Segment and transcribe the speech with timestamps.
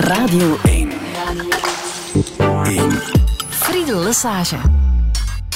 [0.00, 0.90] Radio 1.
[3.48, 4.56] Friedel Lesage.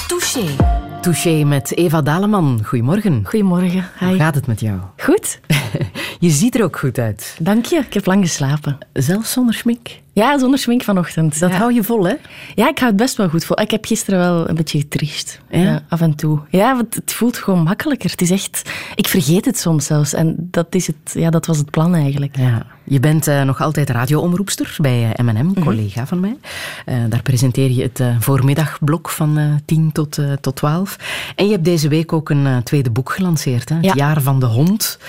[0.07, 0.55] Touché.
[1.01, 2.61] Touché met Eva Daleman.
[2.65, 3.21] Goedemorgen.
[3.25, 3.89] Goedemorgen.
[3.99, 4.05] Hi.
[4.05, 4.79] Hoe gaat het met jou?
[4.97, 5.39] Goed.
[6.19, 7.37] Je ziet er ook goed uit.
[7.39, 7.75] Dank je.
[7.75, 8.77] Ik heb lang geslapen.
[8.93, 9.87] Zelfs zonder schmink.
[10.19, 11.39] Ja, zonder schmink vanochtend.
[11.39, 11.57] Dat ja.
[11.57, 12.13] hou je vol, hè?
[12.55, 13.61] Ja, ik hou het best wel goed vol.
[13.61, 15.41] Ik heb gisteren wel een beetje getriest.
[15.49, 15.81] Ja?
[15.89, 16.39] af en toe.
[16.49, 18.09] Ja, want het voelt gewoon makkelijker.
[18.11, 18.71] Het is echt...
[18.95, 20.13] Ik vergeet het soms zelfs.
[20.13, 22.37] En dat, is het, ja, dat was het plan eigenlijk.
[22.37, 22.65] Ja.
[22.83, 26.37] Je bent uh, nog altijd radioomroepster bij uh, M&M, collega van mij.
[26.85, 30.97] Uh, daar presenteer je het voormiddagblok van 10 tot, tot 12.
[31.35, 33.69] En je hebt deze week ook een tweede boek gelanceerd.
[33.69, 33.75] Hè?
[33.75, 33.93] Het Ja.
[33.95, 34.99] jaar van de hond.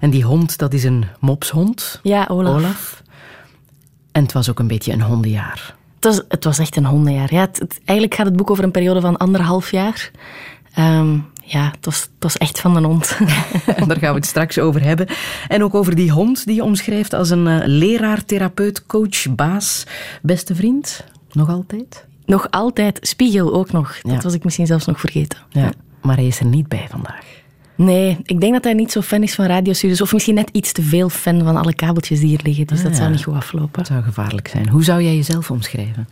[0.00, 2.00] En die hond, dat is een mopshond.
[2.02, 2.56] Ja, Olaf.
[2.56, 3.02] Olaf.
[4.12, 5.74] En het was ook een beetje een hondenjaar.
[5.94, 7.34] Het was, het was echt een hondenjaar.
[7.34, 10.10] Ja, het, het- eigenlijk gaat het boek over een periode van anderhalf jaar.
[10.74, 13.18] Ehm, ja, het was, het was echt van een hond.
[13.86, 15.06] Daar gaan we het straks over hebben.
[15.48, 19.86] En ook over die hond die je omschrijft als een eh, leraar, therapeut, coach, baas,
[20.22, 21.04] beste vriend.
[21.32, 22.08] Nog altijd?
[22.26, 22.98] nog altijd.
[23.02, 24.00] Spiegel ook nog.
[24.02, 25.38] Dat was ik misschien zelfs nog vergeten.
[25.48, 25.70] Ja.
[26.02, 27.24] Maar hij is er niet bij vandaag.
[27.84, 30.00] Nee, ik denk dat hij niet zo fan is van radiostudios.
[30.00, 32.66] Of misschien net iets te veel fan van alle kabeltjes die hier liggen.
[32.66, 32.98] Dus Ah, dat ja.
[32.98, 33.70] zou niet goed aflopen.
[33.72, 34.68] Dat zou gevaarlijk zijn.
[34.68, 36.08] Hoe zou jij jezelf omschrijven?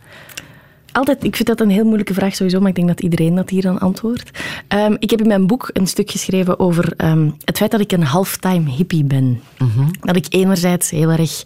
[0.91, 3.49] Altijd, ik vind dat een heel moeilijke vraag sowieso, maar ik denk dat iedereen dat
[3.49, 4.31] hier dan antwoordt.
[4.67, 7.91] Ehm, ik heb in mijn boek een stuk geschreven over ehm, het feit dat ik
[7.91, 9.41] een halftime hippie ben.
[10.01, 11.43] Dat ik enerzijds heel erg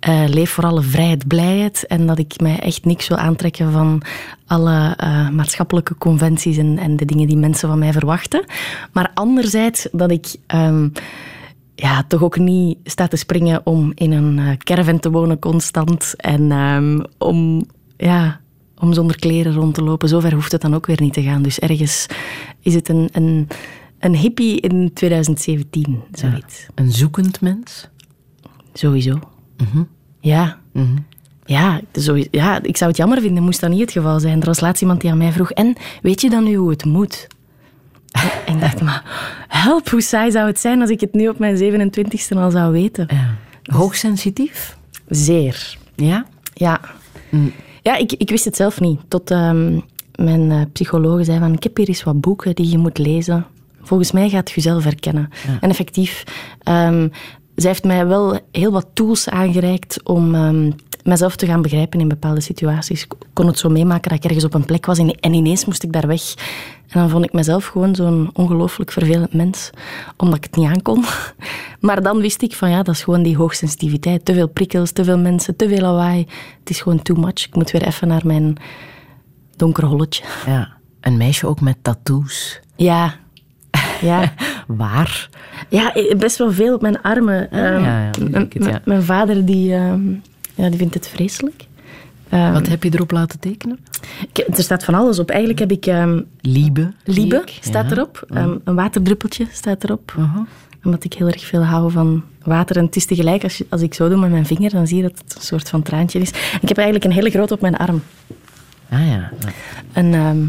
[0.00, 4.02] eh, leef voor alle vrijheid, blijheid en dat ik mij echt niks wil aantrekken van
[4.46, 8.44] alle eh, maatschappelijke conventies en, en de dingen die mensen van mij verwachten.
[8.92, 10.34] Maar anderzijds dat ik...
[10.46, 10.88] ehm,
[11.78, 16.14] ja, toch ook niet sta te springen om in een eh, caravan te wonen constant.
[16.16, 16.52] En
[17.18, 17.66] om,
[17.96, 18.40] ja,
[18.80, 20.08] om zonder kleren rond te lopen.
[20.08, 21.42] Zover hoeft het dan ook weer niet te gaan.
[21.42, 22.06] Dus ergens
[22.60, 23.48] is het een, een,
[23.98, 26.66] een hippie in 2017, zoiets.
[26.74, 27.88] Een zoekend mens?
[28.72, 29.18] Sowieso.
[30.20, 30.58] Ja.
[31.44, 34.40] Ja, zo, ja, ik zou het jammer vinden, moest dat niet het geval zijn.
[34.40, 36.84] Er was laatst iemand die aan mij vroeg, en weet je dan nu hoe het
[36.84, 37.26] moet?
[38.46, 39.02] En ik dacht, maar
[39.48, 42.72] help, hoe saai zou het zijn als ik het nu op mijn 27e al zou
[42.72, 43.06] weten?
[43.10, 43.34] Ja.
[43.62, 44.76] Hoogsensitief?
[45.08, 45.76] Zeer.
[45.94, 46.26] Ja?
[46.54, 46.80] Ja.
[47.86, 49.00] Ja, ik, ik wist het zelf niet.
[49.08, 49.80] Tot ehm,
[50.14, 53.46] mijn eh, psycholoog zei van, ik heb hier eens wat boeken die je moet lezen.
[53.80, 55.28] Volgens mij gaat je jezelf herkennen.
[55.60, 56.24] En effectief,
[56.62, 57.08] ehm,
[57.54, 60.70] zij heeft mij wel heel wat tools aangereikt om ehm,
[61.06, 63.02] mezelf te gaan begrijpen in bepaalde situaties.
[63.02, 65.64] Ik kon het zo meemaken dat ik ergens op een plek was en, en ineens
[65.64, 66.34] moest ik daar weg.
[66.88, 69.70] En dan vond ik mezelf gewoon zo'n ongelooflijk vervelend mens,
[70.16, 71.04] omdat ik het niet aankon.
[71.80, 74.24] Maar dan wist ik van ja, dat is gewoon die hoogsensitiviteit.
[74.24, 76.26] Te veel prikkels, te veel mensen, te veel lawaai.
[76.58, 77.46] Het is gewoon too much.
[77.46, 78.56] Ik moet weer even naar mijn
[79.56, 80.24] donker holletje.
[80.46, 80.68] Ja.
[81.00, 82.60] Een meisje ook met tattoos.
[82.76, 83.14] Ja.
[84.00, 84.32] Ja.
[84.66, 85.28] Waar?
[85.68, 87.50] ja, best wel veel op mijn armen.
[87.50, 88.80] Ehm, ja, ja, dan denk ik het, m- ja.
[88.84, 90.00] Mijn vader die, ehm,
[90.56, 91.66] ja, die vindt het vreselijk.
[92.28, 93.78] Ehm, Wat heb je erop laten tekenen?
[94.32, 95.30] ik- er staat van alles op.
[95.30, 96.92] Eigenlijk heb ik ehm, Liebe.
[97.60, 97.90] Staat Ja.
[97.96, 98.24] erop.
[98.34, 100.14] Ehm, een waterdruppeltje staat erop.
[100.18, 100.40] Uh-huh.
[100.84, 102.76] Omdat ik heel erg veel hou van water.
[102.76, 104.96] En het is tegelijk, als, je, als ik zo doe met mijn vinger, dan zie
[104.96, 106.28] je dat het een soort van traantje is.
[106.60, 108.02] Ik heb eigenlijk een hele grote op mijn arm.
[108.90, 109.30] Ah ja.
[109.92, 110.46] Een, ehm,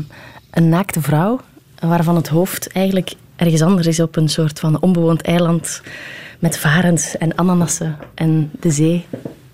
[0.52, 1.40] een naakte vrouw,
[1.80, 5.82] waarvan het hoofd eigenlijk ergens anders is op een soort van onbewoond eiland
[6.40, 9.06] met varens en ananassen en de zee.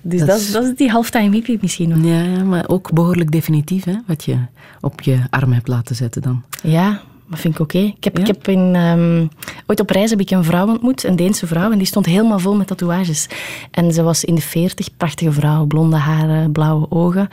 [0.03, 1.97] Dus Dat dat, is- is, dat is die halftime hippie misschien nog.
[2.05, 4.37] Ja, ja, maar ook behoorlijk definitief, hè, wat je
[4.81, 6.43] op je arm hebt laten zetten dan.
[6.63, 7.77] Ja, dat vind ik oké.
[7.77, 8.21] Ik heb, Ja?
[8.21, 9.25] ik heb in, ehm,
[9.67, 12.39] ooit op reis heb ik een vrouw ontmoet, een Deense vrouw, en die stond helemaal
[12.39, 13.27] vol met tatoeages.
[13.71, 17.27] En ze was in de veertig, prachtige vrouw, blonde haren, blauwe ogen,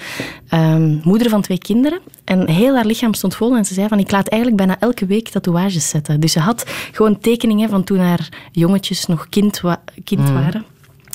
[0.49, 2.01] ehm, moeder van twee kinderen.
[2.25, 5.07] En heel haar lichaam stond vol en ze zei van, ik laat eigenlijk bijna elke
[5.07, 6.21] week tatoeages zetten.
[6.21, 10.65] Dus ze had gewoon tekeningen van toen haar jongetjes nog kind, wa- kind waren.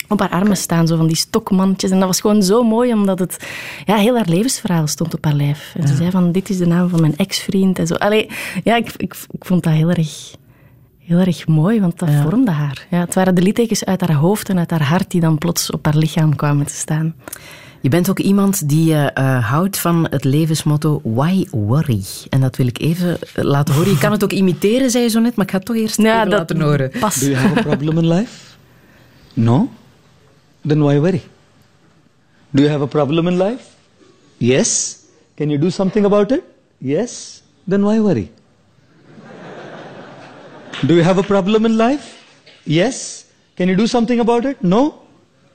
[0.08, 1.92] Op haar armen staan, zo van die stokmannetjes.
[1.92, 3.48] En dat was gewoon zo mooi, omdat het
[3.86, 5.74] ja, heel haar levensverhaal stond op haar lijf.
[5.78, 7.80] En ze zei van, dit is de naam van mijn ex-vriend.
[7.80, 7.94] En zo.
[7.94, 8.30] Allee,
[8.64, 10.36] ja, ik, ik, ik vond dat heel erg,
[11.00, 12.88] heel erg mooi, want dat vormde haar.
[12.90, 15.72] Ja, het waren de littekens uit haar hoofd en uit haar hart die dan plots
[15.72, 17.16] op haar lichaam kwamen te staan.
[17.86, 22.04] Je bent ook iemand die eh, eh, houdt van het levensmotto Why worry?
[22.30, 23.92] En dat wil ik even eh, laten horen.
[23.92, 25.98] Je kan het ook imiteren, zei je zo net, maar ik ga het toch eerst
[25.98, 26.92] Ja, even dat laten horen.
[27.00, 27.20] Pas.
[27.20, 28.32] Do you have a problem in life?
[29.34, 29.70] No?
[30.66, 31.22] Then why worry?
[32.54, 33.76] Do you have a problem in life?
[34.40, 35.08] Yes?
[35.38, 36.44] Can you do something about it?
[36.82, 37.44] Yes?
[37.68, 38.32] Then why worry?
[40.86, 42.24] Do you have a problem in life?
[42.66, 43.32] Yes?
[43.56, 44.64] Can you do something about it?
[44.64, 45.02] No?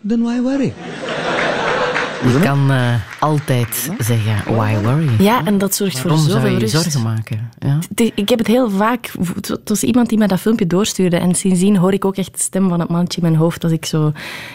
[0.04, 0.72] Then why worry?
[2.22, 5.08] Je kan uh, altijd zeggen, why worry?
[5.19, 6.72] Ja, en dat zorgt voor zoveel zou je rust.
[6.72, 7.50] zorgen maken?
[7.58, 7.78] Ja?
[8.14, 9.12] Ik heb het heel vaak...
[9.40, 11.17] Het was iemand die mij dat filmpje doorstuurde.
[11.17, 13.62] En sindsdien hoor ik ook echt de stem van het mannetje in mijn hoofd.
[13.62, 14.12] Als ik zo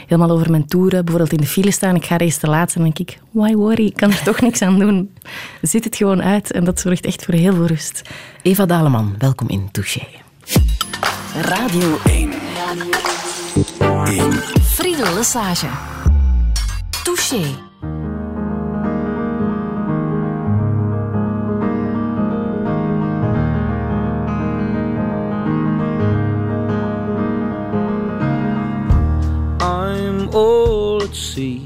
[0.07, 2.71] helemaal over mijn toeren, bijvoorbeeld in de file sta en ik ga race te laat
[2.71, 3.85] zijn, dan denk ik, why worry?
[3.85, 5.13] Ik kan er toch niks aan doen.
[5.61, 6.51] Zit het gewoon uit.
[6.51, 8.01] En dat zorgt echt voor heel veel rust.
[8.41, 10.07] Eva Daleman, welkom in Touché.
[11.41, 12.31] Radio 1.
[13.79, 14.31] Radio 1.
[14.61, 15.94] Friedel Lesage.
[17.05, 17.43] Touché.
[29.61, 31.59] I'm all at sea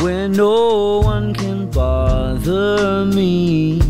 [0.00, 3.80] where no one can bother me.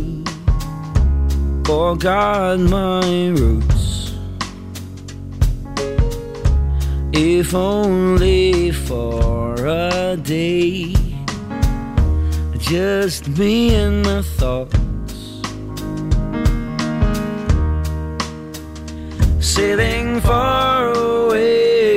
[1.65, 3.76] Forgot my roots,
[7.19, 10.95] if only for a day.
[12.59, 14.77] Just me and my thoughts.
[19.41, 21.97] sailing far away.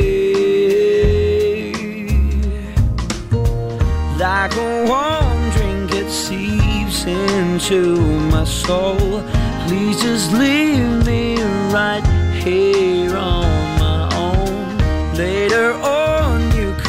[4.18, 8.00] Like a warm drink, it seeps into
[8.31, 9.24] my soul.
[9.66, 11.42] Please just leave me
[11.74, 12.06] right
[12.42, 13.08] here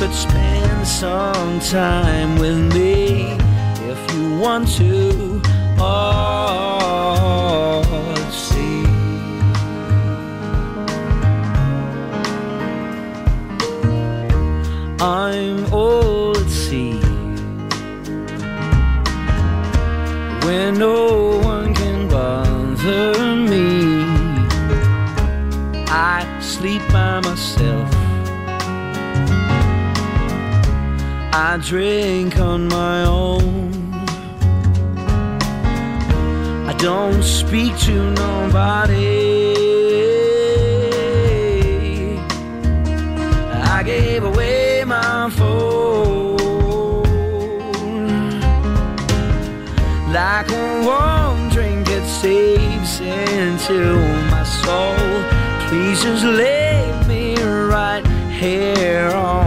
[0.00, 3.36] could spend some time with me
[3.90, 5.42] if you want to.
[5.78, 6.22] Oh,
[8.32, 8.86] see.
[15.04, 16.98] I'm old, sea
[20.44, 20.72] where
[31.52, 33.92] I drink on my own.
[36.68, 39.56] I don't speak to nobody.
[43.76, 46.36] I gave away my phone
[50.12, 53.96] like a warm drink it seeps into
[54.30, 54.94] my soul.
[55.66, 58.06] Please just leave me right
[58.38, 59.39] here on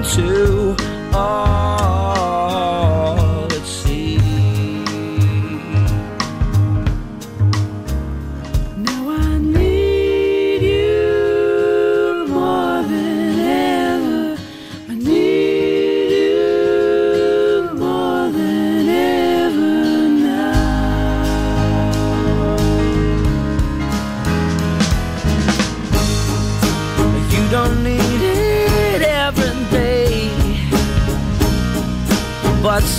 [0.00, 0.76] if you want to.
[1.14, 2.41] Oh,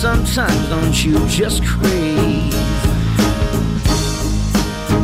[0.04, 2.52] sometimes don't you just crave?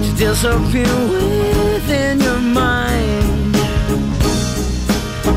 [0.05, 3.57] to disappear within your mind.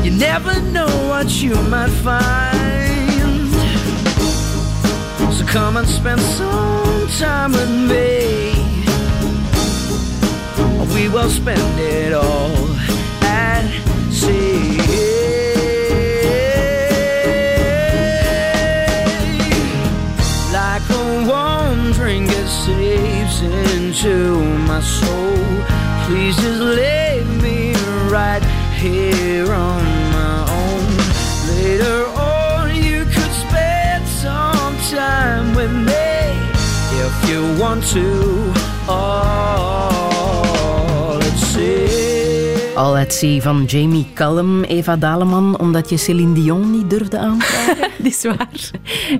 [0.04, 3.48] You never know what you might find.
[5.32, 8.52] So come and spend some time with me.
[10.94, 12.63] We will spend it all
[23.94, 25.36] into my soul.
[26.06, 27.74] Please just leave me
[28.10, 28.42] right
[28.74, 30.96] here on my own.
[31.54, 35.92] Later on, you could spend some time with me
[37.04, 38.52] if you want to.
[38.88, 40.38] Oh,
[41.20, 42.13] let's see.
[42.74, 47.76] All at Sea van Jamie Cullum, Eva Daleman, omdat je Céline Dion niet durfde aanvragen.
[47.98, 48.70] Dat is waar.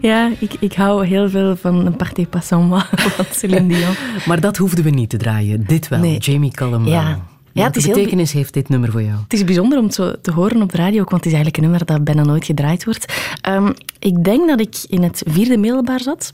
[0.00, 2.82] Ja, ik, ik hou heel veel van een party passant
[3.16, 3.94] van Céline Dion.
[4.26, 5.64] Maar dat hoefden we niet te draaien.
[5.66, 6.18] Dit wel, Nee.
[6.18, 6.90] Jamie Cullum Ja.
[7.04, 7.22] wel.
[7.52, 9.16] Ja, Welke het is heel betekenis heeft dit nummer voor jou?
[9.22, 11.56] Het is bijzonder om het zo te horen op de radio, want het is eigenlijk
[11.56, 13.12] een nummer dat bijna nooit gedraaid wordt.
[13.40, 16.32] Ehm, ik denk dat ik in het vierde middelbaar zat.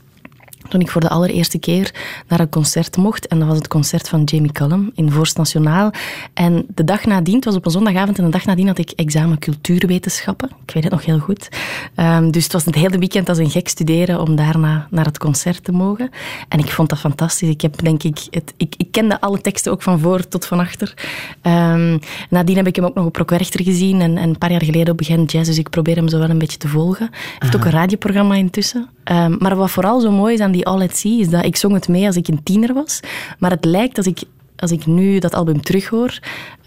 [0.71, 1.93] Toen ik voor de allereerste keer
[2.27, 3.27] naar een concert mocht.
[3.27, 5.91] En dat was het concert van Jamie Cullum in Voorst Nationaal.
[6.33, 8.91] En de dag nadien, het was op een zondagavond, en de dag nadien had ik
[8.91, 10.49] examen cultuurwetenschappen.
[10.65, 11.49] Ik weet het nog heel goed.
[11.95, 15.17] Ehm, dus het was het hele weekend als een gek studeren om daarna naar het
[15.17, 16.09] concert te mogen.
[16.47, 17.49] En ik vond dat fantastisch.
[17.49, 20.59] Ik heb denk ik, het, ik, ik kende alle teksten ook van voor tot van
[20.59, 20.93] achter.
[21.41, 21.97] Ehm,
[22.29, 24.63] nadien heb ik hem ook nog op Rock Werchter gezien en, en een paar jaar
[24.63, 25.47] geleden op Begin Jazz.
[25.47, 27.09] Dus ik probeer hem zo wel een beetje te volgen.
[27.11, 28.89] Hij heeft ook een radioprogramma intussen.
[29.03, 31.45] Ehm, maar wat vooral zo mooi is aan die be all at sea is dat
[31.45, 32.99] ik zong het mee als ik een tiener was.
[33.39, 34.23] Maar het lijkt als ik,
[34.55, 36.19] als ik nu dat album terughoor,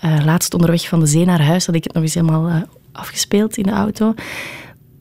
[0.04, 2.56] uh, laatst onderweg van de zee naar huis had ik het nog eens helemaal uh,
[2.92, 4.14] afgespeeld in de auto,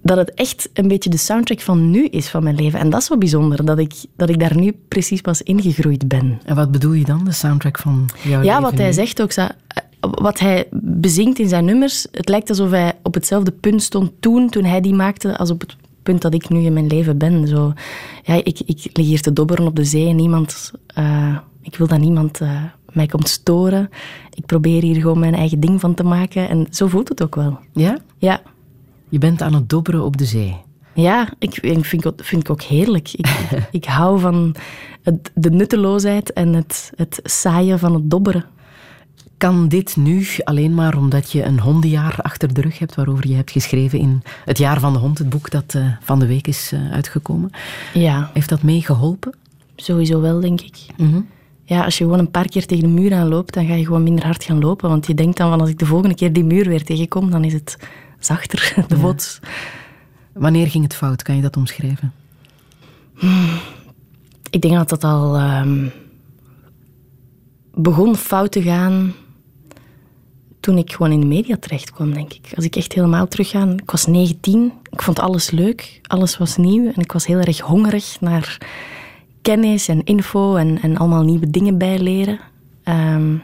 [0.02, 2.80] dat het echt een beetje de soundtrack van nu is van mijn leven.
[2.80, 6.40] En dat is wel bijzonder, dat ik, dat ik daar nu precies pas ingegroeid ben.
[6.46, 9.22] En wat bedoel je dan, de soundtrack van jouw ja, leven Ja, wat hij zegt
[9.22, 9.34] ook,
[10.00, 14.50] wat hij bezingt in zijn nummers, het lijkt alsof hij op hetzelfde punt stond toen,
[14.50, 17.48] toen hij die maakte, als op het punt dat ik nu in mijn leven ben.
[17.48, 17.74] Zo,
[18.24, 21.88] ja, ik, ik lig hier te dobberen op de zee en niemand, uh, ik wil
[21.88, 23.90] dat niemand uh, mij komt storen.
[24.34, 27.36] Ik probeer hier gewoon mijn eigen ding van te maken en zo voelt het ook
[27.36, 27.60] wel.
[27.74, 27.98] Ja?
[28.18, 28.42] Ja.
[29.10, 30.56] Je bent aan het dobberen op de zee.
[30.94, 33.14] Ja, ik, ik vind, vind ik ook heerlijk.
[33.14, 33.28] Ik,
[33.72, 34.56] ik hou van
[35.02, 38.46] het, de nutteloosheid en het, het saaien van het dobberen.
[39.44, 43.36] Kan dit nu alleen maar omdat je een hondenjaar achter de rug hebt, waarover je
[43.36, 46.48] hebt geschreven in Het Jaar van de Hond, het boek dat uh, van de week
[46.48, 47.50] is uh, uitgekomen?
[47.94, 48.30] Ja.
[48.34, 49.36] Heeft dat meegeholpen?
[49.76, 50.76] Sowieso wel, denk ik.
[50.98, 51.28] Mm
[51.64, 54.04] Ja, als je gewoon een paar keer tegen de muur aanloopt, dan ga je gewoon
[54.04, 54.90] minder hard gaan lopen.
[54.90, 57.44] Want je denkt dan van als ik de volgende keer die muur weer tegenkom, dan
[57.44, 57.78] is het
[58.20, 59.16] zachter, de ja.
[60.34, 61.22] Wanneer ging het fout?
[61.22, 62.14] Kan je dat omschrijven?
[63.14, 63.50] Hmm.
[64.50, 65.92] Ik denk dat dat al um,
[67.74, 69.14] begon fout te gaan
[70.64, 72.52] toen ik gewoon in de media terecht kwam, denk ik.
[72.56, 76.86] Als ik echt helemaal terugga, ik was 19, ik vond alles leuk, alles was nieuw
[76.86, 78.58] en ik was heel erg hongerig naar
[79.42, 82.40] kennis en info en, en allemaal nieuwe dingen bijleren.
[82.84, 83.42] Um,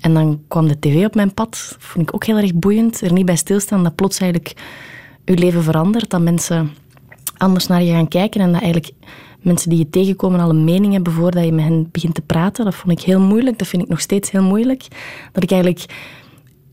[0.00, 3.00] en dan kwam de tv op mijn pad, vond ik ook heel erg boeiend.
[3.00, 4.54] Er niet bij stilstaan dat plots eigenlijk
[5.24, 6.70] je leven verandert, dat mensen
[7.36, 8.92] anders naar je gaan kijken en dat eigenlijk
[9.40, 12.64] mensen die je tegenkomen al een mening hebben voordat je met hen begint te praten.
[12.64, 14.86] Dat vond ik heel moeilijk, dat vind ik nog steeds heel moeilijk.
[15.32, 15.84] Dat ik eigenlijk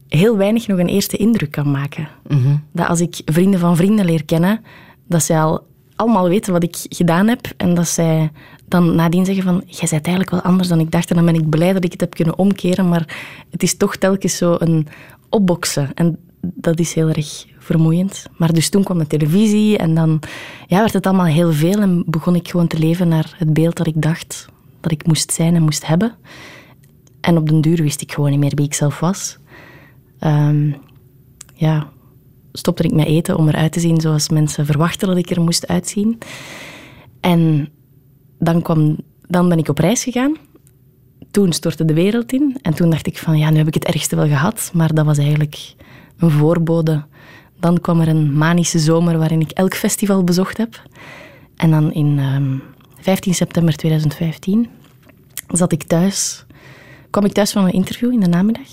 [0.07, 2.07] heel weinig nog een eerste indruk kan maken.
[2.27, 2.55] Mhm.
[2.71, 4.61] Dat als ik vrienden van vrienden leer kennen,
[5.07, 8.31] dat zij al allemaal weten wat ik gedaan heb en dat zij
[8.67, 11.35] dan nadien zeggen van, jij bent eigenlijk wel anders dan ik dacht en dan ben
[11.35, 13.17] ik blij dat ik het heb kunnen omkeren, maar
[13.49, 14.87] het is toch telkens zo een
[15.29, 18.25] opboksen en dat is heel erg vermoeiend.
[18.37, 20.19] Maar dus toen kwam de televisie en dan
[20.67, 23.75] ja, werd het allemaal heel veel en begon ik gewoon te leven naar het beeld
[23.75, 24.45] dat ik dacht
[24.79, 26.15] dat ik moest zijn en moest hebben.
[27.21, 29.37] En op den duur wist ik gewoon niet meer wie ik zelf was.
[30.19, 30.75] Um,
[31.53, 31.89] ja,
[32.51, 35.67] stopte ik met eten om eruit te zien zoals mensen verwachten dat ik er moest
[35.67, 36.17] uitzien.
[37.19, 37.69] En
[38.39, 38.97] dan, kwam,
[39.27, 40.36] dan ben ik op reis gegaan.
[41.31, 42.57] Toen stortte de wereld in.
[42.62, 44.71] En toen dacht ik van, ja, nu heb ik het ergste wel gehad.
[44.74, 45.75] Maar dat was eigenlijk
[46.17, 47.05] een voorbode.
[47.59, 50.81] Dan kwam er een manische zomer waarin ik elk festival bezocht heb.
[51.55, 52.62] En dan in um,
[53.00, 54.69] 15 september 2015
[55.47, 56.45] zat ik thuis.
[57.09, 58.69] kwam ik thuis van een interview in de namiddag.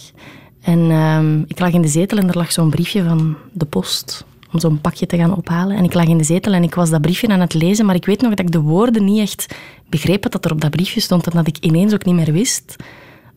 [0.64, 4.24] En um, ik lag in de zetel en er lag zo'n briefje van de post
[4.52, 5.76] om zo'n pakje te gaan ophalen.
[5.76, 7.94] En ik lag in de zetel en ik was dat briefje aan het lezen, maar
[7.94, 9.54] ik weet nog dat ik de woorden niet echt
[9.88, 12.76] begreep dat er op dat briefje stond en dat ik ineens ook niet meer wist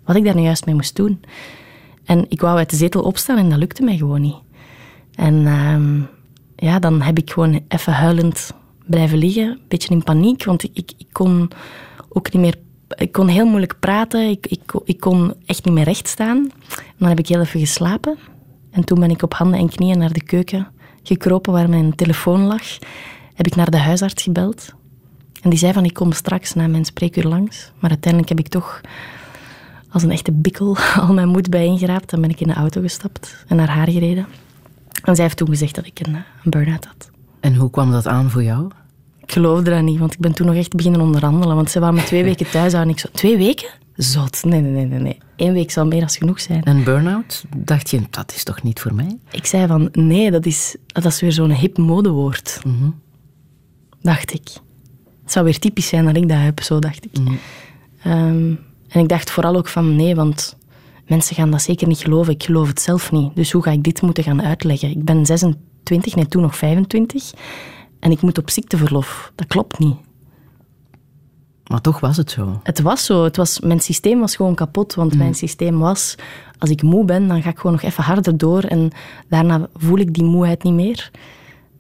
[0.05, 1.21] wat ik daar nu juist mee moest doen.
[2.05, 4.37] En ik wou uit de zetel opstaan en dat lukte mij gewoon niet.
[5.15, 6.07] En um,
[6.55, 8.53] ja, dan heb ik gewoon even huilend
[8.85, 11.49] blijven liggen, een beetje in paniek, want ik, ik kon
[12.09, 12.55] ook niet meer
[12.87, 14.29] ik kon heel moeilijk praten.
[14.29, 16.51] Ik, ik, ik kon echt niet meer recht staan.
[16.97, 18.17] Dan heb ik heel even geslapen.
[18.71, 20.67] En toen ben ik op handen en knieën naar de keuken
[21.03, 22.63] gekropen waar mijn telefoon lag.
[23.33, 24.73] Heb ik naar de huisarts gebeld.
[25.41, 27.71] En die zei van, ik kom straks na mijn spreekuur langs.
[27.79, 28.81] Maar uiteindelijk heb ik toch
[29.89, 30.77] als een echte bikkel
[31.07, 32.09] al mijn moed bijeengeraapt.
[32.09, 34.27] Dan ben ik in de auto gestapt en naar haar gereden.
[35.03, 37.09] En zij heeft toen gezegd dat ik een, een burn-out had.
[37.39, 38.71] En hoe kwam dat aan voor jou?
[39.27, 41.55] Ik geloofde dat niet, want ik ben toen nog echt beginnen onderhandelen.
[41.55, 42.89] Want ze waren me twee weken thuis aan.
[42.89, 43.69] Ik zo, twee weken?
[43.95, 44.43] Zot.
[44.43, 45.17] Nee, nee, nee, nee.
[45.35, 46.63] Eén week zal meer dan genoeg zijn.
[46.63, 47.45] En burn-out?
[47.57, 49.17] Dacht je, dat is toch niet voor mij?
[49.31, 52.59] Ik zei van, nee, dat is, dat is weer zo'n hip modewoord.
[52.63, 52.99] Mm -hmm.
[54.01, 54.49] Dacht ik.
[55.23, 57.17] Het zou weer typisch zijn dat ik dat heb, zo dacht ik.
[57.19, 58.11] Mm -hmm.
[58.11, 60.57] um, en ik dacht vooral ook van, nee, want
[61.07, 62.33] mensen gaan dat zeker niet geloven.
[62.33, 63.35] Ik geloof het zelf niet.
[63.35, 64.89] Dus hoe ga ik dit moeten gaan uitleggen?
[64.89, 67.31] Ik ben 26, nee, toen nog 25.
[68.07, 69.31] En ik moet op ziekteverlof.
[69.35, 69.95] Dat klopt niet.
[71.67, 72.59] Maar toch was het zo.
[72.63, 73.23] Het was zo.
[73.23, 74.93] Het was, mijn systeem was gewoon kapot.
[74.95, 75.17] Want Mm.
[75.17, 76.15] mijn systeem was...
[76.57, 78.63] Als ik moe ben, dan ga ik gewoon nog even harder door.
[78.63, 78.91] En
[79.29, 81.11] daarna voel ik die moeheid niet meer.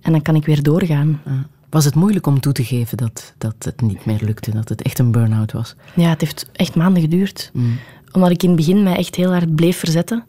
[0.01, 1.21] En dan kan ik weer doorgaan.
[1.69, 4.51] Was het moeilijk om toe te geven dat, dat het niet meer lukte?
[4.51, 5.75] Dat het echt een burn-out was?
[5.95, 7.49] Ja, het heeft echt maanden geduurd.
[7.53, 7.77] Mm.
[8.11, 10.23] Omdat ik in het begin mij echt heel hard bleef verzetten.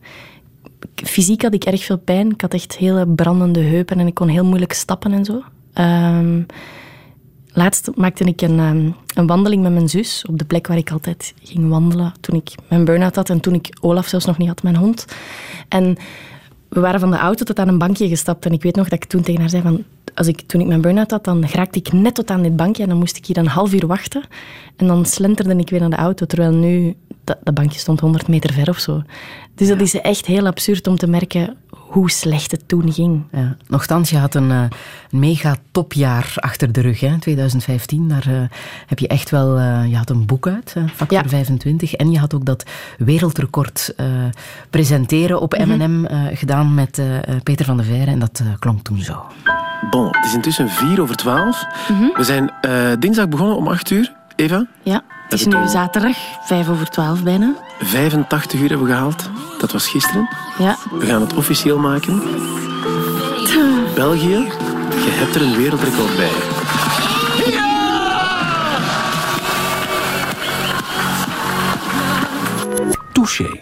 [0.95, 2.31] Fysiek had ik erg veel pijn.
[2.31, 5.43] Ik had echt hele brandende heupen en ik kon heel moeilijk stappen en zo.
[5.75, 6.47] Um,
[7.53, 10.91] laatst maakte ik een, um, een wandeling met mijn zus op de plek waar ik
[10.91, 14.49] altijd ging wandelen toen ik mijn burn-out had en toen ik Olaf zelfs nog niet
[14.49, 15.07] had, mijn hond.
[15.69, 15.97] En
[16.69, 18.47] we waren van de auto tot aan een bankje gestapt.
[18.47, 19.85] En ik weet nog dat ik toen tegen haar zei van...
[20.15, 22.83] Als ik, toen ik mijn burn-out had, dan raakte ik net tot aan dit bankje.
[22.83, 24.23] En dan moest ik hier een half uur wachten.
[24.77, 26.27] En dan slenterde ik weer naar de auto.
[26.27, 26.95] Terwijl nu,
[27.28, 29.02] dat, dat bankje stond 100 meter ver of zo.
[29.54, 31.56] Dus dat is echt heel absurd om te merken
[31.88, 33.25] hoe slecht het toen ging.
[33.32, 33.56] Ja.
[33.66, 34.62] Nochtans, je had een uh,
[35.11, 38.08] mega topjaar achter de rug, hè, 2015.
[38.08, 38.40] Daar uh,
[38.87, 39.58] heb je echt wel...
[39.58, 41.28] Uh, je had een boek uit, Factor ja.
[41.28, 41.94] 25.
[41.94, 42.64] En je had ook dat
[42.99, 43.94] wereldrecord
[44.70, 46.37] presenteren op M&M mm -hmm.
[46.37, 47.02] gedaan met
[47.42, 48.11] Peter van der Veire.
[48.11, 49.25] En dat klonk toen zo.
[49.90, 51.64] Bon, het is intussen vier over twaalf.
[51.88, 52.12] Mm -hmm.
[52.14, 52.52] We zijn
[53.00, 54.12] dinsdag begonnen om acht uur.
[54.37, 54.66] Eva?
[54.82, 57.54] Ja, het is nu zaterdag, vijf over twaalf bijna.
[57.80, 59.30] 85 uur hebben we gehaald.
[59.58, 60.28] Dat was gisteren.
[60.58, 60.76] Ja.
[60.99, 62.23] We gaan het officieel maken.
[63.94, 64.28] België,
[65.04, 66.30] je hebt er een wereldrecord bij.
[73.12, 73.61] Touché.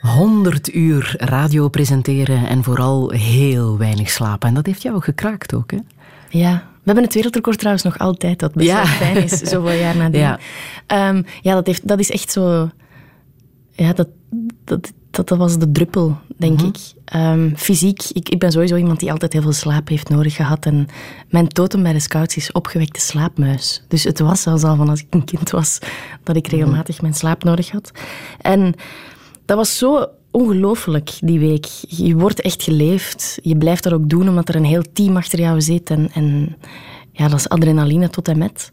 [0.00, 4.48] 100 uur radio presenteren en vooral heel weinig slapen.
[4.48, 5.78] En dat heeft jou gekraakt ook, hè?
[6.28, 8.86] Ja, we hebben het wereldrecord trouwens nog altijd, dat best ja.
[8.86, 10.20] fijn is, zoveel jaar nadien.
[10.20, 10.38] Ja,
[11.08, 12.70] um, ja dat, heeft, dat is echt zo...
[13.70, 14.08] Ja, dat,
[14.64, 16.68] dat, dat, dat was de druppel, denk mm -hmm.
[16.68, 17.14] ik.
[17.14, 20.66] Um, fysiek, ik, ik ben sowieso iemand die altijd heel veel slaap heeft nodig gehad.
[20.66, 20.86] En
[21.28, 23.84] mijn totem bij de scouts is opgewekte slaapmuis.
[23.88, 25.78] Dus het was zelfs al van als ik een kind was,
[26.22, 27.90] dat ik regelmatig mijn slaap nodig had.
[28.40, 28.74] En
[29.44, 31.66] dat was zo ongelooflijk, die week.
[31.88, 33.38] Je wordt echt geleefd.
[33.42, 35.90] Je blijft dat ook doen, omdat er een heel team achter jou zit.
[35.90, 36.56] En, en
[37.12, 38.72] ja, dat is adrenaline tot en met.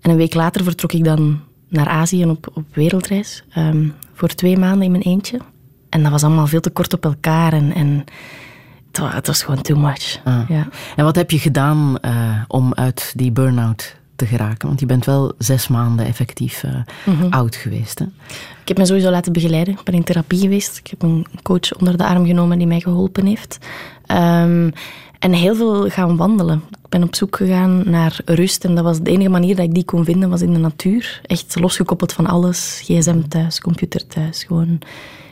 [0.00, 3.44] En een week later vertrok ik dan naar Azië op, op wereldreis.
[3.58, 5.38] Um, voor twee maanden in mijn eentje.
[5.88, 7.52] En dat was allemaal veel te kort op elkaar.
[7.52, 8.04] En, en
[8.92, 10.20] het, was, gewoon too much.
[10.24, 10.48] Ah.
[10.48, 10.68] Ja.
[10.96, 14.68] En wat heb je gedaan uh, om uit die burn-out te geraken?
[14.68, 16.74] Want je bent wel zes maanden effectief uh,
[17.04, 17.32] mm -hmm.
[17.32, 17.98] oud geweest.
[17.98, 18.04] Hè?
[18.62, 19.74] Ik heb me sowieso laten begeleiden.
[19.74, 20.78] Ik ben in therapie geweest.
[20.78, 23.58] Ik heb een coach onder de arm genomen die mij geholpen heeft.
[24.06, 24.72] Um,
[25.18, 26.62] en heel veel gaan wandelen.
[26.70, 28.64] Ik ben op zoek gegaan naar rust.
[28.64, 31.20] En dat was de enige manier dat ik die kon vinden, was in de natuur.
[31.26, 32.80] Echt losgekoppeld van alles.
[32.84, 34.44] GSM thuis, computer thuis.
[34.44, 34.78] Gewoon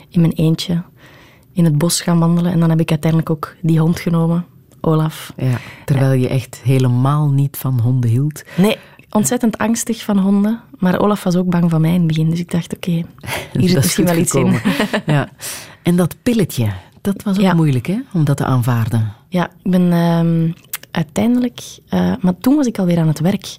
[0.09, 0.83] in mijn eentje
[1.53, 2.53] in het bos gaan wandelen.
[2.53, 4.45] En dan heb ik uiteindelijk ook die hond genomen,
[4.81, 5.33] Olaf.
[5.37, 8.43] Ja, terwijl je echt helemaal niet van honden hield.
[8.57, 8.77] Nee,
[9.11, 10.61] ontzettend angstig van honden.
[10.79, 12.31] Maar Olaf was ook bang van mij in het begin.
[12.31, 13.05] Dus ik dacht, oké, okay,
[13.61, 14.61] hier zit misschien wel iets in.
[15.07, 15.29] ja.
[15.83, 17.55] En dat pilletje, dat was ook ja.
[17.55, 19.13] moeilijk hè, om dat te aanvaarden.
[19.29, 20.55] Ja, ik ben um,
[20.91, 21.61] uiteindelijk...
[21.91, 23.57] Uh, maar toen was ik alweer aan het werk.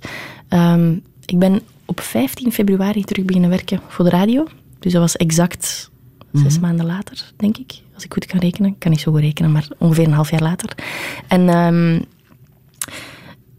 [0.50, 4.48] Um, ik ben op 15 februari terug beginnen werken voor de radio.
[4.80, 5.90] Dus dat was exact
[6.32, 6.62] zes mm -hmm.
[6.62, 7.82] maanden later, denk ik.
[8.00, 8.70] Als ik goed kan rekenen.
[8.70, 10.70] Ik kan niet zo goed rekenen, maar ongeveer een half jaar later.
[11.28, 12.06] En um,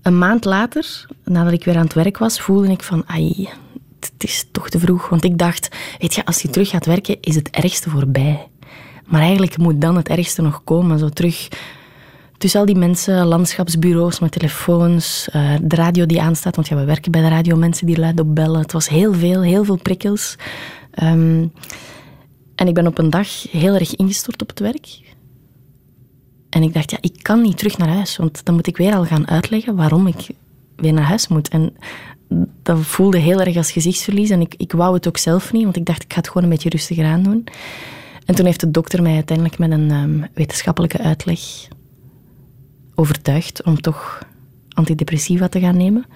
[0.03, 3.03] een maand later, nadat ik weer aan het werk was, voelde ik van...
[3.07, 3.49] Ai,
[4.01, 5.09] het is toch te vroeg.
[5.09, 8.49] Want ik dacht, weet je, als je terug gaat werken, is het ergste voorbij.
[9.07, 10.99] Maar eigenlijk moet dan het ergste nog komen.
[10.99, 11.49] Zo terug
[12.39, 16.57] tussen al die mensen, landschapsbureaus met telefoons, uh, de radio die aanstaat.
[16.57, 18.61] Want ja, we werken bij de radio, mensen die luid op bellen.
[18.61, 20.37] Het was heel veel, heel veel prikkels.
[21.03, 21.53] Um,
[22.61, 25.01] en ik ben op een dag heel erg ingestort op het werk.
[26.51, 28.17] En ik dacht, ja, ik kan niet terug naar huis.
[28.17, 30.29] Want dan moet ik weer al gaan uitleggen waarom ik
[30.77, 31.49] weer naar huis moet.
[31.49, 31.77] En
[32.63, 34.31] dat voelde heel erg als gezichtsverlies.
[34.31, 36.43] En ik, ik wou het ook zelf niet, want ik dacht, ik ga het gewoon
[36.43, 37.45] een beetje rustiger aan doen.
[38.25, 41.41] En toen heeft de dokter mij uiteindelijk met een um, wetenschappelijke uitleg
[42.95, 44.27] overtuigd om toch
[44.69, 46.07] antidepressiva te gaan nemen.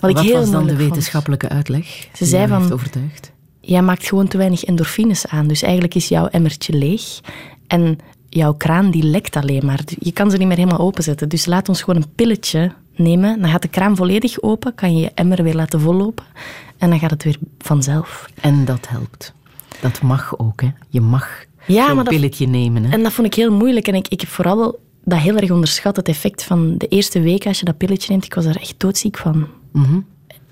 [0.00, 1.58] Wat, Wat ik heel was dan de wetenschappelijke vond.
[1.58, 2.08] uitleg?
[2.12, 3.36] Ze zei van, overtuigd?
[3.68, 5.46] Jij maakt gewoon te weinig endorfines aan.
[5.46, 7.20] Dus eigenlijk is jouw emmertje leeg
[7.66, 9.80] en jouw kraan die lekt alleen maar.
[9.98, 11.28] Je kan ze niet meer helemaal openzetten.
[11.28, 13.40] Dus laat ons gewoon een pilletje nemen.
[13.40, 16.24] Dan gaat de kraan volledig open, kan je je emmer weer laten vollopen
[16.78, 18.28] en dan gaat het weer vanzelf.
[18.40, 19.32] En dat helpt.
[19.80, 20.68] Dat mag ook, hè?
[20.88, 22.84] Je mag ja, zo'n pilletje dat, nemen.
[22.84, 22.92] Hè?
[22.92, 23.88] En dat vond ik heel moeilijk.
[23.88, 27.46] En ik, ik heb vooral dat heel erg onderschat, het effect van de eerste week
[27.46, 28.24] als je dat pilletje neemt.
[28.24, 29.46] Ik was er echt doodziek van.
[29.72, 30.06] Mm -hmm.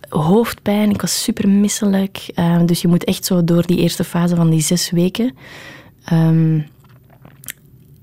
[0.08, 2.30] Hoofdpijn, ik was super misselijk.
[2.34, 5.36] Uh, dus je moet echt zo door die eerste fase van die zes weken.
[6.12, 6.66] Um,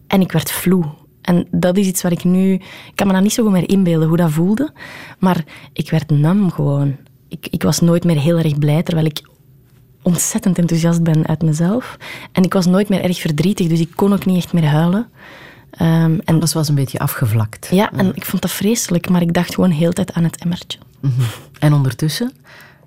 [0.08, 0.86] en ik werd vloe.
[1.22, 2.54] En dat is iets waar ik nu...
[2.54, 4.74] Ik kan me dat niet zo goed meer inbeelden, hoe dat voelde.
[5.20, 6.96] Maar ik werd nam gewoon.
[7.28, 9.22] Ik, ik was nooit meer heel erg blij, terwijl ik
[10.02, 11.98] ontzettend enthousiast ben uit mezelf.
[12.32, 15.08] En ik was nooit meer erg verdrietig, dus ik kon ook niet echt meer huilen.
[15.82, 17.68] Um, en dat was een beetje afgevlakt.
[17.72, 20.80] Ja, en ik vond dat vreselijk, maar ik dacht gewoon heel tijd aan het emmertje.
[21.04, 21.26] Mm -hmm.
[21.60, 22.32] En ondertussen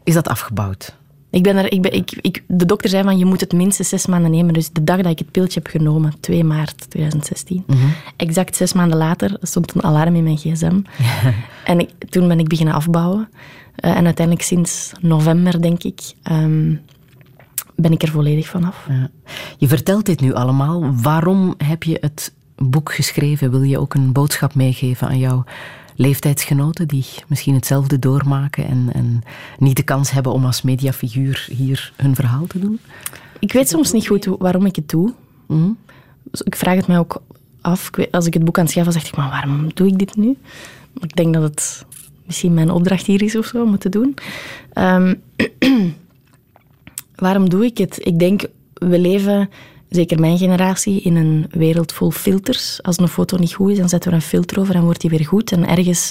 [0.05, 0.97] is dat afgebouwd?
[1.31, 3.89] Ik ben er, ik ben, ik, ik, de dokter zei van je moet het minstens
[3.89, 4.55] zes maanden nemen.
[4.55, 7.93] Dus de dag dat ik het piltje heb genomen, 2 maart 2016, mm -hmm.
[8.17, 10.81] exact zes maanden later stond een alarm in mijn gsm.
[11.65, 13.29] en ik, toen ben ik beginnen afbouwen.
[13.85, 16.01] Uh, en uiteindelijk sinds november, denk ik,
[16.31, 16.81] um,
[17.75, 18.87] ben ik er volledig vanaf.
[18.89, 19.11] Ja.
[19.59, 20.95] Je vertelt dit nu allemaal.
[21.03, 23.51] Waarom heb je het boek geschreven?
[23.51, 25.45] Wil je ook een boodschap meegeven aan jouw
[25.97, 29.23] leeftijdsgenoten die misschien hetzelfde doormaken en, en
[29.59, 32.81] niet de kans hebben om als mediafiguur hier hun verhaal te doen?
[33.39, 35.13] Ik weet soms niet goed waarom ik het doe.
[35.47, 35.71] Mhm.
[36.23, 37.23] Dus ik vraag het mij ook
[37.61, 37.91] af.
[38.11, 40.17] Als ik het boek aan het schrijven was, dacht ik, maar waarom doe ik dit
[40.17, 40.37] nu?
[41.01, 41.85] Ik denk dat het
[42.27, 44.15] misschien mijn opdracht hier is of zo, om het te doen.
[44.73, 45.15] Ehm,
[47.25, 47.99] waarom doe ik het?
[48.07, 49.51] Ik denk, we leven,
[49.89, 52.83] zeker mijn generatie, in een wereld vol filters.
[52.83, 55.11] Als een foto niet goed is, dan zetten we een filter over en wordt die
[55.11, 55.53] weer goed.
[55.53, 56.11] En ergens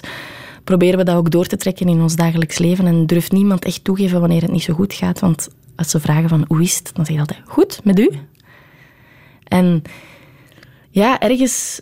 [0.64, 2.88] proberen we dat ook door te trekken in ons dagelijks leven.
[2.88, 5.20] En durft niemand echt toegeven wanneer het niet zo goed gaat.
[5.20, 8.10] Want als ze vragen van hoe is het, dan zeg je altijd goed met u.
[9.44, 9.82] En
[10.90, 11.82] ja, ergens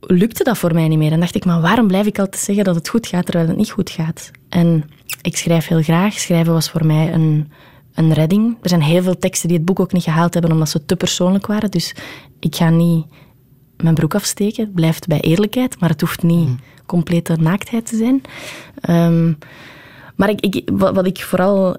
[0.00, 1.12] lukte dat voor mij niet meer.
[1.12, 3.56] En dacht ik, maar waarom blijf ik altijd zeggen dat het goed gaat terwijl het
[3.56, 4.30] niet goed gaat?
[4.48, 4.84] En
[5.22, 6.18] ik schrijf heel graag.
[6.18, 7.52] Schrijven was voor mij een,
[7.96, 8.56] een redding.
[8.62, 10.96] Er zijn heel veel teksten die het boek ook niet gehaald hebben omdat ze te
[10.96, 11.70] persoonlijk waren.
[11.70, 11.94] Dus
[12.40, 13.06] ik ga niet
[13.76, 14.64] mijn broek afsteken.
[14.64, 16.58] Het blijft bij eerlijkheid, maar het hoeft niet mm.
[16.86, 18.20] complete naaktheid te zijn.
[18.80, 19.32] Ehm,
[20.16, 21.76] maar ik, ik, wat ik vooral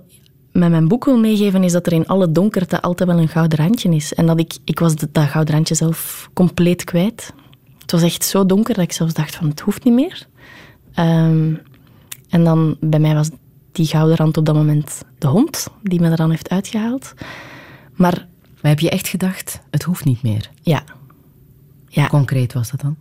[0.51, 3.57] met mijn boek wil meegeven, is dat er in alle donkerte altijd wel een gouden
[3.57, 4.13] randje is.
[4.13, 7.33] En dat ik, ik was dat gouden randje zelf compleet kwijt.
[7.81, 10.27] Het was echt zo donker dat ik zelfs dacht van, het hoeft niet meer.
[10.93, 11.53] Ehm,
[12.29, 13.29] en dan, bij mij was
[13.77, 17.13] die gouden rand op dat moment de hond, die me er dan heeft uitgehaald.
[17.93, 18.27] Maar...
[18.61, 20.49] Maar heb je echt gedacht, het hoeft niet meer?
[20.61, 20.83] Ja.
[21.87, 22.07] ja.
[22.07, 22.97] concreet was dat dan?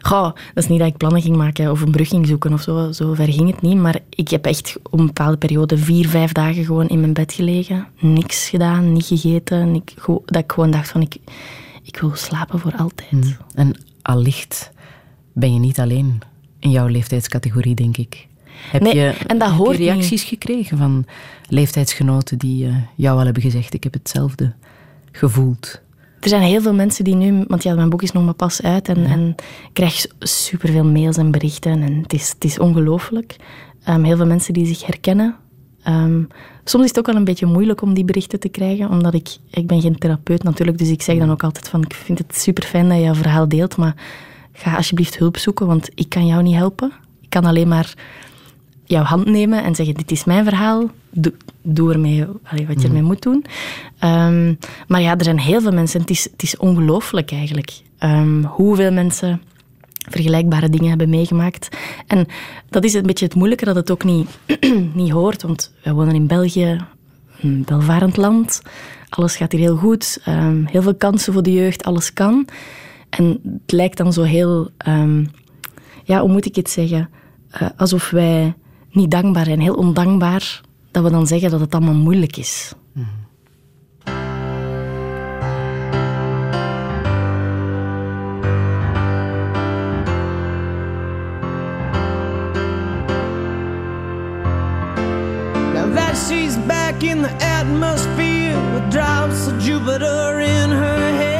[0.00, 2.62] Goh, dat is niet dat ik plannen ging maken of een brug ging zoeken of
[2.62, 2.92] zo.
[2.92, 3.76] Zo ver ging het niet.
[3.76, 7.32] Maar ik heb echt op een bepaalde periode vier, vijf dagen gewoon in mijn bed
[7.32, 7.86] gelegen.
[7.98, 9.74] Niks gedaan, niet gegeten.
[9.74, 11.16] Ik, dat ik gewoon dacht van, ik,
[11.82, 13.10] ik wil slapen voor altijd.
[13.10, 13.36] Hmm.
[13.54, 14.70] En allicht
[15.32, 16.20] ben je niet alleen
[16.58, 18.26] in jouw leeftijdscategorie, denk ik.
[18.70, 21.06] Heb nee, je, en dat hoort reacties gekregen van
[21.48, 24.54] leeftijdsgenoten die uh, jou al hebben gezegd, ik heb hetzelfde
[25.12, 25.80] gevoeld?
[26.20, 28.62] Er zijn heel veel mensen die nu, want ja, mijn boek is nog maar pas
[28.62, 33.36] uit en, en ik krijg superveel mails en berichten en het is, het is ongelooflijk.
[33.88, 35.36] Um, heel veel mensen die zich herkennen.
[35.88, 36.28] Um,
[36.64, 39.36] soms is het ook wel een beetje moeilijk om die berichten te krijgen, omdat ik,
[39.50, 42.36] ik ben geen therapeut natuurlijk, dus ik zeg dan ook altijd van, ik vind het
[42.36, 43.94] super fijn dat je jouw verhaal deelt, maar
[44.52, 46.92] ga alsjeblieft hulp zoeken, want ik kan jou niet helpen.
[47.20, 47.94] Ik kan alleen maar
[48.86, 52.90] jouw hand nemen en zeggen: Dit is mijn verhaal, doe, doe ermee wat je ermee
[52.90, 53.04] mhm.
[53.04, 53.44] moet doen.
[53.98, 54.54] Ehm,
[54.86, 56.00] maar ja, er zijn heel veel mensen.
[56.00, 59.42] Het is, het is ongelooflijk eigenlijk um, hoeveel mensen
[60.08, 61.76] vergelijkbare dingen hebben meegemaakt.
[62.06, 62.26] En
[62.68, 64.28] dat is een beetje het moeilijke dat het ook niet,
[64.94, 66.80] niet hoort, want wij wonen in België,
[67.40, 68.62] een welvarend land.
[69.08, 72.48] Alles gaat hier heel goed, um, heel veel kansen voor de jeugd, alles kan.
[73.08, 74.70] En het lijkt dan zo heel,
[76.04, 77.08] ja, hoe moet ik het zeggen?
[77.62, 78.54] Uh, alsof wij
[78.96, 82.72] niet dankbaar en heel ondankbaar dat we dan zeggen dat het allemaal moeilijk is.
[95.74, 101.35] Now that she's back in the atmosphere with drops of Jupiter in her head.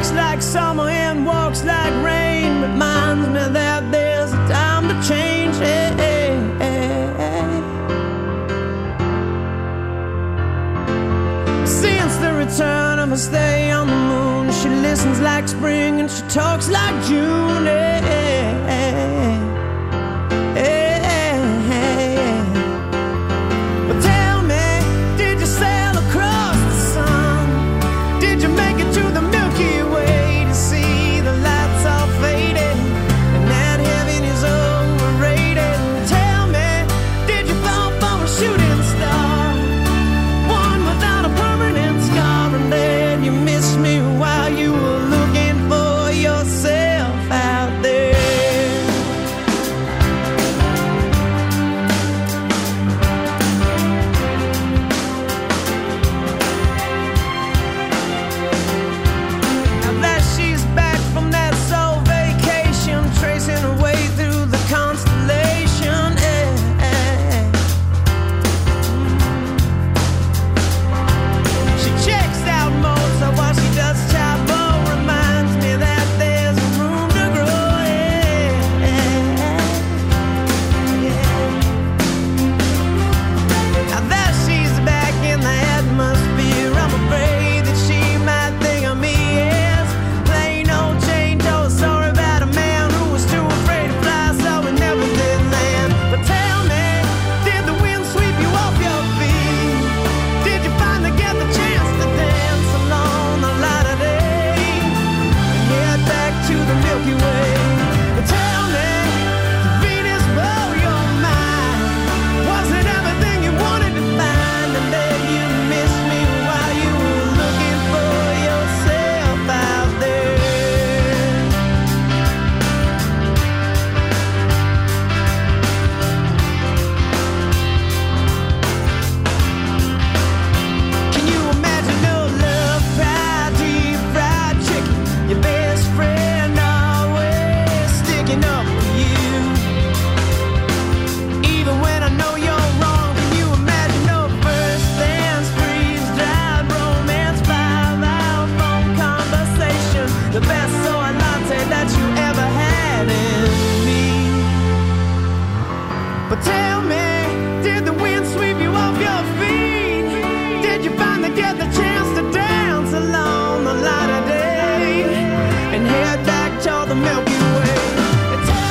[0.00, 2.62] Acts like summer and walks like rain.
[2.62, 5.54] Reminds me that there's a time to change.
[5.56, 7.50] Hey, hey, hey.
[11.66, 16.22] Since the return of her stay on the moon, she listens like spring and she
[16.28, 18.29] talks like June.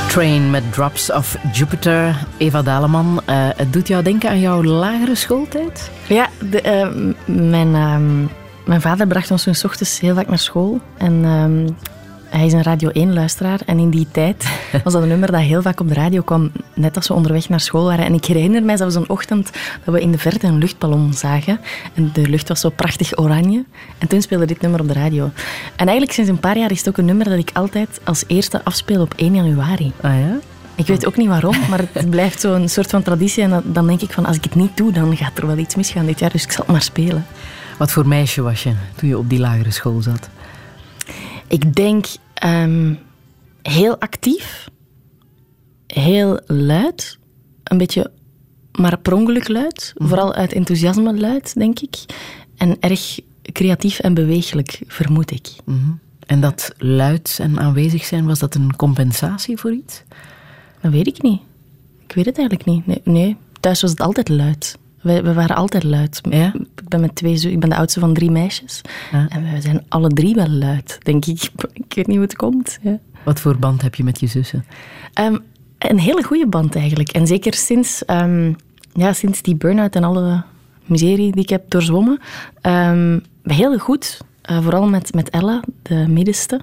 [0.10, 2.16] Train met Drops of Jupiter.
[2.38, 5.92] Eva Daleman, eh, het doet jou denken aan jouw lagere schooltijd?
[6.08, 7.16] Ja, de, eh, m-
[7.50, 8.20] mijn, ehm,
[8.66, 10.80] mijn vader bracht ons ochtends heel vaak naar school.
[10.98, 11.70] En ehm,
[12.30, 13.60] hij is een Radio 1-luisteraar.
[13.66, 14.50] En in die tijd
[14.84, 17.50] was dat een nummer dat heel vaak op de radio kwam, net als we onderweg
[17.50, 18.06] naar school waren.
[18.06, 19.52] En ik herinner mij zelfs een ochtend
[19.84, 21.60] dat we in de verte een luchtballon zagen.
[21.94, 23.64] En de lucht was zo prachtig oranje.
[23.98, 25.32] En toen speelde dit nummer op de radio.
[25.76, 28.24] En eigenlijk sinds een paar jaar is het ook een nummer dat ik altijd als
[28.28, 29.92] eerste afspeel op 1 januari.
[30.02, 30.38] Ah ja?
[30.76, 33.44] Ik weet ook niet waarom, maar het blijft zo'n soort van traditie.
[33.44, 35.76] En dan denk ik van, als ik het niet doe, dan gaat er wel iets
[35.76, 36.32] misgaan dit jaar.
[36.32, 37.26] Dus ik zal het maar spelen.
[37.78, 40.30] Wat voor meisje was je toen je op die lagere school zat?
[41.50, 42.94] Ik denk ehm,
[43.62, 44.70] heel actief,
[45.88, 47.18] heel luid,
[47.64, 48.12] een beetje
[48.80, 49.94] maar per ongeluk luid.
[49.96, 51.96] Vooral uit enthousiasme luid, denk ik.
[52.58, 55.48] En erg creatief en beweeglijk, vermoed ik.
[56.26, 60.04] En dat luid en aanwezig zijn, was dat een compensatie voor iets?
[60.82, 61.42] Dat weet ik niet.
[62.04, 62.88] Ik weet het eigenlijk niet.
[62.88, 63.38] Nee, nee.
[63.60, 64.78] thuis was het altijd luid.
[65.02, 66.22] We, we waren altijd luid.
[66.30, 66.54] Ja?
[66.76, 68.82] Ik, ben met twee, ik ben de oudste van drie meisjes.
[69.12, 69.26] Ja.
[69.30, 71.50] En we zijn alle drie wel luid, denk ik.
[71.74, 72.78] Ik weet niet hoe het komt.
[72.82, 73.00] Ja.
[73.24, 74.66] Wat voor band heb je met je zussen?
[75.14, 75.38] Ehm,
[75.78, 77.10] een hele goede band eigenlijk.
[77.10, 78.54] En zeker sinds, ehm,
[78.94, 80.44] ja, sinds die burn-out en alle
[80.86, 82.20] miserie die ik heb doorzwommen.
[82.62, 84.22] ehm, heel goed.
[84.42, 86.62] Eh, vooral met, met Ella, de middenste.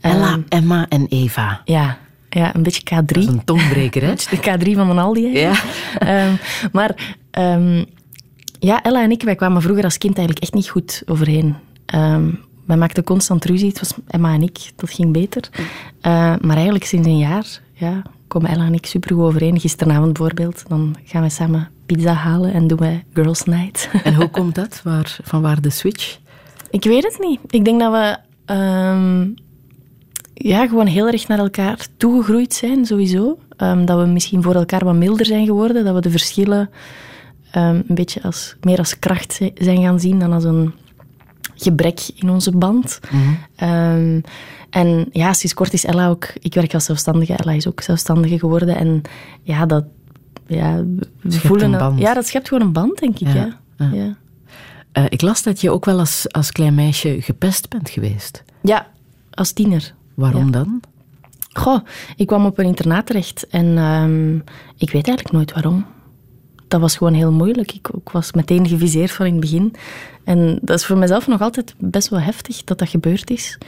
[0.00, 1.60] Ella, Emma en Eva.
[1.64, 3.04] ja, ja, een beetje K3.
[3.06, 4.14] Dat is een tongbreker, hè?
[4.30, 5.48] De K3 van een Aldi.
[5.98, 6.32] Ehm,
[6.72, 7.84] maar ehm,
[8.58, 11.56] ja, Ella en ik, wij kwamen vroeger als kind eigenlijk echt niet goed overeen.
[11.86, 12.30] Ehm,
[12.66, 13.68] wij maakten constant ruzie.
[13.68, 15.48] Het was Emma en ik, dat ging beter.
[16.00, 19.60] Eh, maar eigenlijk sinds een jaar ja, komen Ella en ik supergoed overeen.
[19.60, 23.90] Gisteravond bijvoorbeeld, dan gaan we samen pizza halen en doen wij girls night.
[24.04, 24.80] En hoe komt dat?
[24.84, 26.18] Waar, van waar de switch?
[26.70, 27.40] Ik weet het niet.
[27.50, 29.28] Ik denk dat we ehm,
[30.34, 33.38] ja, gewoon heel erg naar elkaar toegegroeid zijn, sowieso.
[33.56, 35.84] Dat we misschien voor elkaar wat milder zijn geworden.
[35.84, 36.70] Dat we de verschillen
[37.52, 40.72] ehm, een beetje als, meer als kracht zi- zijn gaan zien dan als een
[41.54, 43.00] gebrek in onze band.
[43.56, 44.20] Ehm,
[44.70, 46.28] en ja, sinds kort is Ella ook...
[46.40, 47.32] Ik werk als zelfstandige.
[47.36, 48.76] Ella is ook zelfstandige geworden.
[48.76, 49.02] En
[49.42, 49.84] ja, dat...
[50.46, 50.84] Ja,
[51.20, 51.72] we voelen...
[51.72, 51.98] een.
[51.98, 53.32] Ja, dat schept gewoon een band, denk ik.
[53.32, 53.58] Ja,
[53.92, 54.16] Ja.
[54.92, 58.42] Eh, ik las dat je ook wel als, als klein meisje gepest bent geweest.
[58.62, 58.86] ja,
[59.30, 59.94] als tiener.
[60.14, 60.50] Waarom Ja.
[60.50, 60.80] dan?
[61.52, 61.80] Goh,
[62.16, 64.34] ik kwam op een internaat terecht en ehm,
[64.76, 65.86] ik weet eigenlijk nooit waarom.
[66.72, 67.72] Dat was gewoon heel moeilijk.
[67.72, 69.74] Ik, ik was meteen geviseerd van in het begin.
[70.24, 73.58] En dat is voor mezelf nog altijd best wel heftig dat dat gebeurd is.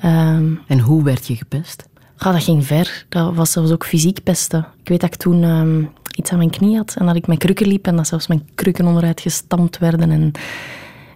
[0.00, 1.88] Ehm, En hoe werd je gepest?
[2.16, 3.06] goh, dat ging ver.
[3.08, 4.66] Dat was zelfs ook fysiek pesten.
[4.82, 5.82] Ik weet dat ik toen ehm,
[6.16, 8.48] iets aan mijn knie had en dat ik met krukken liep en dat zelfs mijn
[8.54, 10.10] krukken onderuit gestampt werden.
[10.10, 10.32] En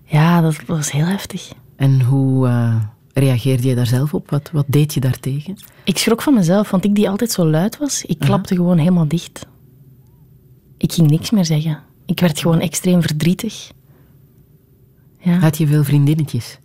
[0.04, 1.52] ja, dat was heel heftig.
[1.76, 2.74] En hoe eh,
[3.12, 4.30] reageerde je daar zelf op?
[4.30, 5.56] Wat, wat deed je daartegen?
[5.84, 9.08] Ik schrok van mezelf, want ik die altijd zo luid was, ik klapte gewoon helemaal
[9.08, 9.46] dicht.
[10.82, 11.78] Ik ging niks meer zeggen.
[12.06, 13.70] Ik werd gewoon extreem verdrietig.
[15.18, 16.58] Ja, Had je veel vriendinnetjes?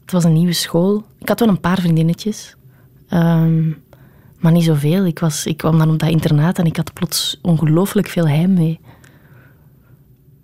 [0.00, 1.04] het was een nieuwe school.
[1.18, 2.56] Ik had wel een paar vriendinnetjes,
[3.08, 3.68] ehm,
[4.38, 5.04] maar niet zoveel.
[5.06, 8.80] Ik, was, ik kwam dan op dat internaat en ik had plots ongelooflijk veel heimwee.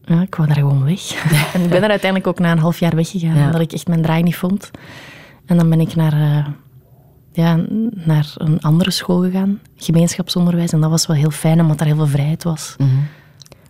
[0.05, 1.25] Ja, ik wou daar gewoon weg.
[1.55, 3.44] en ik ben er uiteindelijk ook na een half jaar weggegaan, Ja.
[3.46, 4.70] omdat ik echt mijn draai niet vond.
[5.46, 6.46] En dan ben ik naar, eh,
[7.37, 7.61] ja,
[7.94, 10.72] naar een andere school gegaan, gemeenschapsonderwijs.
[10.72, 12.77] En dat was wel heel fijn, omdat er heel veel vrijheid was.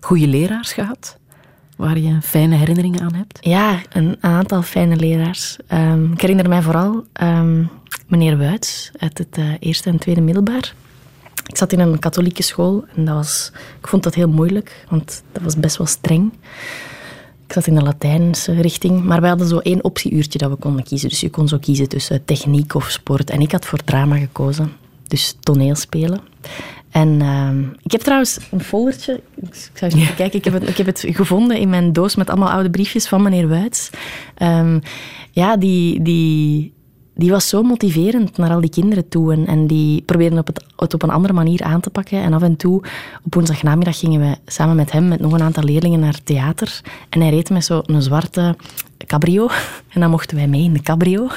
[0.01, 1.19] Goede leraars gehad?
[1.77, 3.39] Waar je fijne herinneringen aan hebt?
[3.41, 5.57] Ja, een aantal fijne leraars.
[5.67, 7.65] Ehm, ik herinner mij vooral ehm,
[8.07, 10.75] meneer Wuits uit het eh, eerste en tweede middelbaar.
[11.47, 15.23] Ik zat in een katholieke school en dat was, ik vond dat heel moeilijk, want
[15.33, 16.33] dat was best wel streng.
[17.47, 20.85] Ik zat in de Latijnse richting, maar we hadden zo één optieuurtje dat we konden
[20.85, 21.09] kiezen.
[21.09, 23.31] Dus je kon zo kiezen tussen techniek of sport.
[23.31, 24.73] En ik had voor drama gekozen,
[25.07, 26.21] dus toneelspelen.
[26.91, 29.21] En ehm, ik heb trouwens een foldertje.
[29.35, 30.39] Ik zou eens even kijken.
[30.39, 33.23] Ik heb, het, ik heb het gevonden in mijn doos met allemaal oude briefjes van
[33.23, 33.91] meneer Wuits.
[34.35, 34.81] Ehm,
[35.31, 36.73] ja, die, die,
[37.17, 39.45] die was zo motiverend naar al die kinderen toe.
[39.47, 42.23] En, die probeerden op het, het op een andere manier aan te pakken.
[42.23, 42.83] En af en toe,
[43.25, 46.81] op woensdagnamiddag, gingen we samen met hem, met nog een aantal leerlingen, naar theater.
[47.09, 48.57] En hij reed met zo'n zwarte
[49.07, 49.49] cabrio.
[49.93, 51.29] En dan mochten wij mee in de cabrio.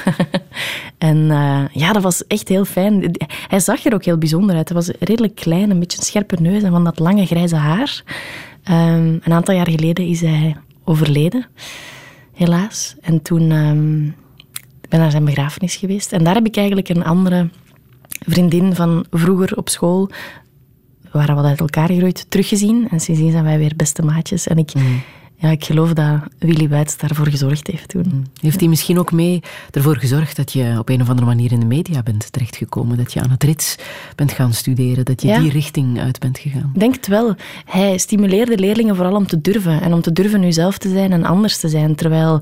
[0.98, 3.12] en uh, ja, dat was echt heel fijn.
[3.48, 4.70] Hij zag er ook heel bijzonder uit.
[4.70, 8.04] Hij was redelijk klein, een beetje een scherpe neus en van dat lange grijze haar.
[8.70, 11.46] Um, een aantal jaar geleden is hij overleden,
[12.34, 12.96] helaas.
[13.02, 14.16] En toen um,
[14.90, 16.12] ben naar zijn begrafenis geweest.
[16.12, 17.50] En daar heb ik eigenlijk een andere
[18.10, 20.10] vriendin van vroeger op school.
[21.02, 22.88] We waren wat uit elkaar gegroeid, teruggezien.
[22.90, 24.48] En sindsdien zijn wij weer beste maatjes.
[24.48, 25.02] En ik, mm.
[25.36, 28.06] ja, ik geloof dat Willy Wuits daarvoor gezorgd heeft toen.
[28.14, 28.24] Mm.
[28.42, 29.40] Heeft hij misschien ook mee
[29.72, 32.98] ervoor gezorgd dat je op een of andere manier in de media bent terechtgekomen?
[32.98, 33.76] Dat je aan het rits
[34.16, 35.06] bent gaan studeren?
[35.06, 36.72] Dat je die richting uit bent gegaan?
[36.74, 37.36] Ik denk het wel.
[37.66, 39.82] Hij stimuleerde leerlingen vooral om te durven.
[39.82, 41.96] En om te durven nu zelf te zijn en anders te zijn.
[41.96, 42.42] Terwijl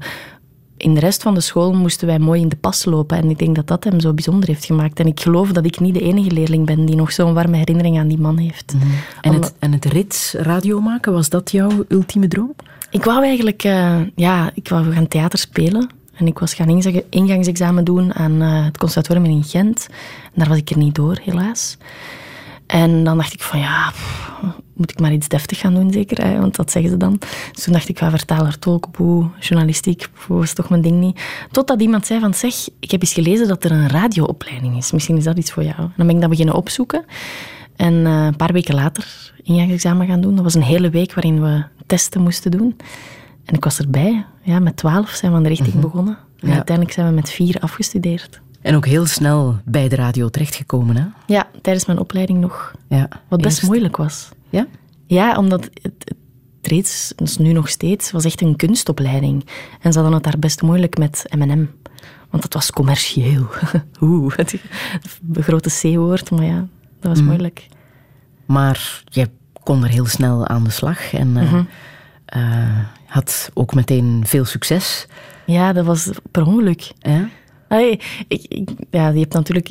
[0.77, 3.17] in de rest van de school moesten wij mooi in de pas lopen.
[3.17, 4.99] En ik denk dat dat hem zo bijzonder heeft gemaakt.
[4.99, 7.99] En ik geloof dat ik niet de enige leerling ben die nog zo'n warme herinnering
[7.99, 8.73] aan die man heeft.
[8.73, 8.85] Mhm.
[9.21, 12.55] En, het, en het rits radio maken, was dat jouw ultieme droom?
[12.89, 15.89] Ik wou eigenlijk, uh, ja, ik wou gaan theater spelen.
[16.13, 19.87] En ik was gaan ingangsexamen doen aan uh, het conservatorium in Gent.
[20.23, 21.77] En daar was ik er niet door, helaas.
[22.67, 23.91] En dan dacht ik van ja,
[24.73, 26.39] moet ik maar iets deftig gaan doen zeker, hè?
[26.39, 27.17] want dat zeggen ze dan.
[27.53, 31.21] Dus toen dacht ik, van vertaler, tolk, boe, journalistiek, boe, is toch mijn ding niet.
[31.51, 34.91] Totdat iemand zei van zeg, ik heb eens gelezen dat er een radioopleiding is.
[34.91, 35.79] Misschien is dat iets voor jou.
[35.79, 37.05] En dan ben ik dat beginnen opzoeken.
[37.75, 40.35] En eh, een paar weken later ingangsexamen gaan doen.
[40.35, 42.77] Dat was een hele week waarin we testen moesten doen.
[43.45, 44.25] En ik was erbij.
[44.41, 45.81] Ja, met twaalf zijn we aan de richting mhm.
[45.81, 46.17] begonnen.
[46.39, 48.41] En uiteindelijk zijn we met vier afgestudeerd.
[48.67, 51.05] En ook heel snel bij de radio terechtgekomen, hè?
[51.25, 52.73] Ja, tijdens mijn opleiding nog.
[52.87, 54.29] Ja, wat best moeilijk was.
[54.49, 54.67] Ja?
[55.05, 56.15] Ja, omdat het, het
[56.61, 59.45] reeds, dus nu nog steeds, was echt een kunstopleiding.
[59.81, 61.65] En ze hadden het daar best moeilijk met M&M.
[62.29, 63.47] Want het was commercieel.
[64.01, 64.55] Oeh, het
[65.33, 66.67] grote C-woord, maar ja,
[66.99, 67.25] dat was mm.
[67.25, 67.67] moeilijk.
[68.45, 69.29] Maar je
[69.63, 71.63] kon er heel snel aan de slag en eh, mhm.
[72.25, 75.07] eh, had ook meteen veel succes.
[75.45, 76.91] Ja, dat was per ongeluk.
[76.97, 77.29] Ja?
[77.67, 79.69] Allee, ik, ja, je hebt natuurlijk...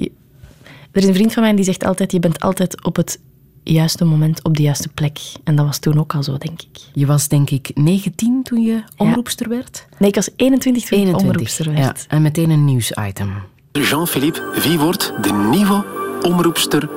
[0.91, 3.21] Er is een vriend van mij die zegt altijd, je bent altijd op het
[3.63, 5.19] juiste moment op de juiste plek.
[5.45, 6.81] En dat was toen ook al zo, denk ik.
[6.93, 9.87] Je was denk ik 19 toen je omroepster werd?
[9.99, 12.07] Nee, ik was 21 toen 21, ik omroepster werd.
[12.09, 13.33] Ja, en meteen een nieuwsitem.
[13.73, 15.85] Jean-Philippe, wie wordt de nieuwe
[16.23, 16.91] omroepster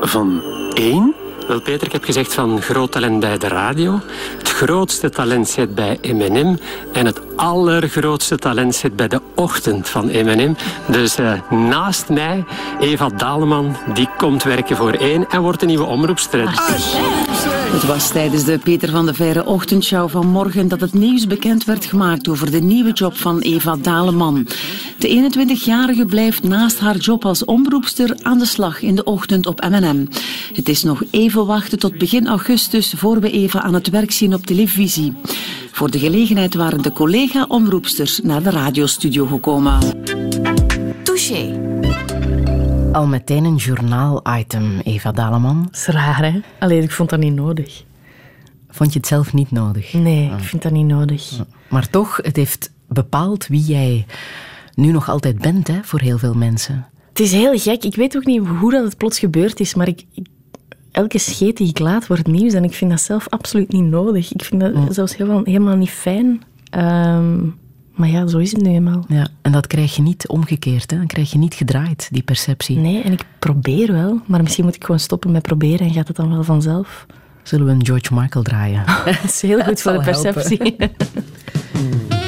[0.00, 0.42] van
[0.74, 1.14] 1?
[1.48, 4.00] Wel, Peter, ik heb gezegd van groot talent bij de radio.
[4.38, 6.56] Het grootste talent zit bij M&M.
[6.92, 10.54] En het allergrootste talent zit bij de ochtend van M&M.
[10.86, 12.44] Dus uh, naast mij,
[12.80, 16.48] Eva Daleman, die komt werken voor één en wordt een nieuwe omroepster.
[17.74, 21.64] Het was tijdens de Peter van de Verre ochtendshow van morgen dat het nieuws bekend
[21.64, 24.46] werd gemaakt over de nieuwe job van Eva Daleman.
[24.98, 29.60] De 21-jarige blijft naast haar job als omroepster aan de slag in de ochtend op
[29.68, 30.06] M&M.
[30.52, 34.34] Het is nog even wachten tot begin augustus voor we Eva aan het werk zien
[34.34, 35.16] op televisie.
[35.72, 39.78] Voor de gelegenheid waren de collega-omroepsters naar de radiostudio gekomen.
[41.02, 41.60] Touché.
[42.92, 45.62] Al meteen een journaal-item, Eva Daleman.
[45.62, 46.40] Dat is raar, hè?
[46.58, 47.84] Alleen, ik vond dat niet nodig.
[48.68, 49.92] Vond je het zelf niet nodig?
[49.92, 50.40] Nee, ik ah.
[50.40, 51.32] vind dat niet nodig.
[51.68, 54.06] Maar toch, het heeft bepaald wie jij
[54.74, 56.86] nu nog altijd bent, hè, voor heel veel mensen.
[57.08, 57.84] Het is heel gek.
[57.84, 60.04] Ik weet ook niet hoe dat het plots gebeurd is, maar ik,
[60.94, 64.32] elke scheet die ik laat wordt nieuws en ik vind dat zelf absoluut niet nodig.
[64.32, 66.42] Ik vind dat zelfs helemaal, helemaal niet fijn.
[66.70, 67.46] Ehm,
[67.94, 69.04] maar ja, zo is het nu eenmaal.
[69.08, 70.96] Ja, en dat krijg je niet omgekeerd, hè?
[70.96, 72.76] Dan krijg je niet gedraaid, die perceptie.
[72.78, 76.08] Nee, en ik probeer wel, maar misschien moet ik gewoon stoppen met proberen en gaat
[76.08, 77.06] het dan wel vanzelf.
[77.42, 78.84] Zullen we een George Michael draaien?
[79.04, 80.76] dat is heel goed voor de perceptie.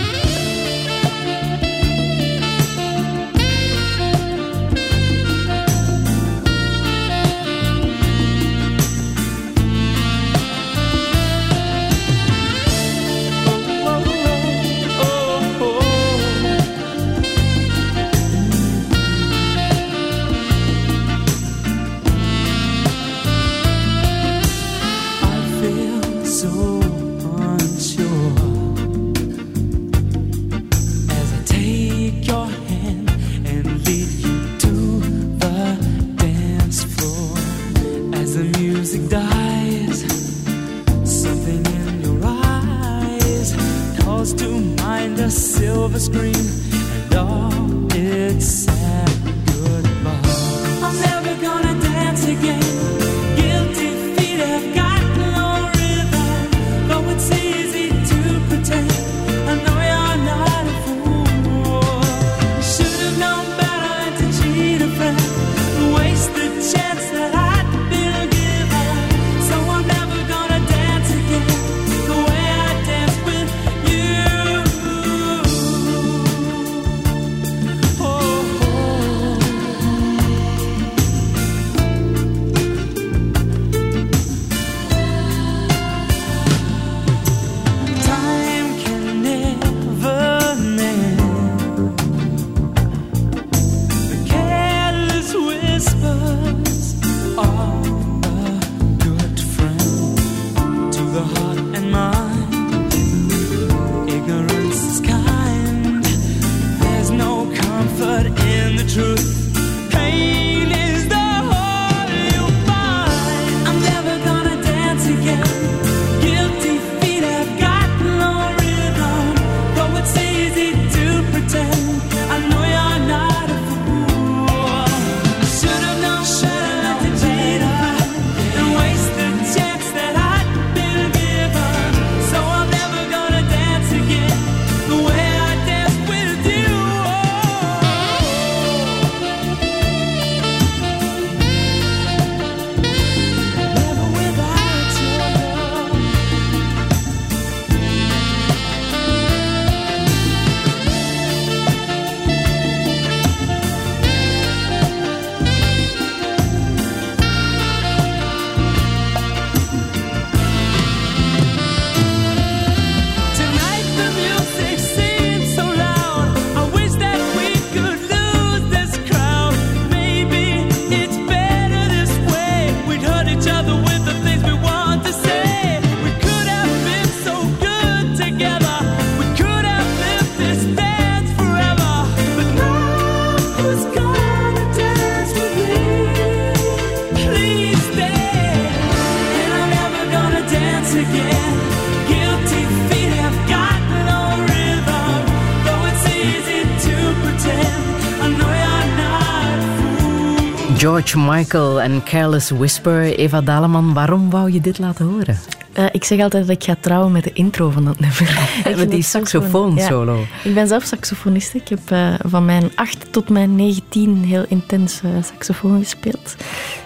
[201.16, 203.02] Michael en Careless Whisper.
[203.02, 205.38] Eva Daleman, waarom wou je dit laten horen?
[205.78, 208.48] Uh, ik zeg altijd dat ik ga trouwen met de intro van dat nummer.
[208.76, 210.16] met die saxofoon-solo.
[210.16, 210.48] Ja.
[210.48, 211.54] Ik ben zelf saxofonist.
[211.54, 216.36] Ik heb uh, van mijn 8 tot mijn 19 heel intens uh, saxofoon gespeeld.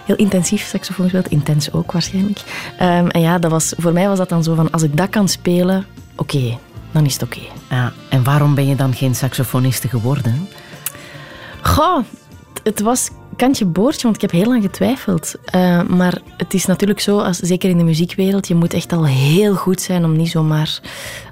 [0.05, 1.27] Heel intensief saxofoon gespeeld.
[1.27, 2.39] Intens ook waarschijnlijk.
[2.81, 5.09] Um, en ja, dat was, voor mij was dat dan zo van, als ik dat
[5.09, 6.57] kan spelen, oké, okay,
[6.91, 7.37] dan is het oké.
[7.37, 7.79] Okay.
[7.79, 10.47] Ja, en waarom ben je dan geen saxofoniste geworden?
[11.61, 12.03] Goh,
[12.63, 15.35] het was kantje boordje, want ik heb heel lang getwijfeld.
[15.55, 19.05] Uh, maar het is natuurlijk zo, als, zeker in de muziekwereld, je moet echt al
[19.05, 20.79] heel goed zijn om niet zomaar...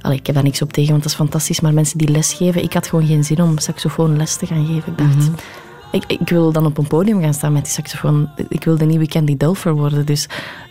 [0.02, 2.64] Allee, ik heb daar niks op tegen, want dat is fantastisch, maar mensen die lesgeven...
[2.64, 4.91] Ik had gewoon geen zin om saxofoon les te gaan geven.
[4.91, 5.36] Ik dacht, mm -hmm.
[5.91, 8.30] ik, ik, wil dan op een podium gaan staan met die saxofoon.
[8.50, 10.28] Ik wil de nieuwe Candy Dulfer worden, dus...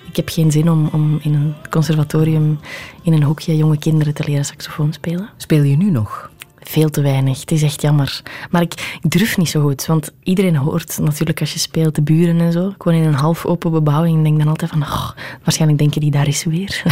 [0.09, 2.59] Ik heb geen zin om, om in een conservatorium
[3.03, 5.29] in een hoekje jonge kinderen te leren saxofoon spelen.
[5.37, 6.28] Speel je nu nog?
[6.69, 7.41] Veel te weinig.
[7.41, 8.23] Het is echt jammer.
[8.51, 9.87] Maar ik, ik, durf niet zo goed.
[9.87, 12.75] Want iedereen hoort natuurlijk als je speelt, de buren en zo.
[12.79, 14.17] Gewoon in een half open bebouwing.
[14.17, 15.11] Ik denk dan altijd van, oh,
[15.43, 16.83] waarschijnlijk denken die daar is weer.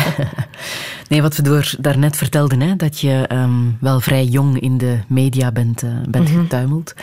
[1.09, 4.99] nee, wat we door daarnet vertelden, hè, dat je um, wel vrij jong in de
[5.07, 6.43] media bent, uh, bent mm-hmm.
[6.43, 6.95] getuimeld.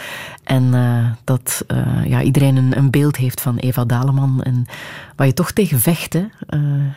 [0.43, 4.43] En uh, dat uh, ja, iedereen een, een, beeld heeft van Eva Daleman.
[4.43, 4.65] En
[5.15, 6.13] waar je toch tegen vecht.
[6.13, 6.25] Hè.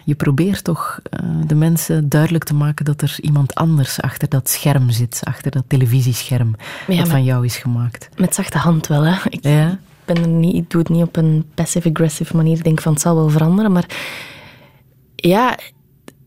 [0.04, 1.00] je probeert toch
[1.46, 5.20] de mensen duidelijk te maken dat er iemand anders achter dat scherm zit.
[5.24, 6.54] Achter dat televisiescherm
[6.86, 8.08] ja, dat van jou is gemaakt.
[8.16, 9.16] Met zachte hand wel, hè.
[9.28, 9.78] Ik, ja?
[10.04, 12.56] ben er niet, ik doe het niet op een passive-aggressive manier.
[12.56, 13.72] Ik denk van, het zal wel veranderen.
[13.72, 13.86] Maar
[15.16, 15.58] ja,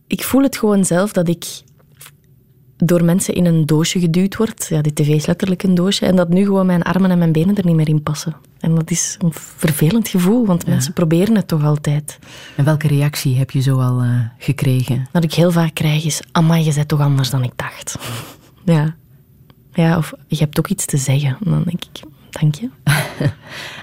[0.07, 1.45] ik voel het gewoon zelf dat ik
[2.77, 4.67] door mensen in een doosje geduwd word.
[4.69, 6.05] Ja, die tv is letterlijk een doosje.
[6.05, 8.35] En dat nu gewoon mijn armen en mijn benen er niet meer in passen.
[8.59, 10.69] En dat is een vervelend gevoel, want ja.
[10.69, 12.19] mensen proberen het toch altijd.
[12.55, 15.07] En welke reactie heb je zo al uh, gekregen?
[15.11, 17.97] Wat ik heel vaak krijg is, amai, je bent toch anders dan ik dacht.
[18.63, 18.95] ja.
[19.74, 21.38] Ja, of je hebt toch iets te zeggen.
[21.39, 21.99] Dan denk ik,
[22.30, 22.70] dank je.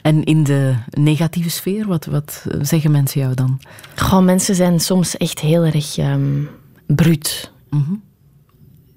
[0.03, 3.61] en in de negatieve sfeer, wat, wat zeggen mensen jou dan?
[3.97, 6.49] Goh, mensen zijn soms echt heel erg um,
[6.87, 7.53] bruut.
[7.71, 8.03] Mm -hmm.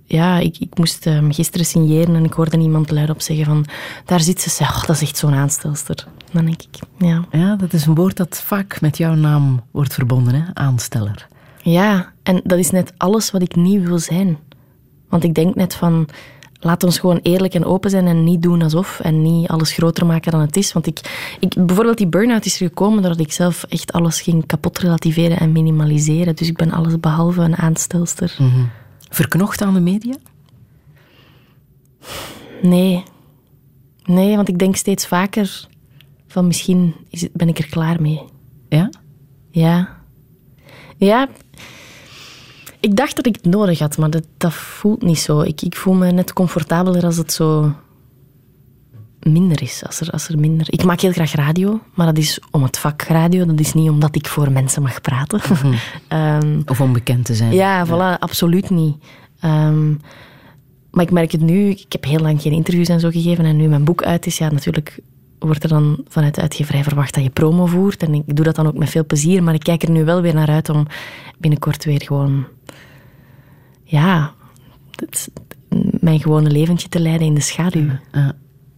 [0.06, 3.66] Ja, ik, ik moest um, gisteren signeren en ik hoorde iemand luidop zeggen van...
[4.06, 6.08] Daar zit ze, oh, dat is echt zo'n aanstelster.
[6.32, 7.26] Dan denk ik, ja.
[7.32, 10.44] Ja, dat is een woord dat vaak met jouw naam wordt verbonden, hè?
[10.54, 11.28] aansteller.
[11.62, 14.38] Ja, en dat is net alles wat ik niet wil zijn.
[15.10, 16.08] Want ik denk net van
[16.60, 20.06] laat ons gewoon eerlijk en open zijn en niet doen alsof en niet alles groter
[20.06, 20.74] maken dan het is.
[20.74, 21.00] Want ik,
[21.40, 25.52] ik, bijvoorbeeld die burn-out is gekomen doordat ik zelf echt alles ging kapot relativeren en
[25.52, 26.36] minimaliseren.
[26.36, 28.36] Dus ik ben alles behalve een aanstelster.
[28.38, 28.70] Mm -hmm.
[29.10, 30.16] Verknocht aan de media?
[32.62, 33.04] Nee.
[34.04, 35.68] Nee, want ik denk steeds vaker
[36.28, 38.22] van misschien is, ben ik er klaar mee.
[38.70, 38.90] Ja?
[39.52, 39.98] Ja.
[40.98, 41.30] Ja,
[42.80, 45.42] ik dacht dat ik het nodig had, maar dat, dat voelt niet zo.
[45.42, 47.74] Ik, ik voel me net comfortabeler als het zo
[49.20, 49.84] minder is.
[49.86, 50.68] Als er, als er minder...
[50.70, 53.46] Ik maak heel graag radio, maar dat is om het vak radio.
[53.46, 55.42] Dat is niet omdat ik voor mensen mag praten.
[55.64, 55.74] Mm
[56.18, 57.54] um, of om bekend te zijn.
[57.54, 58.18] Ja, voilà, ja.
[58.20, 58.96] absoluut niet.
[59.44, 60.00] Um,
[60.92, 63.56] maar ik merk het nu, ik heb heel lang geen interviews en zo gegeven en
[63.56, 65.00] nu mijn boek uit is, ja, natuurlijk
[65.40, 68.04] wordt er dan vanuit de uitgeverij verwacht dat je promo voert.
[68.04, 70.22] En ik doe dat dan ook met veel plezier, maar ik kijk er nu wel
[70.22, 70.88] weer naar uit om
[71.38, 72.46] binnenkort weer gewoon
[73.90, 74.34] ja,
[74.96, 75.30] het,
[76.00, 77.90] mijn gewone leventje te leiden in de schaduw.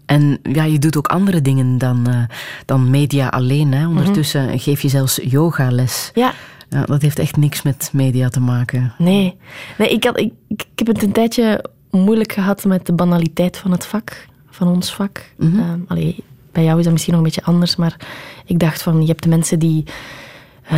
[0.06, 2.24] En ja, je doet ook andere dingen dan, uh,
[2.66, 3.74] dan media alleen.
[3.74, 3.88] Hè?
[3.88, 4.60] Ondertussen mm -hmm.
[4.60, 6.12] geef je zelfs yogales.
[6.14, 6.34] Ja.
[6.70, 6.86] ja.
[6.86, 8.94] Dat heeft echt niks met media te maken.
[8.98, 9.38] Nee,
[9.78, 13.72] nee ik, had, ik, ik heb het een tijdje moeilijk gehad met de banaliteit van
[13.72, 15.34] het vak, van ons vak.
[15.38, 15.86] Mm -hmm.
[15.88, 17.96] allee, bij jou is dat misschien nog een beetje anders, maar
[18.46, 19.84] ik dacht van, je hebt de mensen die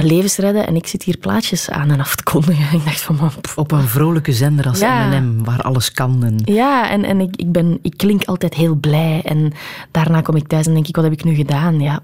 [0.01, 2.77] levens redden en ik zit hier plaatjes aan en af te kondigen.
[2.77, 3.31] Ik dacht van, man.
[3.55, 5.19] Op een vrolijke zender als ja.
[5.19, 6.23] M&M, waar alles kan.
[6.23, 6.39] En...
[6.45, 9.21] Ja, en, en ik, ik, ben, ik klink altijd heel blij.
[9.23, 9.53] En
[9.91, 11.79] daarna kom ik thuis en denk ik, wat heb ik nu gedaan?
[11.79, 12.03] Ja,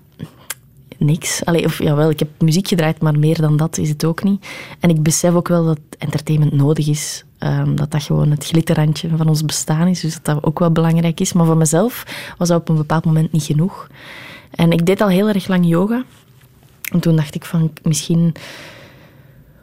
[0.97, 1.45] niks.
[1.45, 4.47] Allee, of jawel, ik heb muziek gedraaid, maar meer dan dat is het ook niet.
[4.79, 7.23] En ik besef ook wel dat entertainment nodig is.
[7.39, 9.99] Um, dat dat gewoon het glitterrandje van ons bestaan is.
[9.99, 11.33] Dus dat dat ook wel belangrijk is.
[11.33, 12.03] Maar voor mezelf
[12.37, 13.87] was dat op een bepaald moment niet genoeg.
[14.51, 16.03] En ik deed al heel erg lang yoga.
[16.91, 18.33] En toen dacht ik van, misschien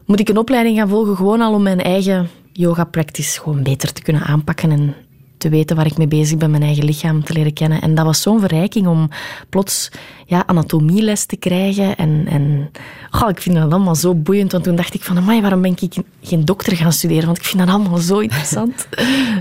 [0.04, 3.92] moet ik een opleiding gaan volgen, gewoon al om mijn eigen yoga practice gewoon beter
[3.92, 4.94] te kunnen aanpakken en
[5.38, 7.80] te weten waar ik mee bezig ben, mijn eigen lichaam te leren kennen.
[7.80, 9.08] En dat was zo'n verrijking om
[9.48, 9.90] plots
[10.26, 11.96] ja, anatomieles te krijgen.
[11.96, 12.70] En, en
[13.10, 14.52] oh, ik vind dat allemaal zo boeiend.
[14.52, 17.26] Want toen dacht ik van, amai, waarom ben ik geen dokter gaan studeren?
[17.26, 18.88] Want ik vind dat allemaal zo interessant.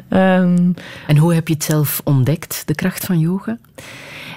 [0.09, 0.73] um,
[1.07, 3.57] en hoe heb je het zelf ontdekt, de kracht van yoga?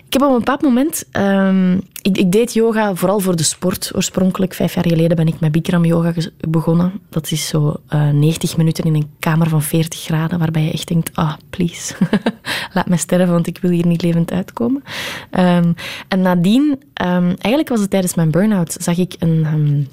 [0.09, 1.05] Ik heb op een bepaald moment...
[1.11, 3.91] ehm, ik, deed yoga vooral voor de sport.
[3.95, 6.13] Oorspronkelijk, vijf jaar geleden, ben ik met Bikram yoga
[6.49, 6.93] begonnen.
[7.09, 10.89] Dat is zo eh 90 minuten in een kamer van 40 graden, waarbij je echt
[10.89, 11.95] denkt, ah, please,
[12.75, 14.83] laat mij sterven, want ik wil hier niet levend uitkomen.
[15.31, 15.73] Ehm,
[16.09, 19.89] en nadien, ehm, eigenlijk was het tijdens mijn burn-out, zag ik een...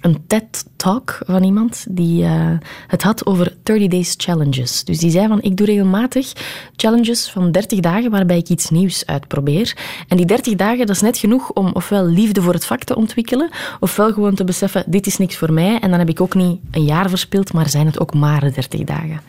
[0.00, 2.52] een TED-talk van iemand die eh,
[2.86, 4.84] het had over 30 days challenges.
[4.84, 6.32] Dus die zei van, ik doe regelmatig
[6.76, 9.76] challenges van 30 dagen waarbij ik iets nieuws uitprobeer.
[10.08, 12.96] En die 30 dagen, dat is net genoeg om ofwel liefde voor het vak te
[12.96, 15.78] ontwikkelen, ofwel gewoon te beseffen, dit is niks voor mij.
[15.78, 18.84] En dan heb ik ook niet een jaar verspild, maar zijn het ook maar 30
[18.84, 19.20] dagen.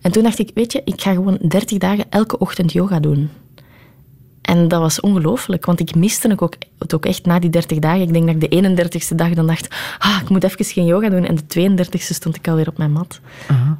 [0.00, 3.30] En toen dacht ik, weet je, ik ga gewoon 30 dagen elke ochtend yoga doen.
[4.52, 7.78] En dat was ongelooflijk, want ik miste het ook, het ook echt na die 30
[7.78, 8.00] dagen.
[8.00, 11.08] Ik denk dat ik de 31ste dag dan dacht, ah, ik moet even geen yoga
[11.08, 11.24] doen.
[11.24, 13.20] En de 32ste stond ik alweer op mijn mat.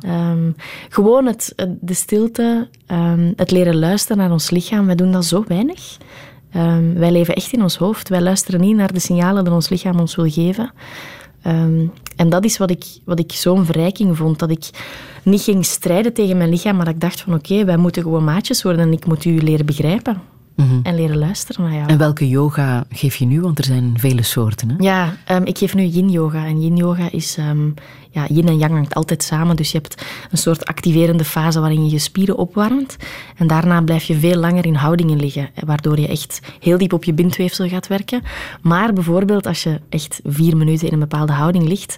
[0.01, 0.51] Ehm,
[0.89, 4.87] gewoon het, de stilte, ehm, het leren luisteren naar ons lichaam.
[4.87, 5.97] Wij doen dat zo weinig.
[6.53, 8.09] Ehm, wij leven echt in ons hoofd.
[8.09, 10.73] Wij luisteren niet naar de signalen die ons lichaam ons wil geven.
[12.17, 14.39] En dat is wat ik, wat ik zo'n verrijking vond.
[14.39, 14.71] Dat ik
[15.23, 18.25] niet ging strijden tegen mijn lichaam, maar dat ik dacht van oké, wij moeten gewoon
[18.25, 20.23] maatjes worden en ik moet u leren begrijpen.
[20.83, 21.89] En leren luisteren naar jou.
[21.89, 23.41] En welke yoga geef je nu?
[23.41, 24.69] Want er zijn vele soorten.
[24.71, 24.75] Hè?
[24.79, 26.47] Ja, ehm, ik geef nu yin-yoga.
[26.47, 27.37] En yin-yoga is...
[27.39, 27.69] ehm,
[28.11, 29.57] ja, yin en yang hangt altijd samen.
[29.57, 32.97] Dus je hebt een soort activerende fase waarin je je spieren opwarmt.
[33.37, 35.49] En daarna blijf je veel langer in houdingen liggen.
[35.55, 38.23] eh, Waardoor je echt heel diep op je bindweefsel gaat werken.
[38.63, 41.97] Maar bijvoorbeeld als je echt vier minuten in een bepaalde houding ligt...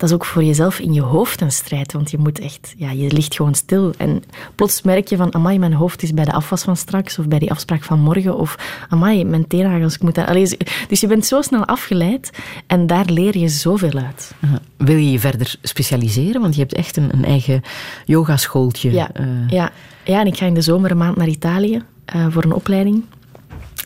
[0.00, 1.92] Dat is ook voor jezelf in je hoofd een strijd.
[1.92, 2.74] Want je moet echt...
[2.76, 3.92] Ja, je ligt gewoon stil.
[3.96, 4.22] En
[4.54, 5.34] plots merk je van...
[5.34, 7.18] Amai, mijn hoofd is bij de afwas van straks.
[7.18, 8.36] Of bij die afspraak van morgen.
[8.36, 8.56] Of...
[8.88, 10.26] Amai, mijn teennagels, ik moet daar...
[10.26, 10.56] Allee,
[10.88, 12.30] dus je bent zo snel afgeleid.
[12.66, 14.34] En daar leer je zoveel uit.
[14.76, 16.40] Wil je je verder specialiseren?
[16.40, 17.62] Want je hebt echt een, een eigen
[18.04, 18.92] yogaschooltje.
[18.92, 19.70] Ja, eh, ja.
[20.04, 23.04] ja, en ik ga in de zomer een maand naar Italië eh, voor een opleiding.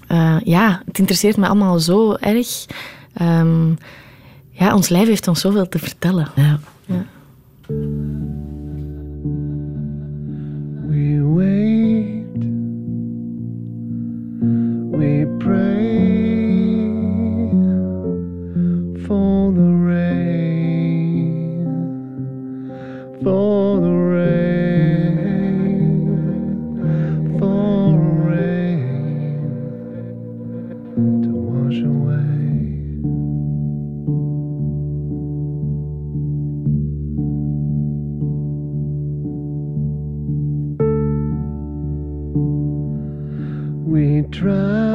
[0.07, 2.67] Eh, ja, het interesseert me allemaal zo erg.
[3.15, 3.73] Ehm,
[4.55, 6.29] ja, ons lijf heeft ons zoveel te vertellen.
[6.35, 6.59] ja.
[10.89, 12.45] We wait,
[14.91, 15.85] we pray
[19.07, 21.33] for the rain,
[23.23, 23.74] for
[44.45, 44.94] try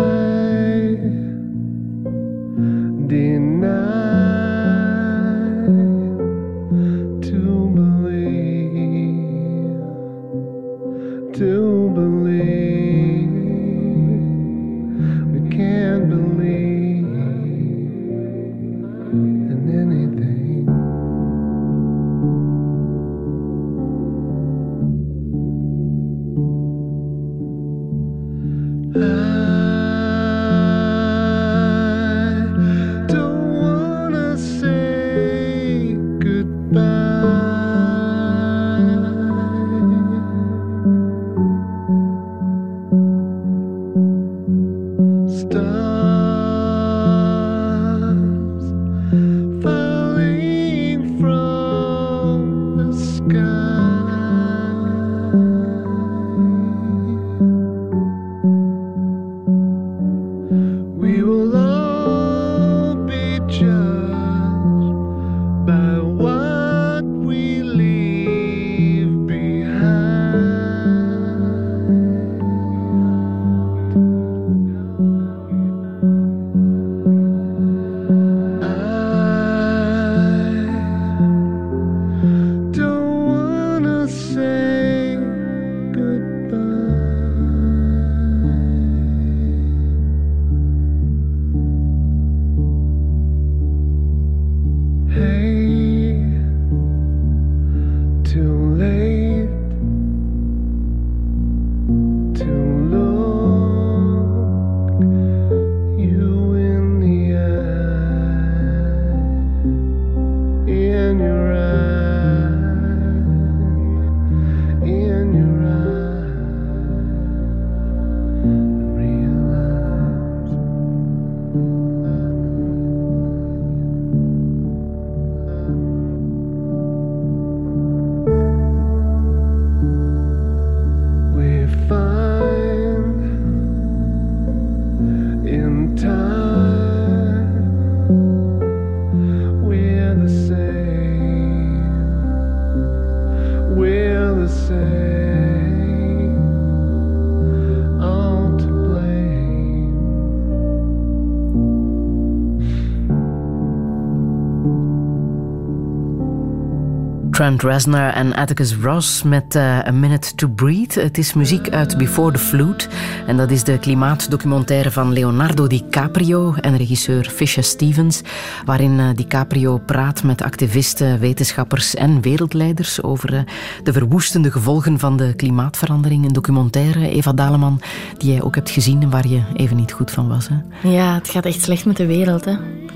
[157.39, 161.01] Trent Reznor en Atticus Ross met uh, A Minute to Breathe.
[161.01, 162.87] Het is muziek uit Before the Flute.
[163.27, 168.21] En dat is de klimaatdocumentaire van Leonardo DiCaprio en regisseur Fisher Stevens.
[168.65, 173.39] Waarin uh, DiCaprio praat met activisten, wetenschappers en wereldleiders over uh,
[173.83, 176.25] de verwoestende gevolgen van de klimaatverandering.
[176.25, 177.81] Een documentaire, Eva Daleman,
[178.17, 180.47] die jij ook hebt gezien en waar je even niet goed van was.
[180.47, 180.89] Hè?
[180.89, 182.45] Ja, het gaat echt slecht met de wereld.
[182.45, 182.53] Hè?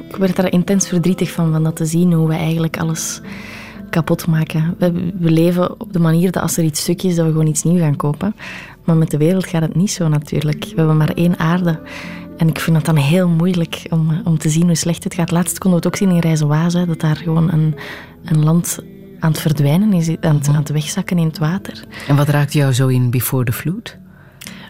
[0.09, 3.21] Ik werd daar intens verdrietig van, van dat te zien, hoe we eigenlijk alles
[3.93, 4.75] kapot maken.
[4.77, 7.47] We, we, leven op de manier dat als er iets stuk is, dat we gewoon
[7.47, 8.35] iets nieuws gaan kopen.
[8.83, 10.63] Maar met de wereld gaat het niet zo natuurlijk.
[10.63, 11.79] We hebben maar één aarde.
[12.37, 15.31] En ik vind het dan heel moeilijk om, om te zien hoe slecht het gaat.
[15.31, 17.75] Laatst konden we het ook zien in Rijzenwaas, dat daar gewoon een,
[18.25, 18.79] een land
[19.19, 21.83] aan het verdwijnen is, aan het, aan het wegzakken in het water.
[22.07, 23.97] En wat raakt jou zo in Before the Flood?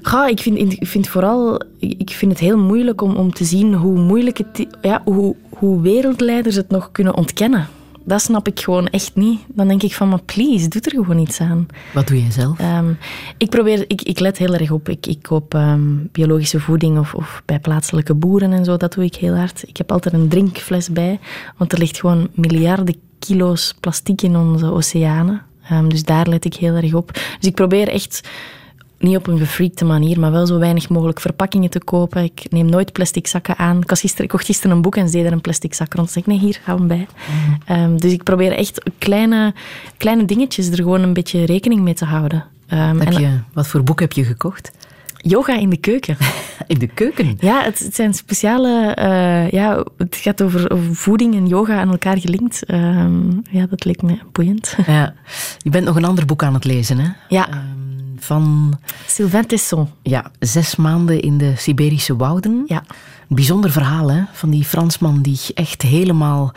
[0.01, 3.73] Ja, ik vind, ik vind vooral ik vind het heel moeilijk om, om te zien
[3.73, 7.67] hoe moeilijk het ja, hoe, hoe wereldleiders het nog kunnen ontkennen
[8.05, 9.39] dat snap ik gewoon echt niet.
[9.47, 11.65] Dan denk ik van, maar please, doe er gewoon iets aan.
[11.93, 12.59] Wat doe je zelf?
[12.59, 12.97] Um,
[13.37, 14.89] ik, probeer, ik, ik let heel erg op.
[14.89, 18.77] Ik, ik koop um, biologische voeding of, of bij plaatselijke boeren en zo.
[18.77, 19.63] Dat doe ik heel hard.
[19.67, 21.19] Ik heb altijd een drinkfles bij,
[21.57, 25.41] want er ligt gewoon miljarden kilo's plastic in onze oceanen.
[25.71, 27.11] Um, dus daar let ik heel erg op.
[27.13, 28.29] Dus ik probeer echt
[29.03, 32.23] niet op een gefreakte manier, maar wel zo weinig mogelijk verpakkingen te kopen.
[32.23, 33.77] Ik neem nooit plastic zakken aan.
[33.81, 36.07] Ik, gisteren, ik kocht gisteren een boek en ze deden er een plastic zak rond.
[36.07, 37.07] Dus ik nee, hier, hou hem bij.
[37.67, 37.99] Mm.
[37.99, 39.53] dus ik probeer echt kleine,
[39.97, 42.45] kleine dingetjes er gewoon een beetje rekening mee te houden.
[42.69, 44.71] Um, heb je, wat voor boek heb je gekocht?
[45.17, 46.17] Yoga in de keuken.
[46.67, 47.37] In de keuken?
[47.39, 48.97] Ja, het, het zijn speciale...
[48.99, 52.71] Uh, ja, het gaat over, over, voeding en yoga aan elkaar gelinkt.
[52.71, 54.75] Um, ja, dat leek me boeiend.
[54.87, 55.13] Ja.
[55.57, 57.09] Je bent nog een ander boek aan het lezen, hè?
[57.27, 57.47] Ja.
[58.23, 58.79] Van...
[59.07, 59.89] Sylvain Tesson.
[60.01, 62.63] Ja, zes maanden in de Siberische wouden.
[62.67, 62.83] Ja.
[63.29, 64.23] Een bijzonder verhaal, hè?
[64.31, 66.53] Van die Fransman die echt helemaal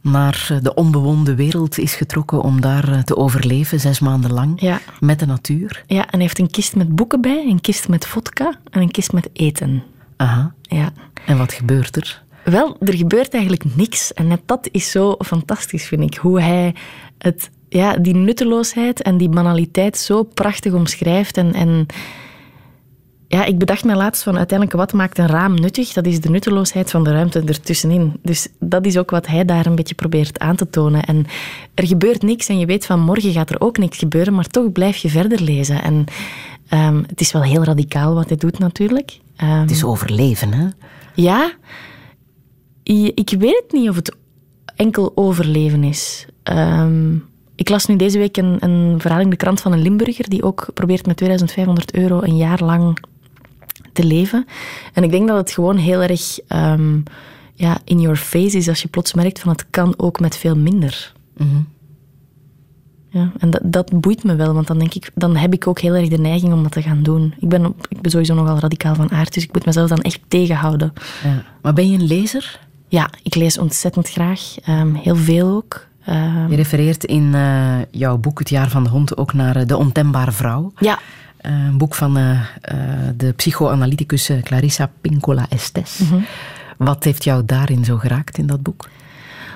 [0.00, 4.80] naar de onbewoonde wereld is getrokken om daar eh, te overleven, zes maanden lang, ja.
[5.00, 5.84] met de natuur.
[5.86, 8.90] Ja, en hij heeft een kist met boeken bij, een kist met vodka en een
[8.90, 9.82] kist met eten.
[10.16, 10.54] Aha.
[10.62, 10.92] Ja.
[11.26, 12.22] En wat gebeurt er?
[12.44, 14.12] Wel, er gebeurt eigenlijk niks.
[14.12, 16.14] En net dat is zo fantastisch, vind ik.
[16.14, 16.74] Hoe hij
[17.18, 21.36] het ja, die nutteloosheid en die banaliteit zo prachtig omschrijft.
[21.36, 21.86] En, en
[23.28, 25.92] ja, ik bedacht me laatst van uiteindelijk wat maakt een raam nuttig?
[25.92, 28.12] Dat is de nutteloosheid van de ruimte ertussenin.
[28.22, 31.02] Dus dat is ook wat hij daar een beetje probeert aan te tonen.
[31.02, 31.26] En
[31.74, 34.72] er gebeurt niks en je weet van morgen gaat er ook niks gebeuren, maar toch
[34.72, 35.82] blijf je verder lezen.
[35.82, 36.04] En
[36.70, 39.18] um, het is wel heel radicaal wat hij doet natuurlijk.
[39.42, 40.68] Um, het is overleven, hè?
[41.14, 41.52] Ja.
[43.14, 44.16] Ik weet niet of het
[44.76, 46.26] enkel overleven is.
[46.52, 47.26] Um,
[47.58, 50.42] ik las nu deze week een, een verhaal in de krant van een Limburger die
[50.42, 52.98] ook probeert met 2500 euro een jaar lang
[53.92, 54.46] te leven.
[54.92, 57.02] En ik denk dat het gewoon heel erg um,
[57.54, 60.56] ja, in your face is als je plots merkt van het kan ook met veel
[60.56, 61.12] minder.
[61.36, 61.68] Mm -hmm.
[63.10, 65.80] Ja, en dat, dat boeit me wel, want dan, denk ik, dan heb ik ook
[65.80, 67.34] heel erg de neiging om dat te gaan doen.
[67.40, 70.20] Ik ben, ik ben sowieso nogal radicaal van aard, dus ik moet mezelf dan echt
[70.28, 70.92] tegenhouden.
[71.24, 71.44] Ja.
[71.62, 72.60] Maar ben je een lezer?
[72.88, 74.54] Ja, ik lees ontzettend graag.
[74.68, 75.87] Um, heel veel ook.
[76.48, 79.76] Je refereert in uh, jouw boek Het jaar van de hond ook naar uh, De
[79.76, 80.72] ontembare vrouw.
[80.78, 80.98] Ja.
[81.42, 82.14] Uh, een boek van
[83.16, 85.98] de psychoanalyticus Clarissa Pincola Estes.
[85.98, 86.24] Mm -hmm.
[86.76, 88.88] Wat heeft jou daarin zo geraakt in dat boek?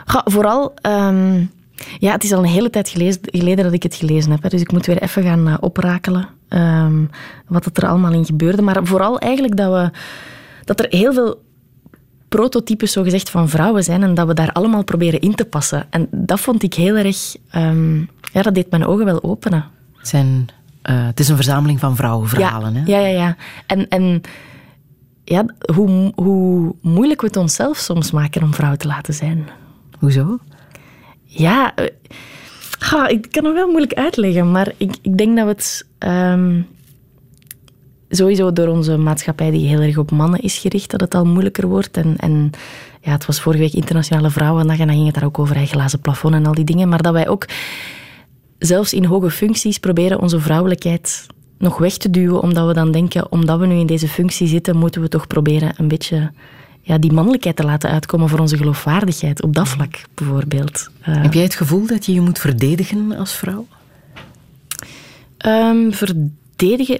[0.06, 0.74] Ja, vooral...
[0.86, 1.50] Um,
[1.98, 4.42] ja, het is al een hele tijd gelezen, geleden dat ik het gelezen heb.
[4.42, 7.10] Hè, dus ik moet weer even gaan oprakelen um,
[7.46, 8.62] wat er allemaal in gebeurde.
[8.62, 9.90] Maar vooral eigenlijk dat, we,
[10.64, 11.42] dat er heel veel
[12.36, 15.86] prototypes zogezegd van vrouwen zijn en dat we daar allemaal proberen in te passen.
[15.90, 17.36] En dat vond ik heel erg...
[17.56, 19.64] Um, ja, dat deed mijn ogen wel openen.
[19.96, 20.48] Het, zijn,
[20.90, 22.84] uh, het is een verzameling van vrouwenverhalen, ja, hè?
[22.86, 23.36] Ja, ja, ja.
[23.66, 24.20] En, en
[25.24, 29.48] ja, hoe, hoe moeilijk we het onszelf soms maken om vrouw te laten zijn.
[29.98, 30.38] Hoezo?
[31.24, 31.86] Ja, uh,
[32.78, 35.86] ga, ik kan het wel moeilijk uitleggen, maar ik, ik denk dat we het...
[35.98, 36.66] Um,
[38.16, 41.66] sowieso door onze maatschappij die heel erg op mannen is gericht, dat het al moeilijker
[41.66, 41.96] wordt.
[41.96, 42.50] En, en
[43.00, 45.66] ja, het was vorige week Internationale Vrouwendag en dan ging het daar ook over hij
[45.66, 46.88] glazen plafond en al die dingen.
[46.88, 47.46] Maar dat wij ook
[48.58, 51.26] zelfs in hoge functies proberen onze vrouwelijkheid
[51.58, 54.76] nog weg te duwen, omdat we dan denken, omdat we nu in deze functie zitten,
[54.76, 56.32] moeten we toch proberen een beetje
[56.80, 59.42] ja, die mannelijkheid te laten uitkomen voor onze geloofwaardigheid.
[59.42, 60.90] Op dat vlak bijvoorbeeld.
[61.08, 63.66] Uh, Heb jij het gevoel dat je je moet verdedigen als vrouw?
[65.46, 66.40] Um, verdedigen.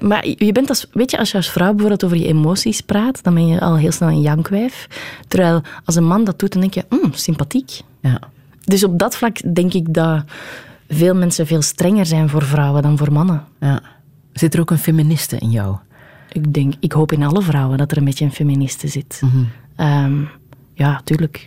[0.00, 3.22] Maar je bent als, weet je, als je als vrouw bijvoorbeeld over je emoties praat,
[3.22, 4.88] dan ben je al heel snel een jankwijf.
[5.28, 7.80] Terwijl als een man dat doet, dan denk je, mm, sympathiek.
[8.00, 8.20] Ja.
[8.64, 10.24] Dus op dat vlak denk ik dat
[10.88, 13.44] veel mensen veel strenger zijn voor vrouwen dan voor mannen.
[13.60, 13.80] Ja.
[14.32, 15.76] Zit er ook een feministe in jou?
[16.32, 19.20] Ik denk, ik hoop in alle vrouwen dat er een beetje een feministe zit.
[19.22, 19.86] Mm -hmm.
[19.86, 20.28] um,
[20.74, 21.46] ja, tuurlijk.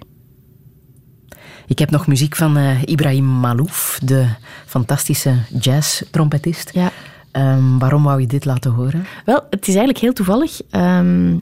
[1.67, 4.27] Ik heb nog muziek van uh, Ibrahim Malouf, de
[4.65, 6.71] fantastische jazz-trompetist.
[6.73, 6.91] Ja.
[7.37, 9.05] Um, waarom wou je dit laten horen?
[9.25, 10.61] Wel, het is eigenlijk heel toevallig.
[10.71, 11.41] Um,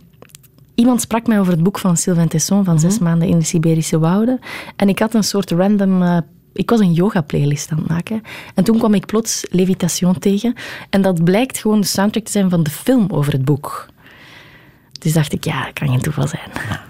[0.75, 3.03] iemand sprak mij over het boek van Sylvain Tesson van Zes mhm.
[3.03, 4.39] maanden in de Siberische wouden.
[4.75, 6.01] En ik had een soort random...
[6.01, 6.17] Uh,
[6.53, 8.21] ik was een yoga-playlist aan het maken.
[8.55, 10.53] En toen kwam ik plots Levitation tegen.
[10.89, 13.87] En dat blijkt gewoon de soundtrack te zijn van de film over het boek.
[14.99, 16.49] Dus dacht ik, ja, dat kan geen toeval zijn.
[16.69, 16.81] Ja.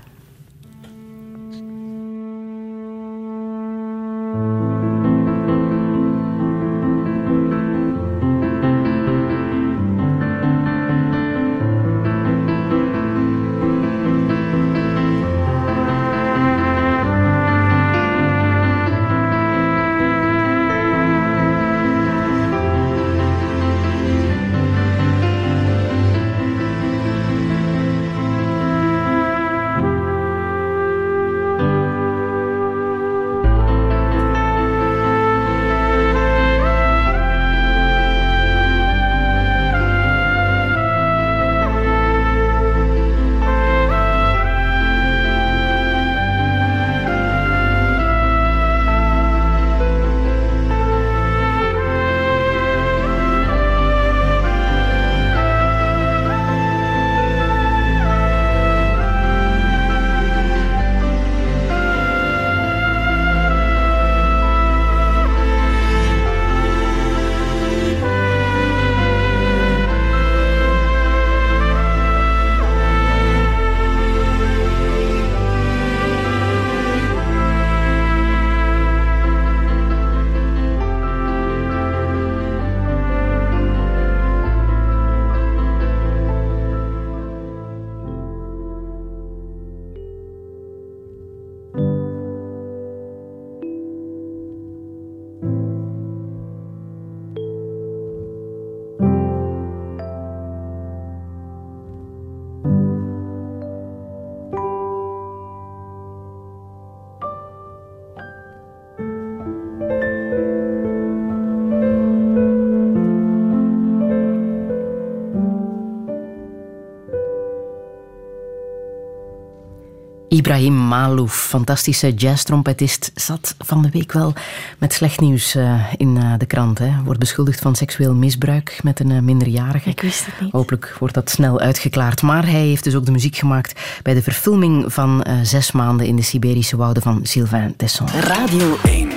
[120.44, 124.34] Ibrahim Malouf, fantastische jazztrompetist, zat van de week wel
[124.78, 126.78] met slecht nieuws uh, in uh, de krant.
[126.78, 126.92] Hè.
[127.04, 129.90] Wordt beschuldigd van seksueel misbruik met een uh, minderjarige.
[129.90, 130.52] Ik wist het niet.
[130.52, 132.22] Hopelijk wordt dat snel uitgeklaard.
[132.22, 136.16] Maar hij heeft dus ook de muziek gemaakt bij de verfilming van Zes maanden in
[136.16, 138.08] de Siberische wouden van Sylvain Tesson.
[138.08, 139.12] Radio 1.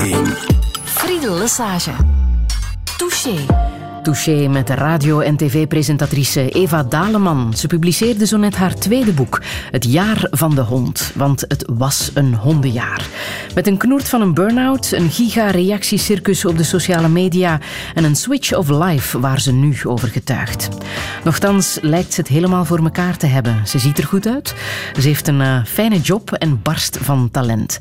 [0.00, 0.26] 1.
[0.84, 1.92] Friedel Lesage.
[2.96, 3.46] Touché.
[4.08, 7.54] Met de radio- en tv-presentatrice Eva Daleman.
[7.56, 11.12] Ze publiceerde zo net haar tweede boek, Het Jaar van de Hond.
[11.14, 13.06] Want het was een hondenjaar.
[13.54, 17.60] Met een knoert van een burn-out, een giga-reactiecircus op de sociale media
[17.94, 20.68] en een switch of life waar ze nu over getuigt.
[21.24, 23.66] Nochtans lijkt ze het helemaal voor elkaar te hebben.
[23.66, 24.54] Ze ziet er goed uit.
[25.00, 27.78] Ze heeft een uh, fijne job en barst van talent.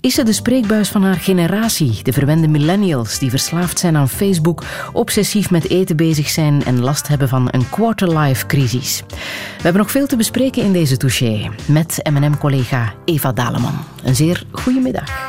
[0.00, 4.62] Is ze de spreekbuis van haar generatie, de verwende millennials die verslaafd zijn aan Facebook,
[4.92, 9.02] obsessief met eten bezig zijn en last hebben van een quarter-life-crisis?
[9.08, 13.78] We hebben nog veel te bespreken in deze touché met M&M-collega Eva Daleman.
[14.04, 15.27] Een zeer goede middag.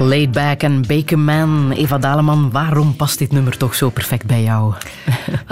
[0.00, 1.72] Laid Back en Bacon Man.
[1.72, 4.72] Eva Daleman, waarom past dit nummer toch zo perfect bij jou?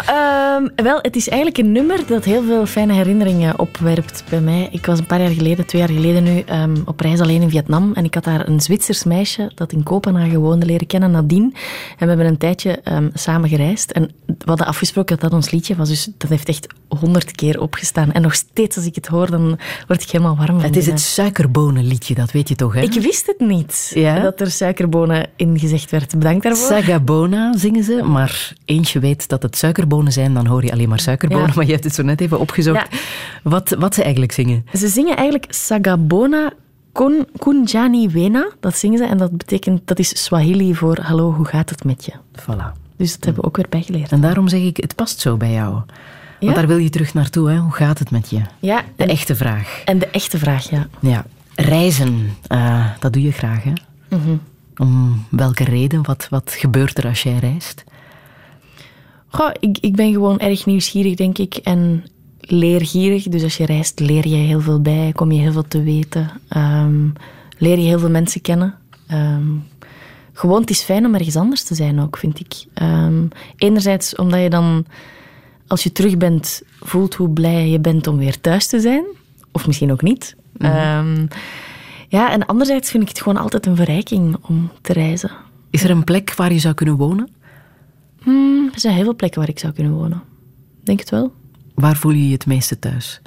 [0.07, 4.69] Ehm, wel, het is eigenlijk een nummer dat heel veel fijne herinneringen opwerpt bij mij.
[4.73, 7.51] Ik was een paar jaar geleden, twee jaar geleden nu, ehm, op reis alleen in
[7.51, 7.93] Vietnam.
[7.95, 11.51] En ik had daar een Zwitsers meisje dat in Kopenhagen woonde leren kennen, Nadine.
[11.99, 13.91] En we hebben een tijdje ehm, samen gereisd.
[13.91, 15.89] En we hadden afgesproken dat dat ons liedje was.
[15.89, 18.13] Dus dat heeft echt honderd keer opgestaan.
[18.13, 20.85] En nog steeds als ik het hoor, dan word ik helemaal warm van Het is
[20.85, 20.93] binnen.
[20.93, 22.81] het suikerbonenliedje, dat weet je toch, hè?
[22.81, 24.21] Ik wist het niet, Ja?
[24.21, 26.19] dat er suikerbonen in gezegd werd.
[26.19, 26.67] Bedankt daarvoor.
[26.77, 30.89] Sagabona zingen ze, maar eens je weet dat het suikerbonen zijn, dan hoor je alleen
[30.89, 31.47] maar suikerbonen.
[31.47, 31.53] Ja.
[31.55, 32.89] Maar je hebt het zo net even opgezocht.
[33.43, 34.67] Wat, wat ze eigenlijk zingen.
[34.73, 36.53] Ze zingen eigenlijk Sagabona
[36.93, 39.05] Kun, Kunjani Wena, dat zingen ze.
[39.05, 42.13] En dat betekent, dat is Swahili voor hallo, hoe gaat het met je?
[42.41, 42.77] Voilà.
[42.97, 44.13] Dus dat hebben we ook weer bijgeleerd.
[44.13, 45.75] En daarom zeg ik, het past zo bij jou.
[45.75, 45.85] Ja?
[46.41, 47.57] Want daar wil je terug naartoe, hè?
[47.57, 48.41] Hoe gaat het met je?
[48.59, 49.83] Ja, De echte vraag.
[49.85, 50.87] en de echte vraag, ja.
[51.01, 51.25] Ja.
[51.55, 53.73] Reizen, eh, dat doe je graag, hè?
[54.09, 54.37] Mhm.
[54.77, 56.03] Om welke reden?
[56.03, 57.85] Wat, wat gebeurt er als jij reist?
[59.29, 61.55] Goh, ik, ik ben gewoon erg nieuwsgierig, denk ik.
[61.55, 62.05] En
[62.41, 63.23] leergierig.
[63.23, 65.13] Dus als je reist, leer je heel veel bij.
[65.15, 66.31] Kom je heel veel te weten.
[66.49, 67.09] Ehm,
[67.59, 68.75] leer je heel veel mensen kennen.
[69.07, 69.47] Ehm,
[70.33, 72.65] gewoon, het is fijn om ergens anders te zijn ook, vind ik.
[72.75, 74.87] Ehm, enerzijds omdat je dan,
[75.67, 79.05] als je terug bent, voelt hoe blij je bent om weer thuis te zijn.
[79.53, 80.37] Of misschien ook niet.
[80.59, 81.27] Ehm,
[82.09, 85.31] ja, en anderzijds vind ik het gewoon altijd een verrijking om te reizen.
[85.71, 87.29] Is er een plek waar je zou kunnen wonen?
[88.23, 90.23] Hmm, er zijn heel veel plekken waar ik zou kunnen wonen.
[90.83, 91.33] Denk het wel.
[91.75, 93.21] Waar voel je je het meeste thuis?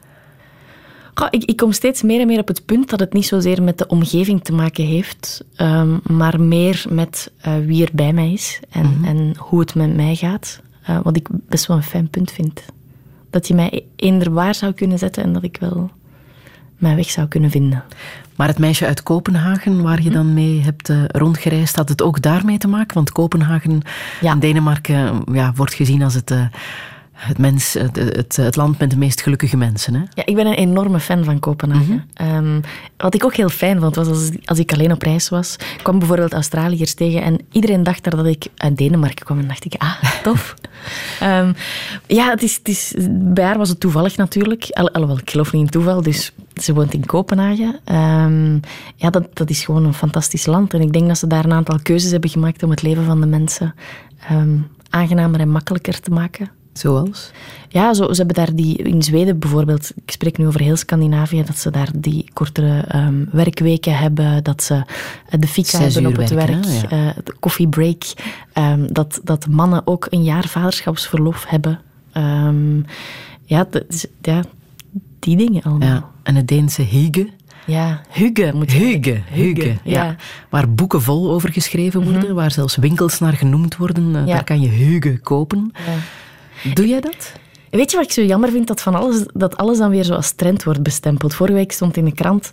[1.13, 3.63] Goh, ik, ik kom steeds meer en meer op het punt dat het niet zozeer
[3.63, 8.32] met de omgeving te maken heeft, ehm, maar meer met eh, wie er bij mij
[8.32, 10.61] is en, en hoe het met mij gaat.
[10.82, 12.65] Eh, wat ik best wel een fijn punt vind.
[13.29, 15.91] Dat je mij eender waar zou kunnen zetten en dat ik wel
[16.82, 17.84] mijn weg zou kunnen vinden.
[18.36, 20.13] Maar het meisje uit Kopenhagen, waar je Mhm.
[20.17, 22.93] dan mee hebt eh, rondgereisd, had het ook daarmee te maken?
[22.95, 23.82] Want Kopenhagen
[24.21, 24.32] Ja.
[24.34, 26.45] in Denemarken ja, wordt gezien als het, eh,
[27.22, 29.93] het, mens, het, het, het land met de meest gelukkige mensen.
[29.93, 30.01] Hè?
[30.13, 32.09] Ja, ik ben een enorme fan van Kopenhagen.
[32.13, 32.59] Ehm,
[32.97, 35.99] wat ik ook heel fijn vond, was als, als ik alleen op reis was, kwam
[35.99, 39.39] bijvoorbeeld Australiërs tegen en iedereen dacht daar dat ik uit Denemarken kwam.
[39.39, 40.53] En dacht ik, ah, tof.
[41.19, 41.53] Ehm,
[42.07, 44.67] ja, het is, het is, bij haar was het toevallig natuurlijk.
[44.69, 47.80] Al, alhoewel, ik geloof niet in toeval, dus ze woont in Kopenhagen.
[47.84, 48.53] Ehm,
[48.95, 50.74] ja, dat, dat is gewoon een fantastisch land.
[50.74, 53.22] En ik denk dat ze daar een aantal keuzes hebben gemaakt om het leven van
[53.22, 53.76] de mensen
[54.89, 56.51] aangenamer en makkelijker te maken.
[56.82, 57.32] Zoals?
[57.69, 61.43] Ja, zo, ze hebben daar die, in Zweden bijvoorbeeld, ik spreek nu over heel Scandinavië,
[61.43, 64.73] dat ze daar die kortere ehm, werkweken hebben, dat ze
[65.29, 66.95] eh, de fika hebben op het werk, hè?
[66.95, 67.09] Ja.
[67.09, 68.03] eh, de koffiebreak,
[68.53, 71.79] ehm, dat, dat mannen ook een jaar vaderschapsverlof hebben.
[72.11, 72.77] Ehm,
[73.45, 73.67] ja,
[74.21, 74.43] ja,
[75.19, 75.88] die dingen allemaal.
[75.89, 76.09] Ja.
[76.23, 77.29] En het Deense hygge.
[77.65, 78.77] Ja, hugge moet je
[79.34, 79.82] Ja.
[79.84, 80.03] ja.
[80.03, 80.15] Mhm.
[80.49, 84.15] Waar boeken vol over geschreven worden, waar zelfs winkels naar genoemd worden.
[84.15, 84.34] eh, Ja.
[84.34, 85.71] Daar kan je hygge kopen.
[86.74, 87.34] Doe jij dat?
[87.70, 88.68] Weet je wat ik zo jammer vind?
[88.68, 91.34] Dat, van alles, dat alles dan weer zo als trend wordt bestempeld.
[91.34, 92.51] Vorige week stond in de krant...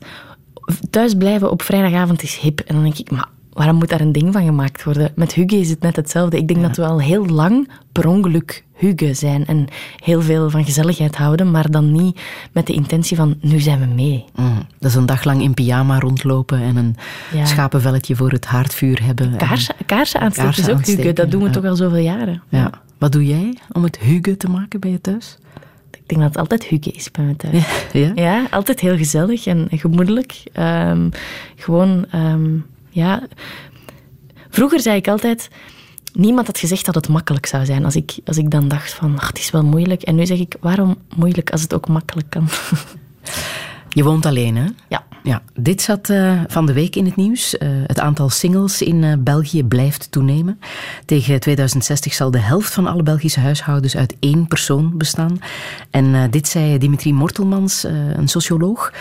[0.90, 2.60] Thuis blijven op vrijdagavond is hip.
[2.60, 5.12] En dan denk ik, maar waarom moet daar een ding van gemaakt worden?
[5.14, 6.36] Met Hugge is het net hetzelfde.
[6.36, 9.46] Ik denk dat we al heel lang per ongeluk Hugge zijn.
[9.46, 11.50] En heel veel van gezelligheid houden.
[11.50, 12.20] Maar dan niet
[12.52, 14.24] met de intentie van, nu zijn we mee.
[14.34, 14.66] Mm.
[14.78, 16.96] Dat is een dag lang in pyjama rondlopen en een
[17.34, 17.44] Ja.
[17.44, 19.30] schapenvelletje voor het haardvuur hebben.
[19.32, 21.14] En- Kaarsen, kaarsen aansteken Kaarsen is ook aansteken, Hugge.
[21.22, 21.52] Dat doen we ja.
[21.52, 22.42] toch al zoveel jaren.
[22.48, 22.70] Ja.
[22.98, 25.38] Wat doe jij om het hygge te maken bij je thuis?
[25.90, 27.64] Ik denk dat het altijd Hugge is bij me thuis.
[27.92, 28.12] Ja?
[28.14, 30.42] Ja, altijd heel gezellig en gemoedelijk.
[30.52, 31.10] Ehm,
[31.56, 32.56] gewoon, ehm,
[32.90, 33.22] ja.
[34.48, 35.48] Vroeger zei ik altijd.
[36.12, 37.84] Niemand had gezegd dat het makkelijk zou zijn.
[37.84, 40.02] Als ik, als ik dan dacht van, ach, het is wel moeilijk.
[40.02, 42.48] En nu zeg ik, waarom moeilijk als het ook makkelijk kan?
[43.88, 44.66] Je woont alleen, hè?
[44.88, 45.06] Ja.
[45.22, 47.54] Ja, dit zat uh, van de week in het nieuws.
[47.54, 50.60] Uh, het aantal singles in uh, België blijft toenemen.
[51.06, 55.38] Tegen 2060 zal de helft van alle Belgische huishoudens uit één persoon bestaan.
[55.90, 57.82] En dit zei Dimitri Mortelmans,
[58.16, 58.92] een socioloog.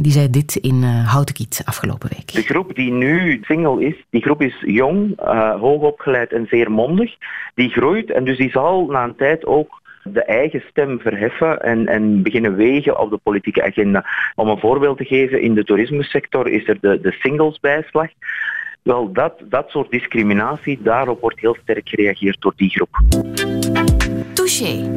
[0.00, 2.32] die zei dit in Houtenkiet afgelopen week.
[2.32, 5.20] De groep die nu single is, die groep is jong,
[5.60, 7.14] hoogopgeleid en zeer mondig.
[7.54, 9.80] Die groeit en dus die zal na een tijd ook
[10.12, 14.06] de eigen stem verheffen en, en beginnen wegen op de politieke agenda.
[14.34, 18.08] Om een voorbeeld te geven, in de toerismesector is er de, de singlesbijslag.
[18.82, 23.00] Wel, dat, dat soort discriminatie, daarop wordt heel sterk gereageerd door die groep.
[24.32, 24.90] Touché.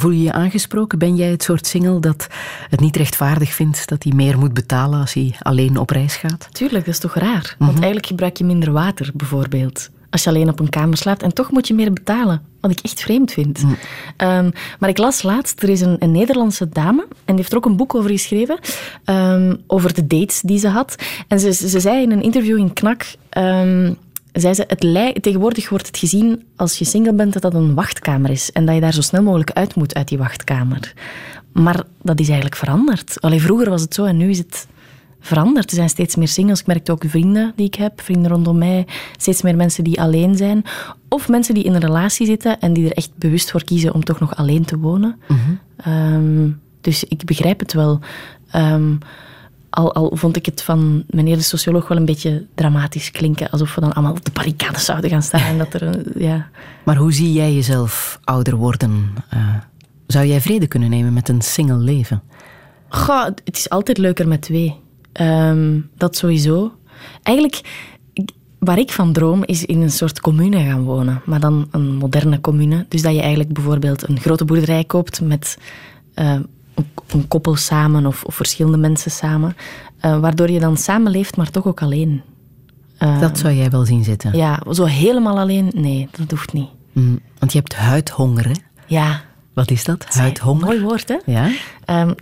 [0.00, 0.98] Voel je je aangesproken?
[0.98, 2.28] Ben jij het soort single dat
[2.70, 6.48] het niet rechtvaardig vindt dat hij meer moet betalen als hij alleen op reis gaat?
[6.52, 7.54] Tuurlijk, dat is toch raar?
[7.58, 7.70] Want mhm.
[7.70, 11.22] eigenlijk gebruik je minder water, bijvoorbeeld als je alleen op een kamer slaapt.
[11.22, 13.62] En toch moet je meer betalen, wat ik echt vreemd vind.
[13.62, 13.76] Mm.
[14.16, 17.56] Ehm, maar ik las laatst, er is een, een, Nederlandse dame, en die heeft er
[17.56, 18.58] ook een boek over geschreven,
[19.04, 20.94] um, over de dates die ze had.
[21.28, 23.14] En ze, ze zei in een interview in Knak...
[23.38, 23.96] Um,
[24.32, 28.30] zei ze, het tegenwoordig wordt het gezien als je single bent dat dat een wachtkamer
[28.30, 30.92] is en dat je daar zo snel mogelijk uit moet uit die wachtkamer.
[31.52, 33.20] Maar dat is eigenlijk veranderd.
[33.20, 34.66] Alleen vroeger was het zo en nu is het
[35.20, 35.70] veranderd.
[35.70, 36.60] Er zijn steeds meer singles.
[36.60, 38.86] Ik merk ook vrienden die ik heb, vrienden rondom mij.
[39.16, 40.64] Steeds meer mensen die alleen zijn.
[41.08, 44.04] Of mensen die in een relatie zitten en die er echt bewust voor kiezen om
[44.04, 45.20] toch nog alleen te wonen.
[45.28, 45.38] Mhm.
[45.76, 46.50] Ehm,
[46.80, 48.00] dus ik begrijp het wel.
[48.50, 48.94] Ehm,
[49.70, 53.50] al, al, vond ik het van meneer de socioloog wel een beetje dramatisch klinken.
[53.50, 55.40] Alsof we dan allemaal op de barricades zouden gaan staan.
[55.40, 56.48] En dat er, ja.
[56.84, 59.14] Maar hoe zie jij jezelf ouder worden?
[59.34, 59.54] Uh,
[60.06, 62.22] zou jij vrede kunnen nemen met een single leven?
[62.88, 64.80] Goh, het is altijd leuker met twee.
[65.12, 66.72] Um, dat sowieso.
[67.22, 67.60] Eigenlijk,
[68.58, 71.22] waar ik van droom, is in een soort commune gaan wonen.
[71.24, 72.86] Maar dan een moderne commune.
[72.88, 75.58] Dus dat je eigenlijk bijvoorbeeld een grote boerderij koopt met
[76.14, 76.38] uh,
[77.06, 79.56] een koppel samen of, of verschillende mensen samen.
[80.04, 82.22] Uh, waardoor je dan samenleeft, maar toch ook alleen.
[82.98, 84.36] Uh, dat zou jij wel zien zitten?
[84.36, 86.68] Ja, zo helemaal alleen, nee, dat hoeft niet.
[86.92, 88.54] Mm, want je hebt huidhonger, hè?
[88.86, 89.22] Ja,
[89.60, 90.06] wat is dat?
[90.08, 90.64] Huidhonger?
[90.66, 91.16] Mooi woord, hè?
[91.26, 91.50] Ja.
[91.86, 92.14] Um,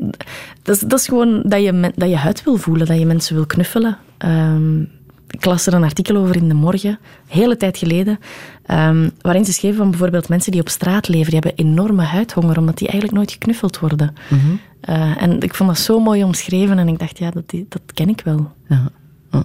[0.62, 3.34] dat, is, dat is gewoon dat je, dat je huid wil voelen, dat je mensen
[3.34, 3.99] wil knuffelen.
[4.18, 4.91] Um,
[5.30, 8.18] ik las er een artikel over in de morgen, hele tijd geleden,
[8.66, 12.59] um, waarin ze schreven van bijvoorbeeld mensen die op straat leven, die hebben enorme huidhonger,
[12.59, 14.14] omdat die eigenlijk nooit geknuffeld worden.
[14.28, 14.61] Mm -hmm.
[14.89, 18.09] uh, en ik vond dat zo mooi omschreven en ik dacht, ja, dat, dat ken
[18.09, 18.53] ik wel.
[18.68, 18.89] Ja.
[19.30, 19.41] Oh.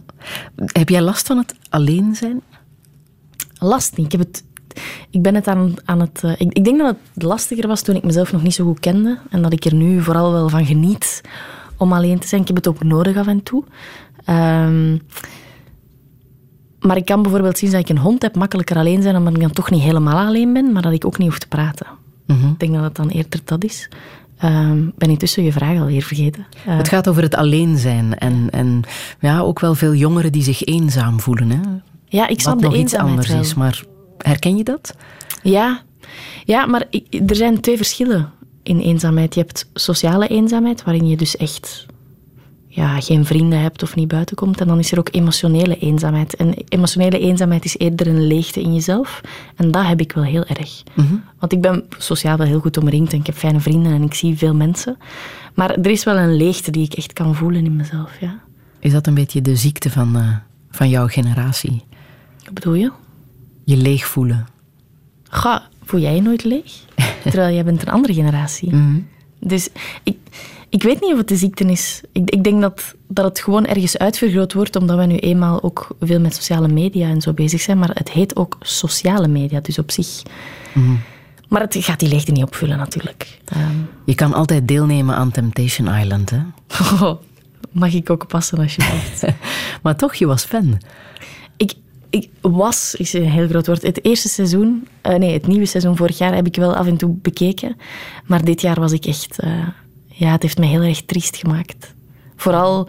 [0.65, 2.41] Heb jij last van het alleen zijn?
[3.59, 4.05] Last niet.
[4.05, 4.43] Ik heb het
[5.13, 6.21] ik ben het aan, aan het...
[6.25, 8.79] Uh, ik, ik, denk dat het lastiger was toen ik mezelf nog niet zo goed
[8.79, 9.17] kende.
[9.29, 11.21] En dat ik er nu vooral wel van geniet
[11.77, 12.41] om alleen te zijn.
[12.41, 13.63] Ik heb het ook nodig af en toe.
[14.29, 15.01] Um,
[16.79, 19.41] maar ik kan bijvoorbeeld zien dat ik een hond heb makkelijker alleen zijn, omdat ik
[19.41, 21.87] dan toch niet helemaal alleen ben, maar dat ik ook niet hoef te praten.
[22.27, 22.51] Mm -hmm.
[22.51, 23.89] Ik denk dat het dan eerder dat is.
[24.43, 26.45] Um, ben intussen je vraag alweer vergeten.
[26.67, 28.81] Uh, het gaat over het alleen zijn en, en
[29.19, 31.49] ja, ook wel veel jongeren die zich eenzaam voelen.
[31.49, 31.59] Hè?
[32.05, 33.39] Ja, ik snap Wat de nog iets anders wel.
[33.39, 33.83] is, maar
[34.17, 34.95] Herken je dat?
[35.43, 35.81] Ja,
[36.45, 36.85] ja maar
[37.27, 38.31] er zijn twee verschillen
[38.63, 39.33] in eenzaamheid.
[39.33, 41.85] Je hebt sociale eenzaamheid, waarin je dus echt
[42.67, 44.61] ja, geen vrienden hebt of niet buiten komt.
[44.61, 46.35] En dan is er ook emotionele eenzaamheid.
[46.35, 49.21] En emotionele eenzaamheid is eerder een leegte in jezelf.
[49.55, 50.83] En dat heb ik wel heel erg.
[50.93, 51.15] Mhm.
[51.39, 54.13] Want ik ben sociaal wel heel goed omringd en ik heb fijne vrienden en ik
[54.13, 54.97] zie veel mensen.
[55.53, 58.39] Maar er is wel een leegte die ik echt kan voelen in mezelf, ja.
[58.79, 60.35] Is dat een beetje de ziekte van, uh,
[60.69, 61.83] van jouw generatie?
[62.43, 62.91] Wat bedoel je?
[63.63, 64.47] Je leeg voelen.
[65.29, 66.71] Ga, voel jij je nooit leeg?
[67.23, 68.75] Terwijl jij bent een andere generatie.
[68.75, 69.07] Mm
[69.39, 69.69] Dus
[70.03, 70.17] ik,
[70.69, 72.01] ik weet niet of het de ziekte is.
[72.11, 75.87] Ik, ik denk dat, dat het gewoon ergens uitvergroot wordt, omdat we nu eenmaal ook
[75.99, 77.79] veel met sociale media en zo bezig zijn.
[77.79, 80.21] Maar het heet ook sociale media, dus op zich.
[80.73, 80.99] Mm
[81.49, 83.39] Maar het gaat die leegte niet opvullen, natuurlijk.
[83.57, 86.39] Um, je kan altijd deelnemen aan Temptation Island, hè?
[87.01, 87.21] Oh,
[87.71, 89.25] mag ik ook passen, alsjeblieft.
[89.83, 90.77] maar toch, je was fan
[92.13, 93.81] ik was, is een heel groot woord.
[93.81, 96.97] Het eerste seizoen, uh, nee, het nieuwe seizoen vorig jaar heb ik wel af en
[96.97, 97.75] toe bekeken.
[98.25, 99.67] Maar dit jaar was ik echt, uh,
[100.07, 101.93] ja, het heeft me heel erg triest gemaakt.
[102.35, 102.87] Vooral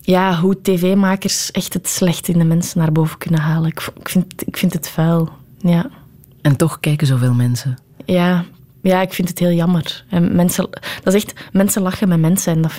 [0.00, 3.70] ja, hoe tv-makers echt het slecht in de mensen naar boven kunnen halen.
[3.70, 5.28] Ik, ik, vind, ik vind het vuil,
[5.58, 5.90] ja.
[6.42, 7.78] En toch kijken zoveel mensen.
[8.04, 8.44] Ja,
[8.82, 10.04] ja, ik vind het heel jammer.
[10.08, 10.68] En mensen,
[11.02, 12.72] dat is echt, mensen lachen met mensen en dat,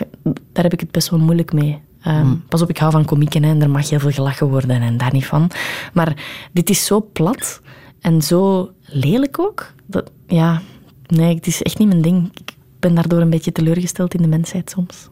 [0.52, 1.82] daar heb ik het best wel moeilijk mee.
[2.08, 4.98] Um, Pas op, ik hou van komieken en er mag heel veel gelachen worden en
[4.98, 5.52] daar niet van.
[5.94, 6.16] Maar
[6.52, 7.62] dit is zo plat
[8.00, 9.74] en zo lelijk ook.
[9.86, 10.62] Dat, ja,
[11.08, 12.30] nee, het is echt niet mijn ding.
[12.34, 15.10] Ik ben daardoor een beetje teleurgesteld in de mensheid soms.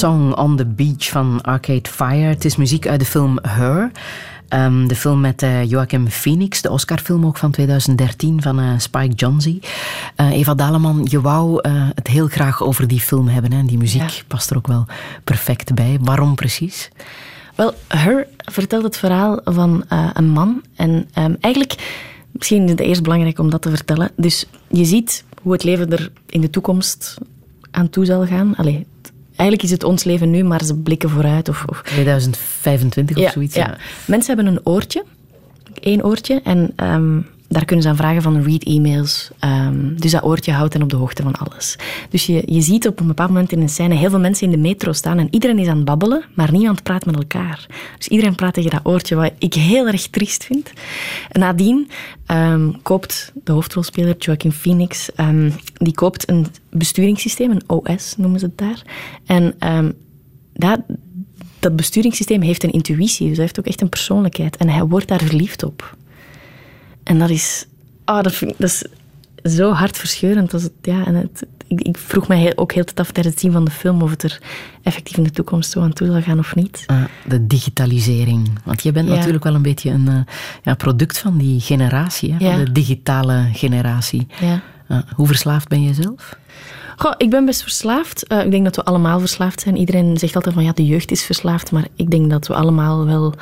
[0.00, 2.28] Song on the Beach van Arcade Fire.
[2.28, 3.90] Het is muziek uit de film Her.
[4.48, 9.14] Um, de film met uh, Joachim Phoenix, de Oscarfilm ook van 2013 van uh, Spike
[9.14, 9.58] Jonze.
[10.16, 13.52] Uh, Eva Daleman, je wou het heel graag over die film hebben.
[13.52, 13.64] Hè?
[13.64, 14.22] Die muziek ja.
[14.26, 14.86] past er ook wel
[15.24, 15.98] perfect bij.
[16.00, 16.90] Waarom precies?
[17.54, 20.62] Wel, Her vertelt het verhaal van een man.
[20.76, 22.02] En um, eigenlijk,
[22.32, 24.10] misschien is het eerst belangrijk om dat te vertellen.
[24.16, 27.18] Dus je ziet hoe het leven er in de toekomst
[27.70, 28.54] aan toe zal gaan.
[28.56, 28.86] Allee,
[29.40, 31.48] eigenlijk is het ons leven nu, maar ze blikken vooruit.
[31.48, 31.82] Of, of...
[31.82, 33.54] 2025 of zoiets.
[33.54, 33.76] Ja.
[34.04, 35.04] Mensen hebben een oortje,
[35.80, 39.30] één oortje, en um, daar kunnen ze aan vragen van read-e-mails.
[39.44, 41.76] Um, dus dat oortje houdt hen op de hoogte van alles.
[42.10, 44.52] Dus je, je ziet op een bepaald moment in een scène heel veel mensen in
[44.52, 47.66] de metro staan en iedereen is aan het babbelen, maar niemand praat met elkaar.
[47.98, 50.72] Dus iedereen praat tegen dat oortje, wat ik heel erg triest vind.
[51.28, 51.90] En nadien
[52.26, 58.46] um, koopt de hoofdrolspeler Joaquin Phoenix, um, die koopt een besturingssysteem, een OS noemen ze
[58.46, 58.82] het daar.
[59.26, 59.54] En
[60.52, 60.80] dat,
[61.58, 64.56] dat besturingssysteem heeft een intuïtie, dus hij heeft ook echt een persoonlijkheid.
[64.56, 65.98] En hij wordt daar verliefd op.
[67.10, 67.66] En dat is,
[68.04, 68.84] oh, dat, vind, dat is
[69.56, 70.50] zo hartverscheurend.
[70.50, 73.44] Dat het, ja, en het, ik, ik, vroeg mij ook heel tijd af tijdens het
[73.44, 74.40] zien van de film of het er
[74.82, 76.84] effectief in de toekomst zo aan toe zal gaan of niet.
[76.90, 78.50] Uh, de digitalisering.
[78.64, 79.14] Want je bent ja.
[79.14, 80.20] natuurlijk wel een beetje een uh,
[80.62, 82.48] ja, product van die generatie, hè?
[82.48, 82.56] Ja.
[82.56, 84.26] de digitale generatie.
[84.40, 84.60] Ja.
[84.88, 86.38] Uh, hoe verslaafd ben je zelf?
[87.00, 88.24] Goh, ik ben best verslaafd.
[88.28, 89.76] Uh, ik denk dat we allemaal verslaafd zijn.
[89.76, 91.72] Iedereen zegt altijd van ja, de jeugd is verslaafd.
[91.72, 93.34] Maar ik denk dat we allemaal wel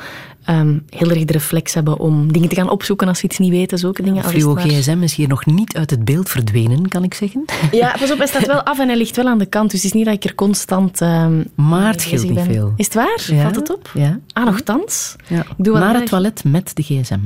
[0.49, 3.49] um, heel erg de reflex hebben om dingen te gaan opzoeken als we iets niet
[3.49, 3.77] weten.
[3.77, 4.23] Zulke dingen.
[4.23, 7.45] Fluo gsm is hier nog niet uit het beeld verdwenen, kan ik zeggen.
[7.71, 9.71] Ja, pas op, hij staat wel af en hij ligt wel aan de kant.
[9.71, 12.45] Dus het is niet dat ik er constant um, Maar het scheelt niet ben.
[12.45, 12.73] veel.
[12.75, 13.25] Is het waar?
[13.27, 13.41] Ja.
[13.41, 13.91] Valt het op?
[13.93, 14.19] Ja.
[14.33, 15.15] Ah, nogthans?
[15.27, 15.39] Ja.
[15.39, 17.19] Ik doe Naar het toilet met de gsm.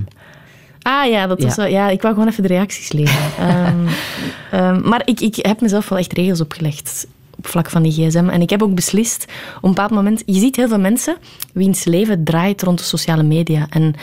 [0.83, 1.61] Ah ja, dat was ja.
[1.63, 3.21] Wel, ja, ik wou gewoon even de reacties lezen.
[3.39, 3.87] um,
[4.59, 7.07] um, maar ik, ik heb mezelf wel echt regels opgelegd
[7.37, 8.29] op vlak van die gsm.
[8.29, 9.25] En ik heb ook beslist,
[9.57, 10.23] op een bepaald moment...
[10.25, 11.17] Je ziet heel veel mensen
[11.53, 13.67] wiens leven draait rond de sociale media.
[13.69, 13.95] En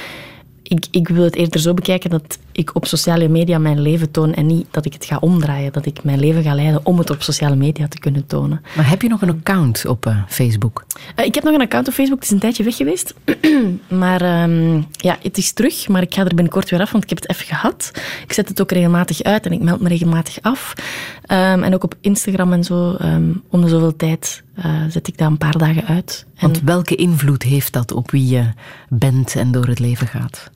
[0.62, 4.34] ik, ik wil het eerder zo bekijken dat ik op sociale media mijn leven toon
[4.34, 5.72] en niet dat ik het ga omdraaien.
[5.72, 8.62] Dat ik mijn leven ga leiden om het op sociale media te kunnen tonen.
[8.76, 10.84] Maar heb je nog een account op uh, Facebook?
[11.16, 12.18] Uh, ik heb nog een account op Facebook.
[12.18, 13.14] Het is een tijdje weg geweest.
[14.02, 15.88] maar um, ja, het is terug.
[15.88, 17.90] Maar ik ga er binnenkort weer af, want ik heb het even gehad.
[18.24, 20.74] Ik zet het ook regelmatig uit en ik meld me regelmatig af.
[21.22, 22.96] Um, en ook op Instagram en zo.
[23.00, 26.26] Um, om de zoveel tijd uh, zet ik dat een paar dagen uit.
[26.40, 26.66] Want en...
[26.66, 28.44] welke invloed heeft dat op wie je
[28.88, 30.50] bent en door het leven gaat?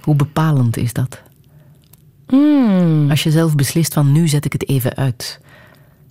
[0.00, 1.22] Hoe bepalend is dat?
[2.28, 3.10] Mm.
[3.10, 5.40] Als je zelf beslist van nu zet ik het even uit.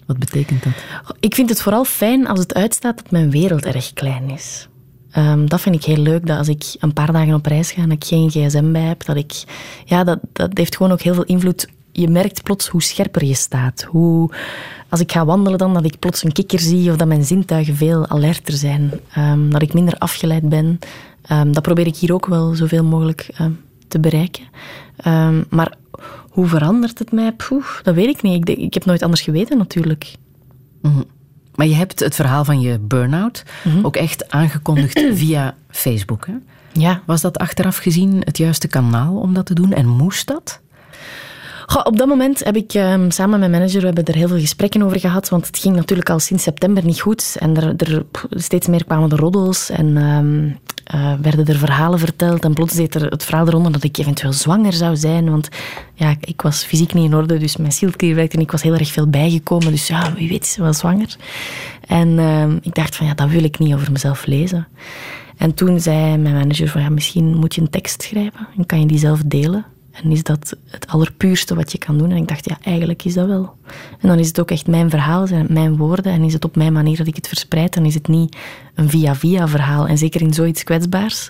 [0.05, 0.73] Wat betekent dat?
[1.19, 4.67] Ik vind het vooral fijn als het uitstaat dat mijn wereld erg klein is.
[5.17, 7.81] Um, dat vind ik heel leuk, dat als ik een paar dagen op reis ga
[7.81, 9.43] en ik geen gsm bij heb, dat ik...
[9.85, 11.67] Ja, dat, dat heeft gewoon ook heel veel invloed.
[11.91, 13.83] Je merkt plots hoe scherper je staat.
[13.83, 14.29] Hoe,
[14.89, 17.75] als ik ga wandelen dan, dat ik plots een kikker zie of dat mijn zintuigen
[17.75, 18.91] veel alerter zijn.
[19.17, 20.79] Um, dat ik minder afgeleid ben.
[21.31, 23.29] Um, dat probeer ik hier ook wel zoveel mogelijk
[23.87, 24.43] te bereiken.
[25.49, 25.73] Maar
[26.33, 27.31] hoe verandert het mij?
[27.31, 28.49] Poeh, dat weet ik niet.
[28.49, 30.15] Ik, ik heb nooit anders geweten, natuurlijk.
[30.81, 31.05] Mm -hmm.
[31.55, 33.85] Maar je hebt het verhaal van je burn-out mm -hmm.
[33.85, 36.27] ook echt aangekondigd via Facebook.
[36.27, 36.33] Hè?
[36.71, 37.01] Ja.
[37.05, 39.73] Was dat achteraf gezien het juiste kanaal om dat te doen?
[39.73, 40.61] En moest dat?
[41.65, 44.27] Goh, op dat moment heb ik um, samen met mijn manager we hebben er heel
[44.27, 45.29] veel gesprekken over gehad.
[45.29, 47.35] Want het ging natuurlijk al sinds september niet goed.
[47.39, 49.69] En er, er steeds meer kwamen de roddels.
[49.69, 50.57] En um,
[50.95, 52.43] uh, werden er verhalen verteld.
[52.43, 55.29] En plots deed er het verhaal eronder dat ik eventueel zwanger zou zijn.
[55.29, 55.49] Want
[55.93, 58.37] ja, ik was fysiek niet in orde, dus mijn zielklier werkte.
[58.37, 59.71] En ik was heel erg veel bijgekomen.
[59.71, 61.15] Dus ja, wie weet is wel zwanger.
[61.87, 64.67] En uh, ik dacht van ja, dat wil ik niet over mezelf lezen.
[65.37, 68.47] En toen zei mijn manager van ja, misschien moet je een tekst schrijven.
[68.57, 69.65] En kan je die zelf delen.
[69.93, 72.11] En is dat het allerpuurste wat je kan doen?
[72.11, 73.55] En ik dacht, ja, eigenlijk is dat wel.
[73.99, 76.11] En dan is het ook echt mijn verhaal, zijn het mijn woorden.
[76.11, 77.73] En is het op mijn manier dat ik het verspreid.
[77.73, 78.37] Dan is het niet
[78.75, 79.87] een via-via verhaal.
[79.87, 81.29] En zeker in zoiets kwetsbaars.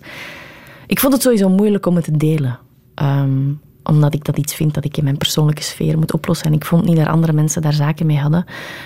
[0.87, 2.59] Ik vond het sowieso moeilijk om het te delen.
[3.01, 6.47] Um, omdat ik dat iets vind dat ik in mijn persoonlijke sfeer moet oplossen.
[6.47, 8.45] En ik vond niet dat andere mensen daar zaken mee hadden.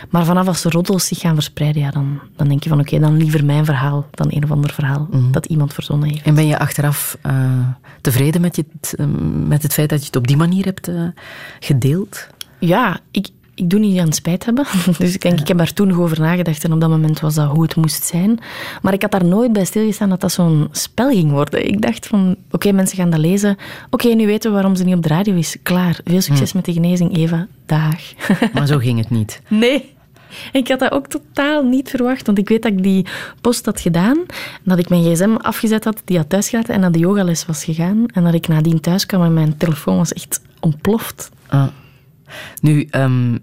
[0.10, 2.96] Maar vanaf als de roddels zich gaan verspreiden, ja, dan, dan denk je van oké,
[2.96, 5.32] okay, dan liever mijn verhaal dan een of ander verhaal mm -hmm.
[5.32, 6.26] dat iemand verzonnen heeft.
[6.26, 7.34] En ben je achteraf uh,
[8.02, 8.66] tevreden met, je,
[9.48, 11.08] met het feit dat je het op die manier hebt uh,
[11.60, 12.28] gedeeld?
[12.60, 14.66] Ja, ik, ik doe niet aan spijt hebben.
[14.98, 15.42] Dus ik denk, ja.
[15.42, 17.76] ik heb daar toen nog over nagedacht en op dat moment was dat hoe het
[17.76, 18.40] moest zijn.
[18.82, 21.68] Maar ik had daar nooit bij stilgestaan dat dat zo'n spel ging worden.
[21.68, 23.52] Ik dacht van, oké, okay, mensen gaan dat lezen.
[23.52, 25.58] Oké, okay, nu weten we waarom ze niet op de radio is.
[25.64, 26.00] Klaar.
[26.04, 26.58] Veel succes hm.
[26.58, 27.48] met de genezing, Eva.
[27.66, 28.00] Dag.
[28.54, 29.42] Maar zo ging het niet.
[29.48, 29.96] Nee.
[30.52, 33.06] Ik had dat ook totaal niet verwacht, want ik weet dat ik die
[33.42, 34.18] post had gedaan,
[34.64, 38.06] dat ik mijn gsm afgezet had, die had thuisgelaten en naar de yogales was gegaan.
[38.06, 41.30] En dat ik nadien thuis kwam en mijn telefoon was echt ontploft.
[41.48, 41.68] Ah.
[42.62, 43.40] Nu, um,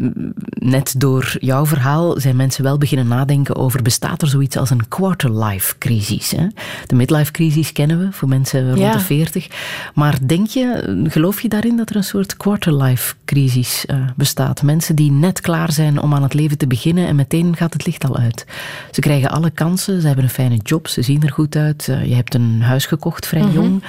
[0.58, 4.88] net door jouw verhaal zijn mensen wel beginnen nadenken over bestaat er zoiets als een
[4.88, 6.30] quarterlife crisis.
[6.30, 6.46] Hè?
[6.86, 9.48] De midlife crisis kennen we voor mensen rond de 40.
[9.94, 14.62] Maar denk je, geloof je daarin dat er een soort quarterlife crisis uh, bestaat?
[14.62, 17.86] Mensen die net klaar zijn om aan het leven te beginnen en meteen gaat het
[17.86, 18.46] licht al uit.
[18.90, 21.86] Ze krijgen alle kansen, ze hebben een fijne job, ze zien er goed uit.
[21.90, 23.62] Uh, je hebt een huis gekocht, vrij mm -hmm.
[23.62, 23.84] jong.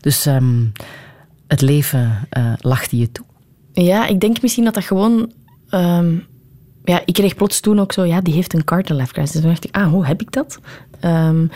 [0.00, 0.72] Dus um,
[1.46, 3.24] het leven uh, lacht je toe.
[3.72, 5.32] Ja, ik denk misschien dat dat gewoon...
[5.70, 6.26] Um,
[6.84, 9.32] ja, ik kreeg plots toen ook zo, ja, die heeft een quarter-life crisis.
[9.32, 10.58] Dus toen dacht ik, ah, hoe heb ik dat?
[11.04, 11.50] Um,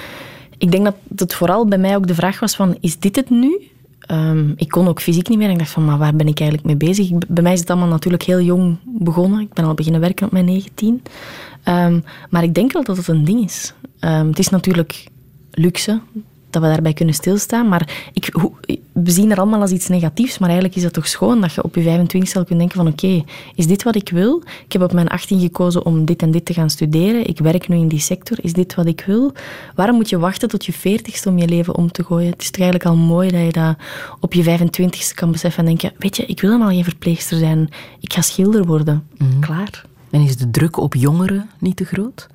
[0.58, 3.30] ik denk dat het vooral bij mij ook de vraag was van, is dit het
[3.30, 3.62] nu?
[4.10, 5.50] Um, ik kon ook fysiek niet meer.
[5.50, 7.18] Ik dacht van, maar waar ben ik eigenlijk mee bezig?
[7.28, 9.40] Bij mij is het allemaal natuurlijk heel jong begonnen.
[9.40, 11.02] Ik ben al beginnen werken op mijn 19.
[11.68, 13.74] Um, maar ik denk wel dat het een ding is.
[13.98, 15.06] Het is natuurlijk
[15.50, 16.00] luxe
[16.54, 17.68] dat we daarbij kunnen stilstaan.
[17.68, 18.34] Maar ik,
[18.92, 21.62] we zien er allemaal als iets negatiefs, maar eigenlijk is dat toch schoon dat je
[21.62, 23.24] op je 25 al kunt denken van oké, okay,
[23.54, 24.42] is dit wat ik wil?
[24.64, 27.26] Ik heb op mijn 18 gekozen om dit en dit te gaan studeren.
[27.26, 28.38] Ik werk nu in die sector.
[28.40, 29.32] Is dit wat ik wil?
[29.74, 32.30] Waarom moet je wachten tot je 40ste om je leven om te gooien?
[32.30, 33.76] Het is toch eigenlijk al mooi dat je dat
[34.20, 37.68] op je 25ste kan beseffen en denken, weet je, ik wil helemaal geen verpleegster zijn.
[38.00, 39.06] Ik ga schilder worden.
[39.16, 39.40] Mm-hmm.
[39.40, 39.84] Klaar.
[40.10, 42.26] En is de druk op jongeren niet te groot?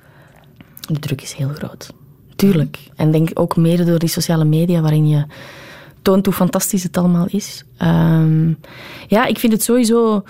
[0.80, 1.92] De druk is heel groot.
[2.40, 2.78] Tuurlijk.
[2.96, 5.24] En denk ook mede door die sociale media, waarin je
[6.02, 7.64] toont hoe fantastisch het allemaal is.
[7.82, 8.58] Um,
[9.08, 10.24] ja, ik vind het sowieso...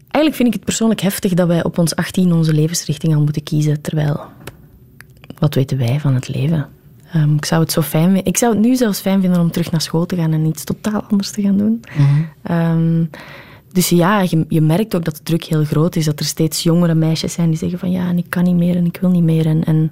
[0.00, 3.42] Eigenlijk vind ik het persoonlijk heftig dat wij op ons 18 onze levensrichting al moeten
[3.42, 4.20] kiezen, terwijl...
[5.38, 6.68] Wat weten wij van het leven?
[7.14, 8.24] Um, ik zou het zo fijn vinden.
[8.24, 10.64] Ik zou het nu zelfs fijn vinden om terug naar school te gaan en iets
[10.64, 11.80] totaal anders te gaan doen.
[11.98, 12.28] Mm-hmm.
[12.50, 13.10] Um,
[13.72, 16.04] dus ja, je, je, merkt ook dat de druk heel groot is.
[16.04, 18.84] Dat er steeds jongere meisjes zijn die zeggen van ja, ik kan niet meer en
[18.84, 19.46] ik wil niet meer.
[19.46, 19.90] En, en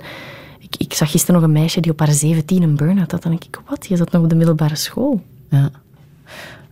[0.69, 3.25] ik, ik, zag gisteren nog een meisje die op haar 17 een burn-out had.
[3.25, 3.87] En dan denk ik, wat?
[3.87, 5.23] Je zat nog op de middelbare school.
[5.51, 5.71] Ja.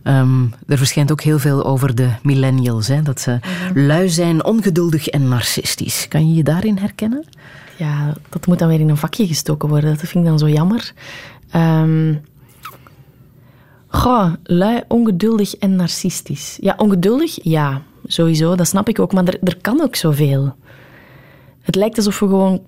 [0.03, 2.87] Um, er verschijnt ook heel veel over de millennials.
[2.87, 3.01] Hè?
[3.01, 3.85] Dat ze mm-hmm.
[3.85, 6.07] lui zijn, ongeduldig en narcistisch.
[6.07, 7.25] Kan je je daarin herkennen?
[7.77, 9.89] Ja, dat moet dan weer in een vakje gestoken worden.
[9.89, 10.93] Dat vind ik dan zo jammer.
[11.55, 12.21] Um,
[13.87, 16.57] goh, lui, ongeduldig en narcistisch.
[16.61, 18.55] Ja, ongeduldig, ja, sowieso.
[18.55, 19.13] Dat snap ik ook.
[19.13, 20.55] Maar er, er kan ook zoveel.
[21.61, 22.61] Het lijkt alsof we gewoon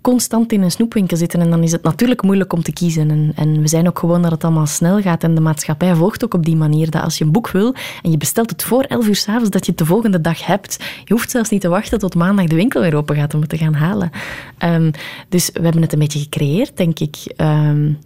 [0.00, 1.40] constant in een snoepwinkel zitten.
[1.40, 3.10] En dan is het natuurlijk moeilijk om te kiezen.
[3.10, 5.22] En, en we zijn ook gewoon dat het allemaal snel gaat.
[5.22, 8.10] En de maatschappij volgt ook op die manier dat als je een boek wil en
[8.10, 10.76] je bestelt het voor 11 uur s'avonds, dat je het de volgende dag hebt.
[11.04, 13.50] Je hoeft zelfs niet te wachten tot maandag de winkel weer open gaat om het
[13.50, 14.10] te gaan halen.
[14.58, 14.90] Um,
[15.28, 17.16] dus we hebben het een beetje gecreëerd, denk ik.
[17.36, 17.98] Um,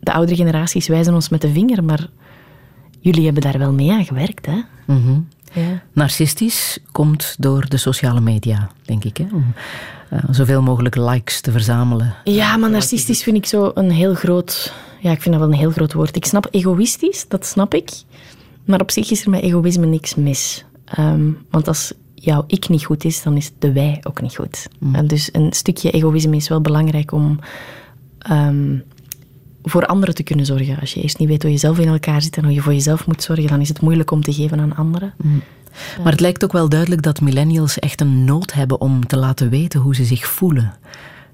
[0.00, 2.08] de oudere generaties wijzen ons met de vinger, maar
[3.02, 4.60] jullie hebben daar wel mee aan gewerkt, hè?
[4.86, 5.28] Mm-hmm.
[5.52, 5.82] Ja.
[5.92, 9.16] Narcistisch komt door de sociale media, denk ik.
[9.16, 9.26] Hè?
[9.32, 9.54] Om
[10.12, 12.14] uh, zoveel mogelijk likes te verzamelen.
[12.24, 14.74] Ja, maar narcistisch vind ik zo een heel groot...
[15.00, 16.16] Ja, ik vind dat wel een heel groot woord.
[16.16, 17.90] Ik snap egoïstisch, dat snap ik.
[18.64, 20.64] Maar op zich is er met egoïsme niks mis.
[20.98, 24.68] Um, want als jouw ik niet goed is, dan is de wij ook niet goed.
[24.78, 24.94] Mm.
[24.94, 27.38] En dus een stukje egoïsme is wel belangrijk om...
[28.30, 28.82] Um,
[29.62, 30.80] voor anderen te kunnen zorgen.
[30.80, 32.72] Als je eerst niet weet hoe je zelf in elkaar zit en hoe je voor
[32.72, 35.14] jezelf moet zorgen, dan is het moeilijk om te geven aan anderen.
[35.16, 35.42] Mm.
[36.02, 39.50] Maar het lijkt ook wel duidelijk dat millennials echt een nood hebben om te laten
[39.50, 40.74] weten hoe ze zich voelen.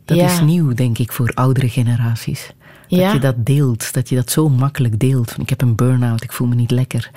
[0.05, 0.27] Dat ja.
[0.27, 2.53] is nieuw, denk ik, voor oudere generaties.
[2.89, 3.13] Dat ja.
[3.13, 5.35] je dat deelt, dat je dat zo makkelijk deelt.
[5.39, 7.11] Ik heb een burn-out, ik voel me niet lekker.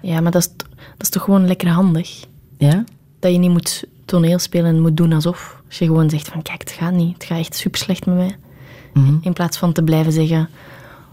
[0.00, 0.66] Ja, maar dat is, dat
[0.98, 2.24] is toch gewoon lekker handig?
[2.58, 2.84] Ja?
[3.20, 5.62] Dat je niet moet toneel spelen en moet doen alsof.
[5.68, 7.14] Als je gewoon zegt van, kijk, het gaat niet.
[7.14, 8.36] Het gaat echt super slecht met mij.
[8.92, 9.18] Mm-hmm.
[9.22, 10.48] In plaats van te blijven zeggen,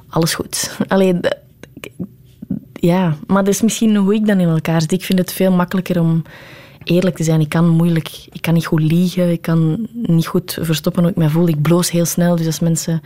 [0.09, 0.77] alles goed.
[0.87, 1.25] Alleen,
[2.73, 4.91] ja, maar dat is misschien hoe ik dan in elkaar zit.
[4.91, 6.23] Ik vind het veel makkelijker om
[6.83, 7.41] eerlijk te zijn.
[7.41, 11.17] Ik kan moeilijk, ik kan niet goed liegen, ik kan niet goed verstoppen hoe ik
[11.17, 11.47] me voel.
[11.47, 13.01] Ik bloos heel snel, dus als mensen,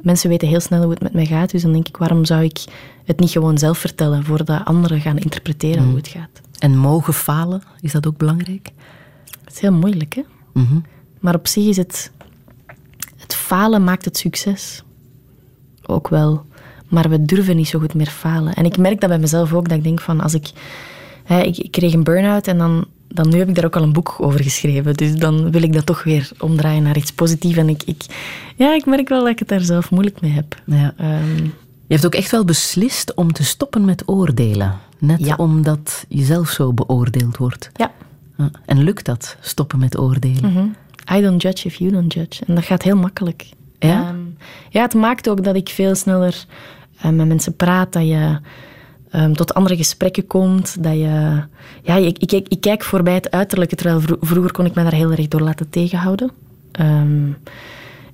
[0.00, 2.42] mensen weten heel snel hoe het met mij gaat, dus dan denk ik, waarom zou
[2.42, 2.64] ik
[3.04, 5.88] het niet gewoon zelf vertellen, voordat anderen gaan interpreteren mm.
[5.88, 6.40] hoe het gaat.
[6.58, 8.70] En mogen falen, is dat ook belangrijk?
[9.44, 10.22] Het is heel moeilijk, hè?
[10.52, 10.84] Mm-hmm.
[11.20, 12.10] Maar op zich is het
[13.26, 14.82] het falen maakt het succes.
[15.86, 16.44] Ook wel.
[16.88, 18.54] Maar we durven niet zo goed meer falen.
[18.54, 20.50] En ik merk dat bij mezelf ook, dat ik denk van als ik...
[21.24, 23.82] Hè, ik, ik kreeg een burn-out en dan, dan nu heb ik daar ook al
[23.82, 24.94] een boek over geschreven.
[24.94, 27.56] Dus dan wil ik dat toch weer omdraaien naar iets positiefs.
[27.56, 28.04] En ik, ik,
[28.56, 30.62] ja, ik merk wel dat ik het daar zelf moeilijk mee heb.
[30.64, 30.94] Ja.
[31.00, 31.54] Um,
[31.86, 34.78] je hebt ook echt wel beslist om te stoppen met oordelen.
[34.98, 35.34] Net ja.
[35.36, 37.70] omdat je zelf zo beoordeeld wordt.
[37.74, 37.92] Ja.
[38.64, 40.50] En lukt dat, stoppen met oordelen?
[40.50, 40.74] Mm-hmm.
[41.12, 42.44] I don't judge if you don't judge.
[42.46, 43.46] En dat gaat heel makkelijk.
[43.78, 44.36] Ja, um,
[44.70, 46.44] ja het maakt ook dat ik veel sneller
[47.04, 48.38] uh, met mensen praat, dat je
[49.12, 51.42] um, tot andere gesprekken komt, dat je...
[51.82, 54.82] Ja, ik, ik, ik, ik kijk voorbij het uiterlijke, terwijl vro vroeger kon ik me
[54.82, 56.30] daar heel erg door laten tegenhouden.
[56.80, 57.36] Um,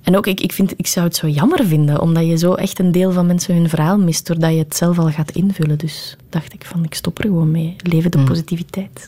[0.03, 2.79] En ook, ik, ik, vind, ik zou het zo jammer vinden, omdat je zo echt
[2.79, 5.77] een deel van mensen hun verhaal mist, doordat je het zelf al gaat invullen.
[5.77, 7.75] Dus dacht ik van, ik stop er gewoon mee.
[7.77, 9.07] Leven de positiviteit.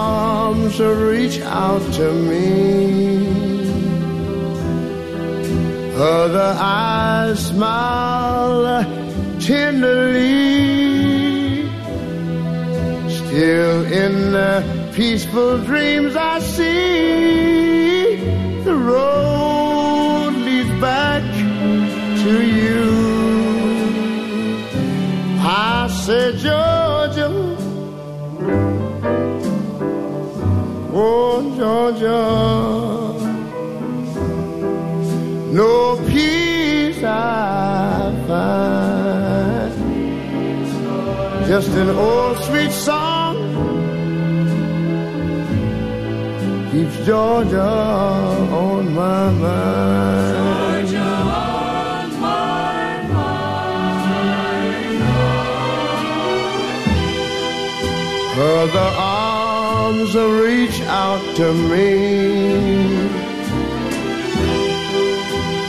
[0.79, 3.51] reach out to me.
[5.95, 8.83] Other eyes smile
[9.39, 10.51] tenderly.
[13.09, 18.15] Still in the peaceful dreams I see
[18.63, 21.23] the road leads back
[22.23, 22.83] to you.
[25.39, 26.80] I said, Georgia.
[31.03, 32.21] Oh, Georgia,
[35.51, 39.71] no peace I find.
[41.47, 43.35] Just an old sweet song
[46.71, 47.71] keeps Georgia
[48.63, 50.37] on my mind.
[50.37, 53.51] Georgia on my mind.
[58.37, 59.10] Other
[60.01, 62.95] arms reach out to me.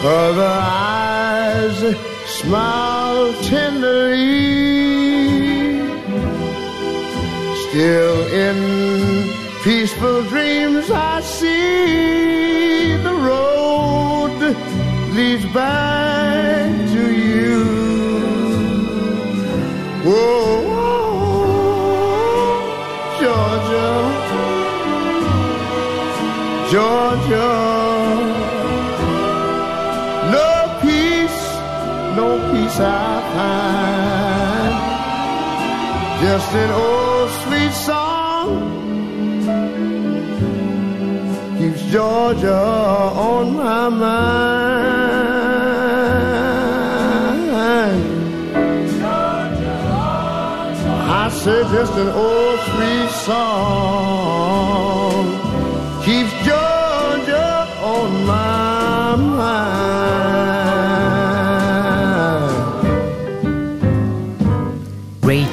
[0.04, 1.96] Other eyes
[2.26, 4.22] smile tenderly.
[7.68, 9.28] Still in
[9.62, 14.38] peaceful dreams I see the road
[15.14, 17.64] leads back to you.
[20.04, 20.72] Whoa,
[23.20, 24.11] Georgia,
[26.72, 27.52] Georgia.
[30.36, 31.42] No peace,
[32.16, 34.74] no peace I find.
[36.24, 38.48] Just an old sweet song
[41.58, 42.64] keeps Georgia
[43.28, 44.22] on my mind.
[51.20, 55.01] I said just an old sweet song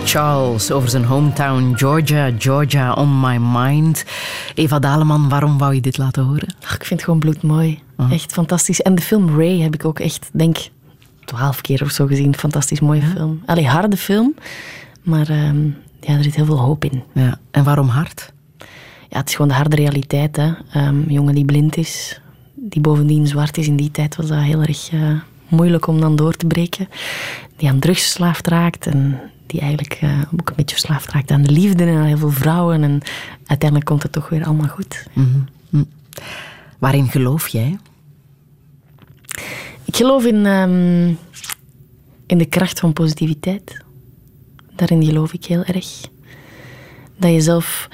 [0.09, 4.05] Charles over zijn hometown Georgia, Georgia on my mind.
[4.53, 6.55] Eva Daleman, waarom wou je dit laten horen?
[6.63, 7.79] Ach, ik vind het gewoon bloedmooi.
[8.11, 8.81] Echt fantastisch.
[8.81, 10.57] En de film Ray heb ik ook echt, denk
[11.25, 12.35] twaalf keer of zo gezien.
[12.35, 13.41] Fantastisch mooie film.
[13.45, 14.35] Allee, harde film.
[15.01, 15.65] Maar ehm,
[15.99, 17.03] ja, er zit heel veel hoop in.
[17.13, 17.39] Ja.
[17.51, 18.33] En waarom hard?
[19.09, 20.35] Ja, het is gewoon de harde realiteit.
[20.35, 20.51] Hè.
[20.71, 22.21] Ehm, een jongen die blind is,
[22.55, 23.67] die bovendien zwart is.
[23.67, 25.11] In die tijd was dat heel erg eh,
[25.47, 26.87] moeilijk om dan door te breken.
[27.55, 29.19] Die aan drugs verslaafd raakt en
[29.49, 32.29] die eigenlijk eh, ook een beetje verslaafd raakt aan de liefde en aan heel veel
[32.29, 32.83] vrouwen.
[32.83, 33.01] En
[33.45, 35.07] uiteindelijk komt het toch weer allemaal goed.
[35.13, 35.83] Mhm.
[36.79, 37.77] Waarin geloof jij?
[39.85, 41.07] Ik geloof in, ehm,
[42.25, 43.83] in de kracht van positiviteit.
[44.75, 46.01] Daarin geloof ik heel erg.
[47.17, 47.87] Dat je zelf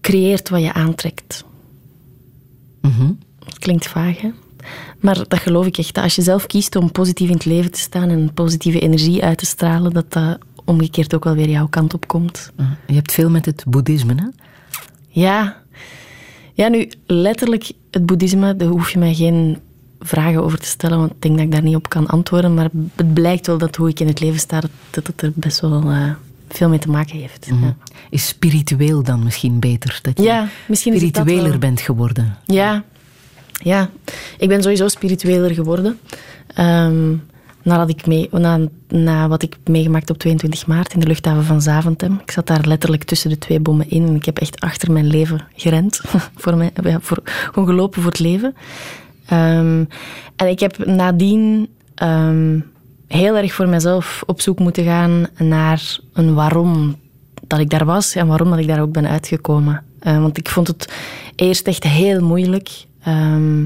[0.00, 1.44] creëert wat je aantrekt.
[3.44, 4.30] Het klinkt vaag, hè?
[5.00, 5.94] Maar dat geloof ik echt.
[5.94, 9.24] Dat als je zelf kiest om positief in het leven te staan en positieve energie
[9.24, 12.52] uit te stralen, dat dat omgekeerd ook wel weer jouw kant op komt.
[12.86, 14.26] Je hebt veel met het boeddhisme, hè?
[15.08, 15.56] Ja.
[16.52, 19.58] Ja, nu, letterlijk, het boeddhisme, daar hoef je mij geen
[20.00, 22.54] vragen over te stellen, want ik denk dat ik daar niet op kan antwoorden.
[22.54, 25.60] Maar het blijkt wel dat hoe ik in het leven sta, dat, het er best
[25.60, 26.10] wel eh,
[26.48, 27.50] veel mee te maken heeft.
[27.50, 27.64] Mhm.
[27.64, 27.76] ja.
[28.10, 29.98] Is spiritueel dan misschien beter?
[30.02, 32.36] Dat je Ja, misschien is het dat spiritueler bent geworden.
[32.46, 32.84] Ja.
[33.52, 33.90] Ja,
[34.38, 35.98] ik ben sowieso spiritueler geworden.
[36.54, 37.12] Ehm,
[37.86, 38.58] ik mee, na,
[38.88, 42.20] na wat ik meegemaakt op 22 maart in de luchthaven van Zaventem.
[42.22, 45.06] Ik zat daar letterlijk tussen de twee bommen in en ik heb echt achter mijn
[45.06, 46.00] leven gerend.
[46.42, 48.54] voor mij, voor, gewoon gelopen voor het leven.
[49.26, 49.84] Ehm,
[50.36, 52.60] en ik heb nadien ehm,
[53.06, 56.96] heel erg voor mezelf op zoek moeten gaan naar een waarom
[57.46, 59.82] dat ik daar was en waarom dat ik daar ook ben uitgekomen.
[60.02, 60.92] Want ik vond het
[61.34, 62.86] eerst echt heel moeilijk.
[63.02, 63.64] Ehm,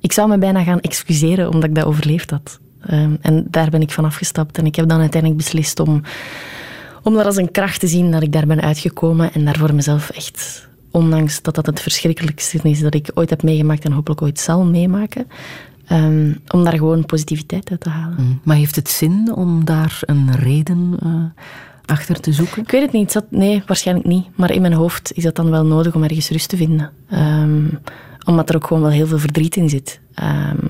[0.00, 2.60] ik zou me bijna gaan excuseren omdat ik dat overleefd had.
[2.80, 4.58] Ehm, en daar ben ik van afgestapt.
[4.58, 6.02] En ik heb dan uiteindelijk beslist om,
[7.02, 9.32] om dat als een kracht te zien dat ik daar ben uitgekomen.
[9.32, 13.42] En daar voor mezelf echt, ondanks dat dat het verschrikkelijkste is dat ik ooit heb
[13.42, 15.26] meegemaakt en hopelijk ooit zal meemaken,
[15.86, 18.22] ehm, om daar gewoon positiviteit uit te halen.
[18.22, 18.32] Mhm.
[18.42, 21.42] Maar heeft het zin om daar een reden eh,
[21.86, 22.62] achter te zoeken?
[22.62, 23.12] Ik weet het niet.
[23.12, 24.26] Zat, nee, waarschijnlijk niet.
[24.34, 26.90] Maar in mijn hoofd is dat dan wel nodig om ergens rust te vinden.
[27.08, 27.66] Ehm,
[28.24, 30.00] omdat er ook gewoon wel heel veel verdriet in zit.
[30.14, 30.66] Ehm,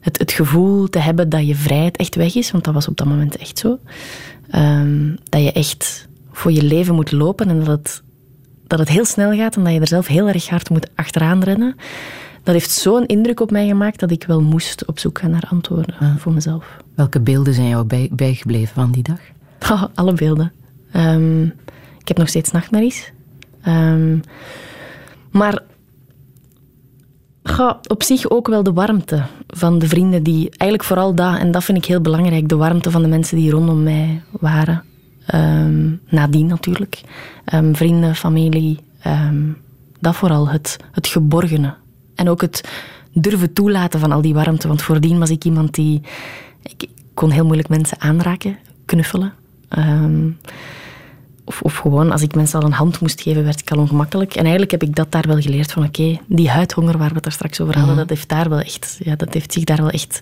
[0.00, 2.96] het, het gevoel te hebben dat je vrijheid echt weg is, want dat was op
[2.96, 3.78] dat moment echt zo.
[4.50, 8.02] Ehm, dat je echt voor je leven moet lopen en dat het,
[8.66, 11.42] dat het heel snel gaat en dat je er zelf heel erg hard moet achteraan
[11.42, 11.76] rennen.
[12.42, 15.48] Dat heeft zo'n indruk op mij gemaakt dat ik wel moest op zoek gaan naar
[15.50, 16.76] antwoorden voor mezelf.
[16.94, 19.18] Welke beelden zijn jou bij, bijgebleven van die dag?
[19.72, 20.52] Oh, alle beelden.
[20.92, 21.44] Ehm,
[21.98, 23.12] ik heb nog steeds nachtmerries.
[23.62, 24.18] Ehm,
[25.30, 25.62] maar
[27.86, 30.50] op zich ook wel de warmte van de vrienden die...
[30.50, 33.50] Eigenlijk vooral dat, en dat vind ik heel belangrijk, de warmte van de mensen die
[33.50, 34.84] rondom mij waren.
[35.26, 37.00] Ehm, nadien natuurlijk.
[37.72, 38.78] Vrienden, familie.
[40.00, 41.74] dat vooral, het, het geborgene.
[42.14, 42.68] En ook het
[43.12, 44.68] durven toelaten van al die warmte.
[44.68, 46.02] Want voordien was ik iemand die...
[46.62, 49.32] Ik kon heel moeilijk mensen aanraken, knuffelen.
[49.68, 50.30] Ehm,
[51.44, 54.34] of, of gewoon, als ik mensen al een hand moest geven, werd ik al ongemakkelijk.
[54.34, 57.22] En eigenlijk heb ik dat daar wel geleerd van, oké, die huidhonger waar we het
[57.22, 59.90] daar straks over hadden, dat heeft, daar wel echt, ja, dat heeft zich daar wel
[59.90, 60.20] echt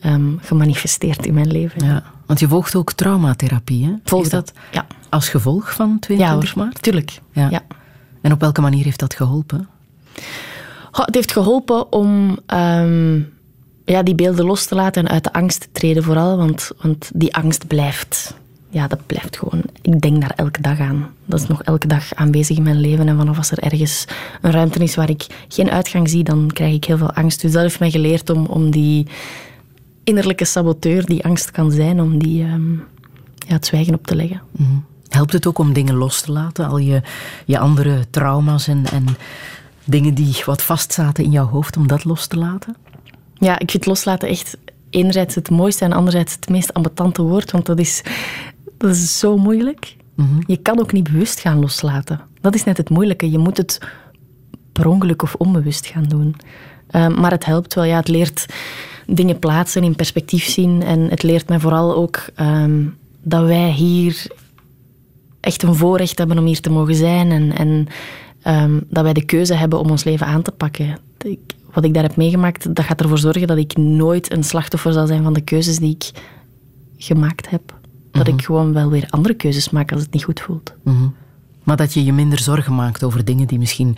[0.00, 1.84] ehm, gemanifesteerd in mijn leven.
[1.84, 3.92] Ja, want je volgt ook traumatherapie, hè?
[4.04, 4.86] Volg dat, ja.
[5.08, 6.82] Als gevolg van 22 hoor, maart?
[6.82, 7.20] tuurlijk.
[7.32, 7.50] Ja.
[7.50, 7.62] Ja.
[8.20, 9.68] En op welke manier heeft dat geholpen?
[10.90, 13.20] Goh, het heeft geholpen om ehm,
[13.84, 17.10] ja, die beelden los te laten en uit de angst te treden vooral, want, want
[17.14, 18.34] die angst blijft.
[18.76, 19.62] Ja, dat blijft gewoon.
[19.82, 21.10] Ik denk daar elke dag aan.
[21.24, 23.08] Dat is nog elke dag aanwezig in mijn leven.
[23.08, 24.04] En vanaf als er ergens
[24.40, 27.40] een ruimte is waar ik geen uitgang zie, dan krijg ik heel veel angst.
[27.40, 29.06] Dus dat heeft mij geleerd om, om die
[30.04, 32.72] innerlijke saboteur die angst kan zijn, om die ehm,
[33.38, 34.40] ja, het zwijgen op te leggen.
[34.50, 34.70] Mhm.
[35.08, 36.68] Helpt het ook om dingen los te laten?
[36.68, 37.02] Al je,
[37.44, 39.04] je andere trauma's en, en
[39.84, 42.76] dingen die wat vastzaten in jouw hoofd, om dat los te laten?
[43.34, 44.56] Ja, ik vind loslaten echt
[44.90, 48.02] enerzijds het mooiste en anderzijds het meest ambetante woord, want dat is,
[48.78, 49.96] dat is zo moeilijk.
[50.46, 52.20] Je kan ook niet bewust gaan loslaten.
[52.40, 53.30] Dat is net het moeilijke.
[53.30, 53.80] Je moet het
[54.72, 56.34] per ongeluk of onbewust gaan doen.
[56.90, 57.84] Ehm, maar het helpt wel.
[57.84, 58.46] Ja, het leert
[59.06, 60.82] dingen plaatsen, in perspectief zien.
[60.82, 62.84] En het leert mij vooral ook ehm,
[63.22, 64.26] dat wij hier
[65.40, 67.30] echt een voorrecht hebben om hier te mogen zijn.
[67.30, 67.86] En, en
[68.42, 70.98] ehm, dat wij de keuze hebben om ons leven aan te pakken.
[71.18, 74.92] Ik- wat ik daar heb meegemaakt, dat gaat ervoor zorgen dat ik nooit een slachtoffer
[74.92, 76.10] zal zijn van de keuzes die ik
[76.96, 77.75] gemaakt heb.
[78.16, 80.74] Dat ik gewoon wel weer andere keuzes maak als het niet goed voelt.
[80.82, 81.06] Mhm.
[81.62, 83.96] Maar dat je je minder zorgen maakt over dingen die misschien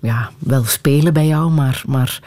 [0.00, 2.20] ja, wel spelen bij jou, maar, maar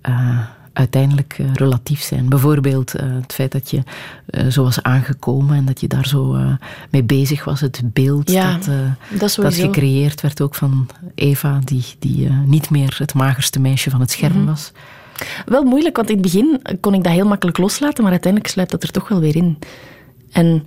[0.00, 0.38] eh,
[0.72, 2.28] uiteindelijk eh, relatief zijn.
[2.28, 3.82] Bijvoorbeeld eh, het feit dat je
[4.50, 6.36] zo was aangekomen en dat je daar zo
[6.90, 7.60] mee bezig was.
[7.60, 8.58] Het beeld Ja,
[9.18, 14.00] dat, dat gecreëerd werd ook van Eva, die, die niet meer het magerste meisje van
[14.00, 14.44] het scherm Mhm.
[14.46, 14.72] was.
[15.46, 18.72] Wel moeilijk, want in het begin kon ik dat heel makkelijk loslaten, maar uiteindelijk sluipt
[18.72, 19.58] dat er toch wel weer in.
[20.32, 20.66] En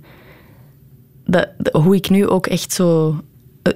[1.24, 3.20] de- hoe ik nu ook echt zo...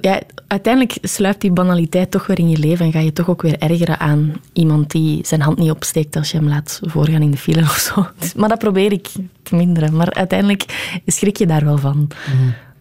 [0.01, 3.41] Ja, uiteindelijk sluipt die banaliteit toch weer in je leven en ga je toch ook
[3.41, 7.31] weer ergeren aan iemand die zijn hand niet opsteekt als je hem laat voorgaan in
[7.31, 8.05] de file of zo.
[8.19, 9.07] Dus- Maar dat probeer ik
[9.43, 9.95] te minderen.
[9.95, 12.07] Maar uiteindelijk schrik je daar wel van.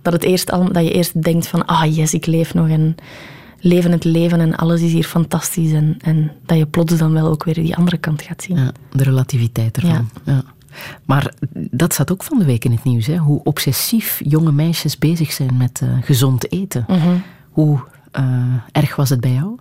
[0.02, 2.94] Dat, het eerst al, dat je eerst denkt van, ah yes, ik leef nog en
[3.60, 5.72] leven het leven en alles is hier fantastisch.
[5.72, 8.56] En, en dat je plots dan wel ook weer die andere kant gaat zien.
[8.56, 10.08] Ja, de relativiteit ervan.
[10.24, 10.44] Ja.
[11.04, 13.06] Maar dat staat ook van de week in het nieuws.
[13.06, 13.16] Hè?
[13.16, 16.84] Hoe obsessief jonge meisjes bezig zijn met eh, gezond eten.
[16.88, 17.16] Mhm.
[17.50, 17.80] Hoe
[18.10, 19.58] eh, erg was het bij jou?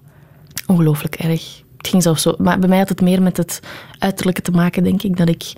[0.68, 1.64] Ongelooflijk erg.
[1.78, 2.36] Het ging zelfs zo.
[2.38, 3.60] Maar bij mij had het meer met het
[4.00, 5.18] uiterlijke te maken, denk ik.
[5.18, 5.54] Dat ik.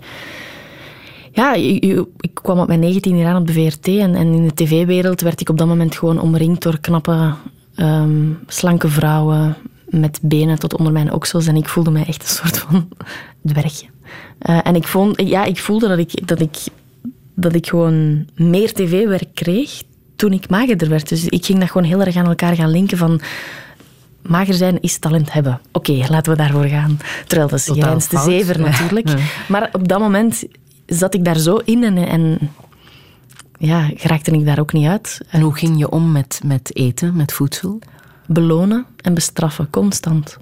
[1.32, 4.54] Ja, ik kwam op mijn 19 jaar aan op de VRT en, en in de
[4.54, 7.34] tv-wereld werd ik op dat moment gewoon omringd door knappe,
[7.74, 9.56] ehm, slanke vrouwen
[9.86, 11.46] met benen tot onder mijn oksels.
[11.46, 12.88] En ik voelde mij echt een soort van
[13.52, 13.86] dwergje.
[14.38, 16.56] Eh, en ik, vond, ja, ik voelde dat ik, dat, ik,
[17.34, 19.82] dat ik gewoon meer tv-werk kreeg
[20.16, 21.08] toen ik magerder werd.
[21.08, 23.20] Dus ik ging dat gewoon heel erg aan elkaar gaan linken van...
[24.22, 25.60] Mager zijn is talent hebben.
[25.72, 26.98] Oké, laten we daarvoor gaan.
[27.26, 28.08] Terwijl dat is de fout.
[28.24, 29.08] zever natuurlijk.
[29.08, 29.16] Ja.
[29.48, 30.44] Maar op dat moment
[30.86, 32.38] zat ik daar zo in en, en
[33.58, 35.20] ja, geraakte ik daar ook niet uit.
[35.28, 37.78] En hoe ging je om met, met eten, met voedsel?
[38.26, 40.36] belonen en bestraffen, constant.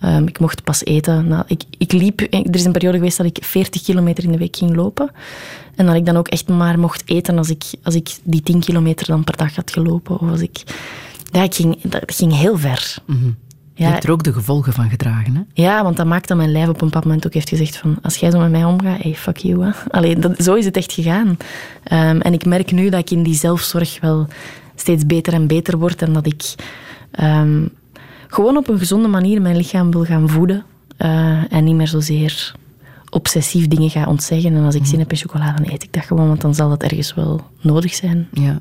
[0.00, 1.28] Ehm, ik mocht pas eten.
[1.28, 4.38] Nou, ik, ik liep, er is een periode geweest dat ik 40 kilometer in de
[4.38, 5.10] week ging lopen.
[5.74, 8.60] En dat ik dan ook echt maar mocht eten als ik, als ik die 10
[8.60, 10.20] kilometer dan per dag had gelopen.
[10.20, 10.62] Of als ik,
[11.32, 12.96] ja, ik ging, dat ging heel ver.
[13.06, 15.62] Je Ja, hebt er ook de gevolgen van gedragen, hè?
[15.62, 17.98] ja, want dat maakt dat mijn lijf op een bepaald moment ook heeft gezegd van
[18.02, 19.64] als jij zo met mij omgaat, hey, fuck you.
[19.64, 19.70] Hè.
[19.90, 21.36] Allee, dat, zo is het echt gegaan.
[21.84, 24.26] Ehm, en ik merk nu dat ik in die zelfzorg wel
[24.74, 26.54] steeds beter en beter word en dat ik
[27.10, 27.66] ehm,
[28.36, 30.64] gewoon op een gezonde manier mijn lichaam wil gaan voeden
[30.96, 32.54] eh, en niet meer zozeer
[33.10, 34.54] obsessief dingen ga ontzeggen.
[34.54, 36.68] En als ik zin heb in chocola, dan eet ik dat gewoon, want dan zal
[36.68, 38.28] dat ergens wel nodig zijn.
[38.32, 38.58] Ja.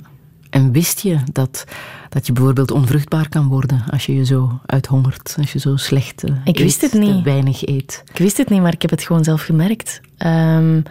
[0.49, 1.65] En wist je dat,
[2.10, 6.23] dat je bijvoorbeeld onvruchtbaar kan worden als je je zo uithongert, als je zo slecht
[6.23, 7.15] eh, Ik wist eet, het niet.
[7.15, 8.03] te weinig eet?
[8.14, 10.02] Ik wist het niet, maar ik heb het gewoon zelf gemerkt.
[10.18, 10.81] Ehm,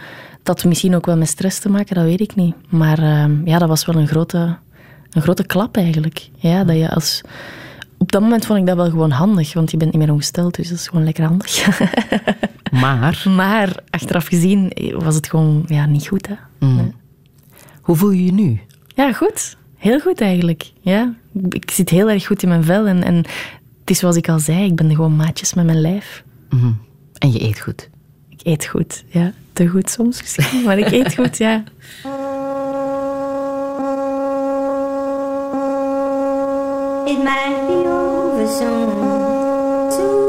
[0.43, 2.55] dat misschien ook wel met stress te maken, dat weet ik niet.
[2.69, 4.57] Maar ehm, ja, dat was wel een grote,
[5.11, 6.29] een grote klap eigenlijk.
[6.35, 7.21] Ja, dat je als...
[8.05, 10.55] Op dat moment vond ik dat wel gewoon handig, want je bent niet meer ongesteld,
[10.55, 11.67] dus dat is gewoon lekker handig.
[12.71, 16.27] Maar, maar achteraf gezien was het gewoon ja, niet goed.
[16.27, 16.35] Hè?
[17.81, 18.59] hoe voel je je nu?
[18.95, 19.57] Ja, goed.
[19.77, 20.71] Heel goed eigenlijk.
[20.81, 21.13] Ja.
[21.49, 24.39] Ik zit heel erg goed in mijn vel en, en het is zoals ik al
[24.39, 26.23] zei, ik ben gewoon maatjes met mijn lijf.
[26.49, 26.71] Mhm.
[27.17, 27.89] En je eet goed.
[28.29, 29.31] Ik eet goed, ja.
[29.53, 31.63] Te goed soms misschien, maar ik eet goed, ja.
[37.07, 40.24] It might be over soon.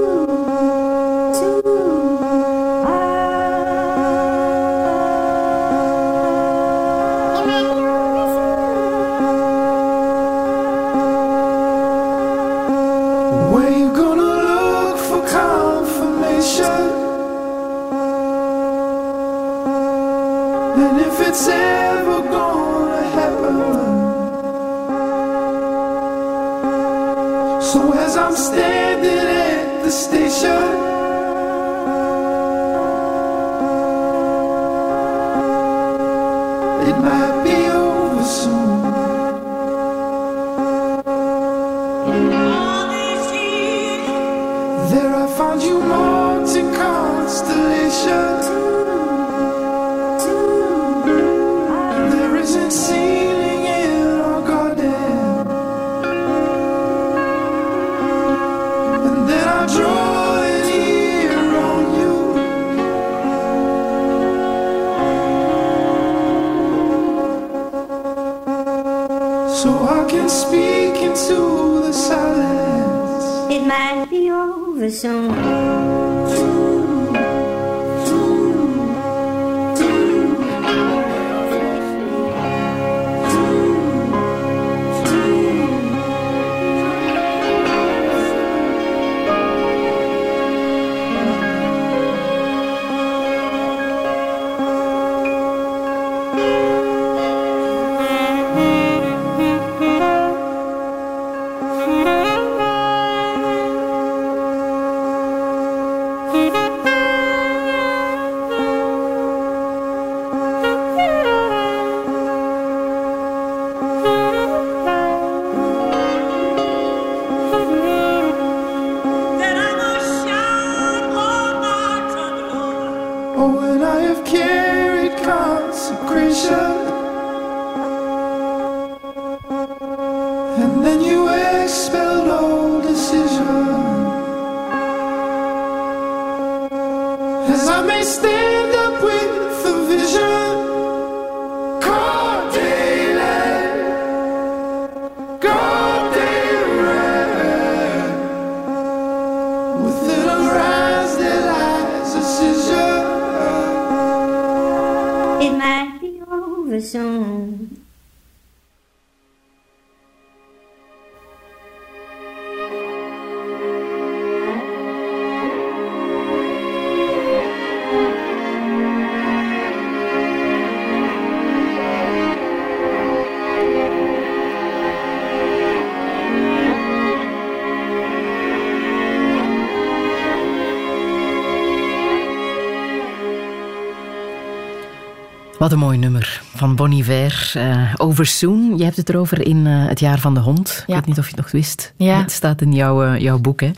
[185.67, 187.51] Wat een mooi nummer van Bon Iver.
[187.55, 188.77] eh Over Soon.
[188.77, 190.85] Je hebt het erover in eh, Het Jaar van de Hond.
[190.87, 191.93] Ik weet niet of je het nog wist.
[191.97, 192.21] Ja.
[192.21, 193.61] Het staat in jouw, eh, jouw boek.
[193.61, 193.71] Hè.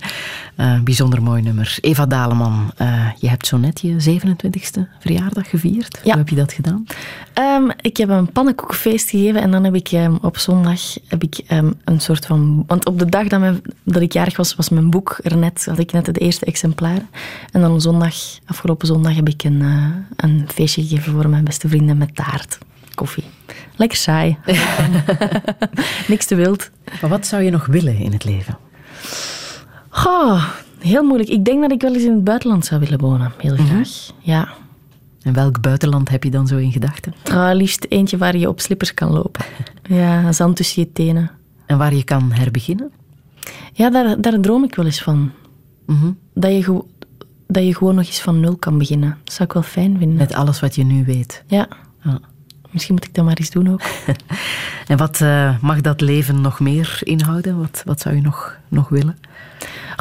[0.58, 1.78] Eh, bijzonder mooi nummer.
[1.80, 6.00] Eva Daleman, eh, je hebt zo net je 27e verjaardag gevierd.
[6.02, 6.84] Hoe heb je dat gedaan?
[7.32, 11.40] Ehm, ik heb een pannenkoekfeest gegeven en dan heb ik ehm, op zondag heb ik,
[11.46, 12.64] ehm, een soort van...
[12.66, 15.64] Want op de dag dat, mijn, dat ik jarig was, was mijn boek er net,
[15.64, 17.00] had ik net het eerste exemplaar.
[17.52, 18.14] En dan zondag,
[18.46, 19.86] afgelopen zondag heb ik een, eh,
[20.16, 22.58] een feestje gegeven voor mijn beste vrienden met taart,
[22.94, 23.24] koffie.
[23.76, 24.36] Lekker saai.
[26.08, 26.70] Niks te wild.
[27.00, 28.58] Maar wat zou je nog willen in het leven?
[29.98, 30.44] Goh,
[30.78, 31.30] heel moeilijk.
[31.30, 33.32] Ik denk dat ik wel eens in het buitenland zou willen wonen.
[33.38, 33.88] Heel graag.
[34.20, 34.48] Ja.
[35.22, 37.14] En welk buitenland heb je dan zo in gedachten?
[37.24, 39.44] Ah, liefst eentje waar je op slippers kan lopen.
[39.88, 41.30] Ja, zand tussen je tenen.
[41.66, 42.90] En waar je kan herbeginnen?
[43.72, 45.32] Ja, daar, daar droom ik wel eens van.
[45.86, 46.10] Mhm.
[46.34, 46.84] Dat, je
[47.46, 49.18] dat je gewoon nog eens van nul kan beginnen.
[49.24, 50.16] Dat zou ik wel fijn vinden.
[50.16, 51.42] Met alles wat je nu weet.
[51.46, 51.68] Ja.
[52.02, 52.20] Ja.
[52.70, 53.82] Misschien moet ik dat maar eens doen ook.
[54.88, 57.58] En wat eh, mag dat leven nog meer inhouden?
[57.58, 59.16] Wat, wat zou je nog, nog willen?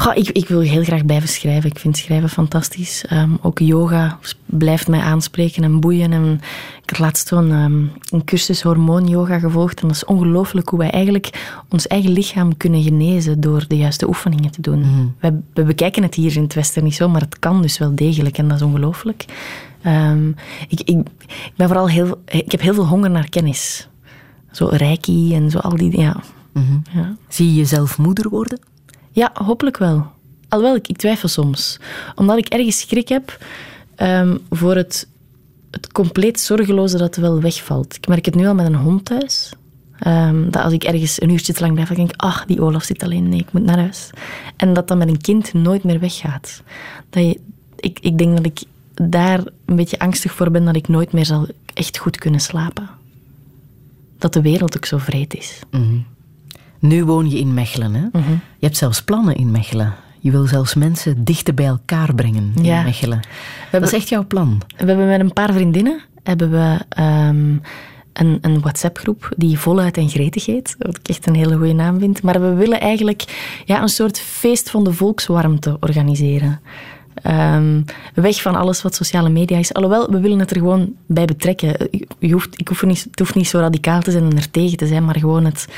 [0.00, 1.70] Goh, ik, ik wil heel graag blijven schrijven.
[1.70, 3.04] Ik vind schrijven fantastisch.
[3.04, 6.12] Ehm, ook yoga blijft mij aanspreken en boeien.
[6.12, 6.40] En
[6.82, 9.80] ik heb laatst zo'n ehm, een cursus hormoon-yoga gevolgd.
[9.80, 14.08] En dat is ongelooflijk hoe wij eigenlijk ons eigen lichaam kunnen genezen door de juiste
[14.08, 15.14] oefeningen te doen.
[15.20, 17.94] we, we bekijken het hier in het Westen niet zo, maar het kan dus wel
[17.94, 18.38] degelijk.
[18.38, 19.24] En dat is ongelooflijk.
[19.82, 20.28] Ehm,
[20.68, 23.88] ik, ik, ik, ben vooral heel, ik heb heel veel honger naar kennis.
[24.52, 26.00] Zo reiki en zo al die...
[26.00, 26.16] Ja.
[26.92, 27.16] Ja.
[27.28, 28.58] Zie je jezelf moeder worden?
[29.10, 30.06] Ja, hopelijk wel.
[30.48, 31.78] Alhoewel, ik, ik twijfel soms.
[32.14, 33.38] Omdat ik ergens schrik heb
[33.94, 35.08] ehm, voor het,
[35.70, 37.96] het compleet zorgeloze dat wel wegvalt.
[37.96, 39.52] Ik merk het nu al met een hond thuis.
[39.98, 42.60] Ehm, dat als ik ergens een uurtje te lang blijf, dan denk ik, ach, die
[42.60, 44.10] Olaf zit alleen, nee, ik moet naar huis.
[44.56, 46.62] En dat dat met een kind nooit meer weggaat.
[47.10, 47.40] Dat je,
[47.76, 48.62] ik, ik denk dat ik
[48.94, 52.88] daar een beetje angstig voor ben dat ik nooit meer zal echt goed kunnen slapen.
[54.18, 55.60] Dat de wereld ook zo vreed is.
[56.78, 57.94] Nu woon je in Mechelen.
[57.94, 58.00] Hè?
[58.12, 58.30] Mhm.
[58.30, 59.94] Je hebt zelfs plannen in Mechelen.
[60.20, 62.82] Je wil zelfs mensen dichter bij elkaar brengen in Ja.
[62.82, 63.20] Mechelen.
[63.70, 64.62] Dat is echt jouw plan.
[64.76, 67.56] We hebben met een paar vriendinnen hebben we, ehm,
[68.12, 70.76] een, een WhatsApp-groep die Voluit en Gretig heet.
[70.78, 72.22] Wat ik echt een hele goede naam vind.
[72.22, 73.24] Maar we willen eigenlijk
[73.64, 76.60] ja, een soort feest van de volkswarmte organiseren.
[77.22, 77.82] Ehm,
[78.14, 79.74] weg van alles wat sociale media is.
[79.74, 81.88] Alhoewel, we willen het er gewoon bij betrekken.
[82.18, 84.76] Je hoeft, ik hoef niet, het hoeft niet zo radicaal te zijn en er tegen
[84.76, 85.68] te zijn, maar gewoon het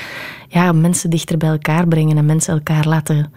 [0.49, 3.33] ja, mensen dichter bij elkaar brengen en mensen elkaar laten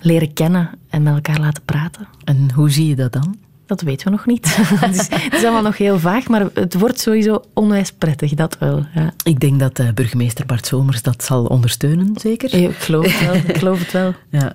[0.00, 2.08] leren kennen en met elkaar laten praten.
[2.24, 3.36] En hoe zie je dat dan?
[3.66, 4.56] Dat weten we nog niet.
[4.56, 8.58] het, is, het is allemaal nog heel vaag, maar het wordt sowieso onwijs prettig, dat
[8.58, 8.86] wel.
[8.94, 9.12] Ja.
[9.22, 12.54] Ik denk dat eh, burgemeester Bart Somers dat zal ondersteunen, zeker?
[12.54, 13.34] Ik geloof het wel.
[13.34, 14.14] Ik geloof het wel.
[14.28, 14.54] Ja.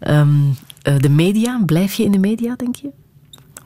[0.00, 0.28] Ehm,
[0.84, 2.90] eh, de media, blijf je in de media, denk je?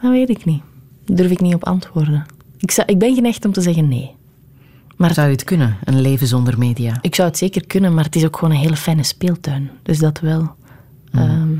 [0.00, 0.62] Dat weet ik niet.
[1.04, 2.26] Daar durf ik niet op antwoorden.
[2.58, 4.16] Ik, zou, ik ben geneigd om te zeggen nee.
[4.96, 6.98] Maar Zou je het kunnen, een leven zonder media?
[7.00, 9.70] ik zou het zeker kunnen, maar het is ook gewoon een hele fijne speeltuin.
[9.82, 10.54] Dus dat wel.
[11.12, 11.56] Ehm,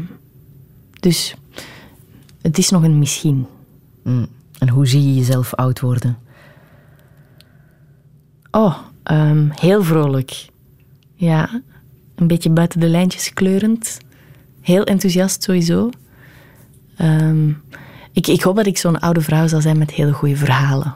[1.01, 1.35] dus
[2.43, 3.47] het is nog een misschien.
[4.05, 4.27] Mm.
[4.59, 6.19] En hoe zie je jezelf oud worden?
[8.51, 10.47] Oh, ehm, heel vrolijk.
[11.15, 11.63] Ja,
[12.15, 13.99] een beetje buiten de lijntjes kleurend.
[14.69, 15.91] Heel enthousiast sowieso.
[16.97, 17.49] Ehm,
[18.13, 20.95] ik, ik hoop dat ik zo'n oude vrouw zal zijn met hele goede verhalen.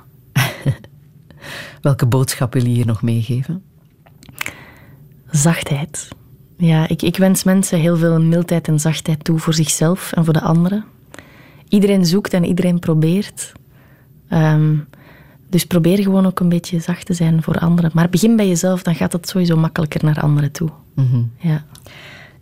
[1.81, 3.63] Welke boodschap wil je hier nog meegeven?
[5.31, 6.09] Zachtheid.
[6.57, 10.35] Ja, ik, ik wens mensen heel veel mildheid en zachtheid toe voor zichzelf en voor
[10.35, 10.85] de anderen.
[11.69, 13.53] Iedereen zoekt en iedereen probeert.
[14.29, 14.77] Ehm,
[15.49, 17.91] dus probeer gewoon ook een beetje zacht te zijn voor anderen.
[17.95, 20.69] Maar begin bij jezelf, dan gaat het sowieso makkelijker naar anderen toe.
[20.95, 21.23] Mhm.
[21.37, 21.65] Ja.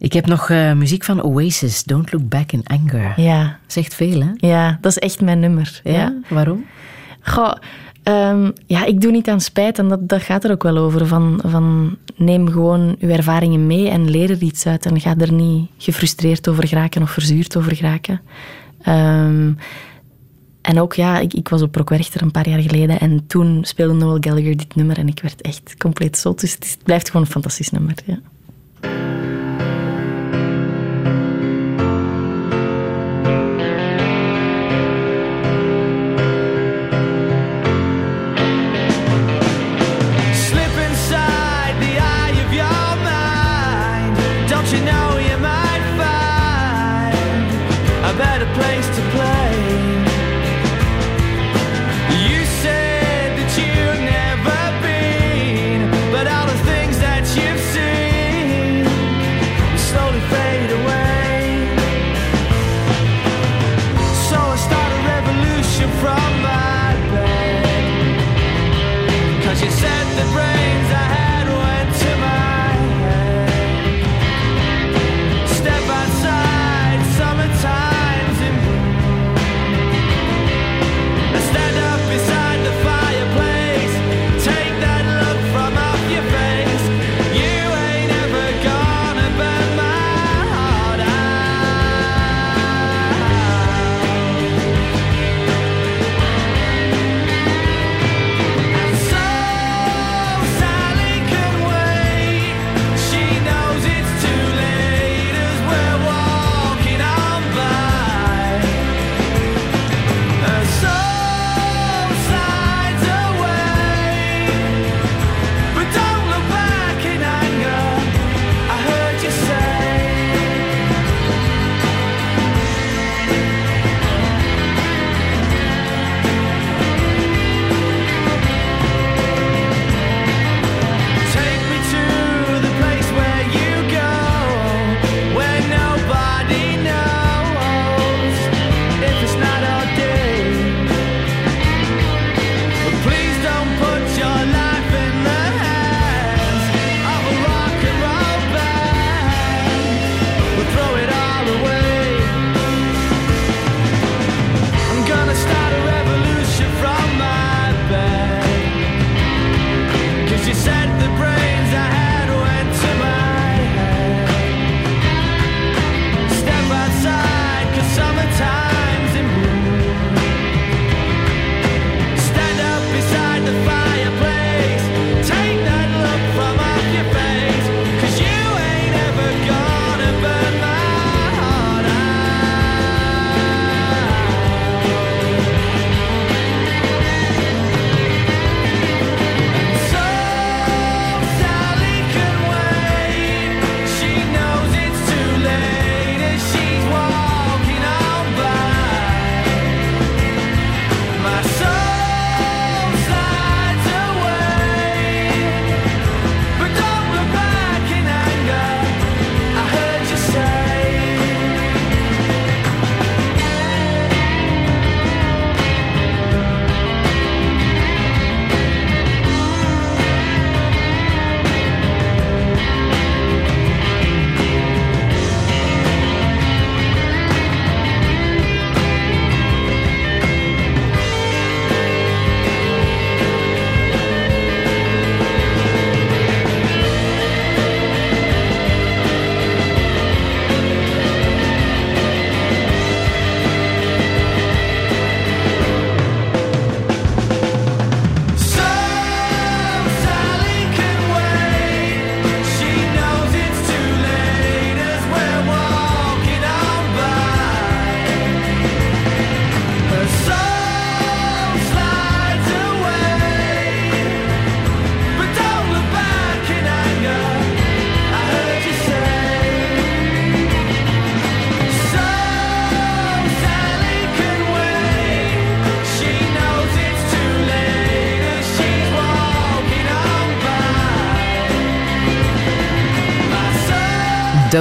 [0.01, 3.13] Ik heb nog eh, muziek van Oasis, Don't Look Back in Anger.
[3.21, 3.59] Ja.
[3.67, 4.29] Zegt veel, hè?
[4.37, 5.81] Ja, dat is echt mijn nummer.
[5.85, 6.15] Ja?
[6.29, 6.65] Waarom?
[7.21, 7.53] Goh,
[8.03, 11.07] ehm, ja, ik doe niet aan spijt en dat, dat gaat er ook wel over.
[11.07, 14.87] Van, van neem gewoon uw ervaringen mee en leer er iets uit.
[14.87, 18.21] En ga er niet gefrustreerd over geraken of verzuurd over geraken.
[18.83, 19.53] Ehm,
[20.63, 23.59] en ook, ja, ik, ik was op Rock Werchter een paar jaar geleden en toen
[23.65, 26.41] speelde Noel Gallagher dit nummer en ik werd echt compleet zot.
[26.41, 27.95] Dus het, is- het blijft gewoon een fantastisch nummer.
[28.07, 28.19] Ja.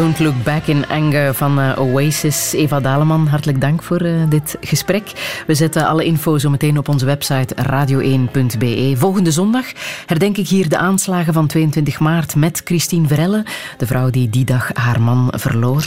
[0.10, 2.53] Don't Look Back in Anger van eh, Oasis.
[2.53, 5.03] Eva Daleman, hartelijk dank voor eh, dit gesprek.
[5.48, 8.94] We zetten alle info zo meteen op onze website radio1.be.
[8.98, 9.65] Volgende zondag
[10.06, 13.45] herdenk ik hier de aanslagen van 22 maart met Christine Verelle,
[13.77, 15.84] de vrouw die die dag haar man verloor.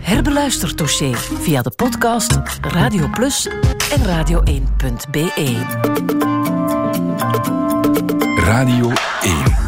[0.00, 3.48] Herbeluister dossier via de podcast Radio Plus
[3.92, 5.32] en radio1.be.
[8.36, 8.92] Radio
[9.22, 9.63] 1.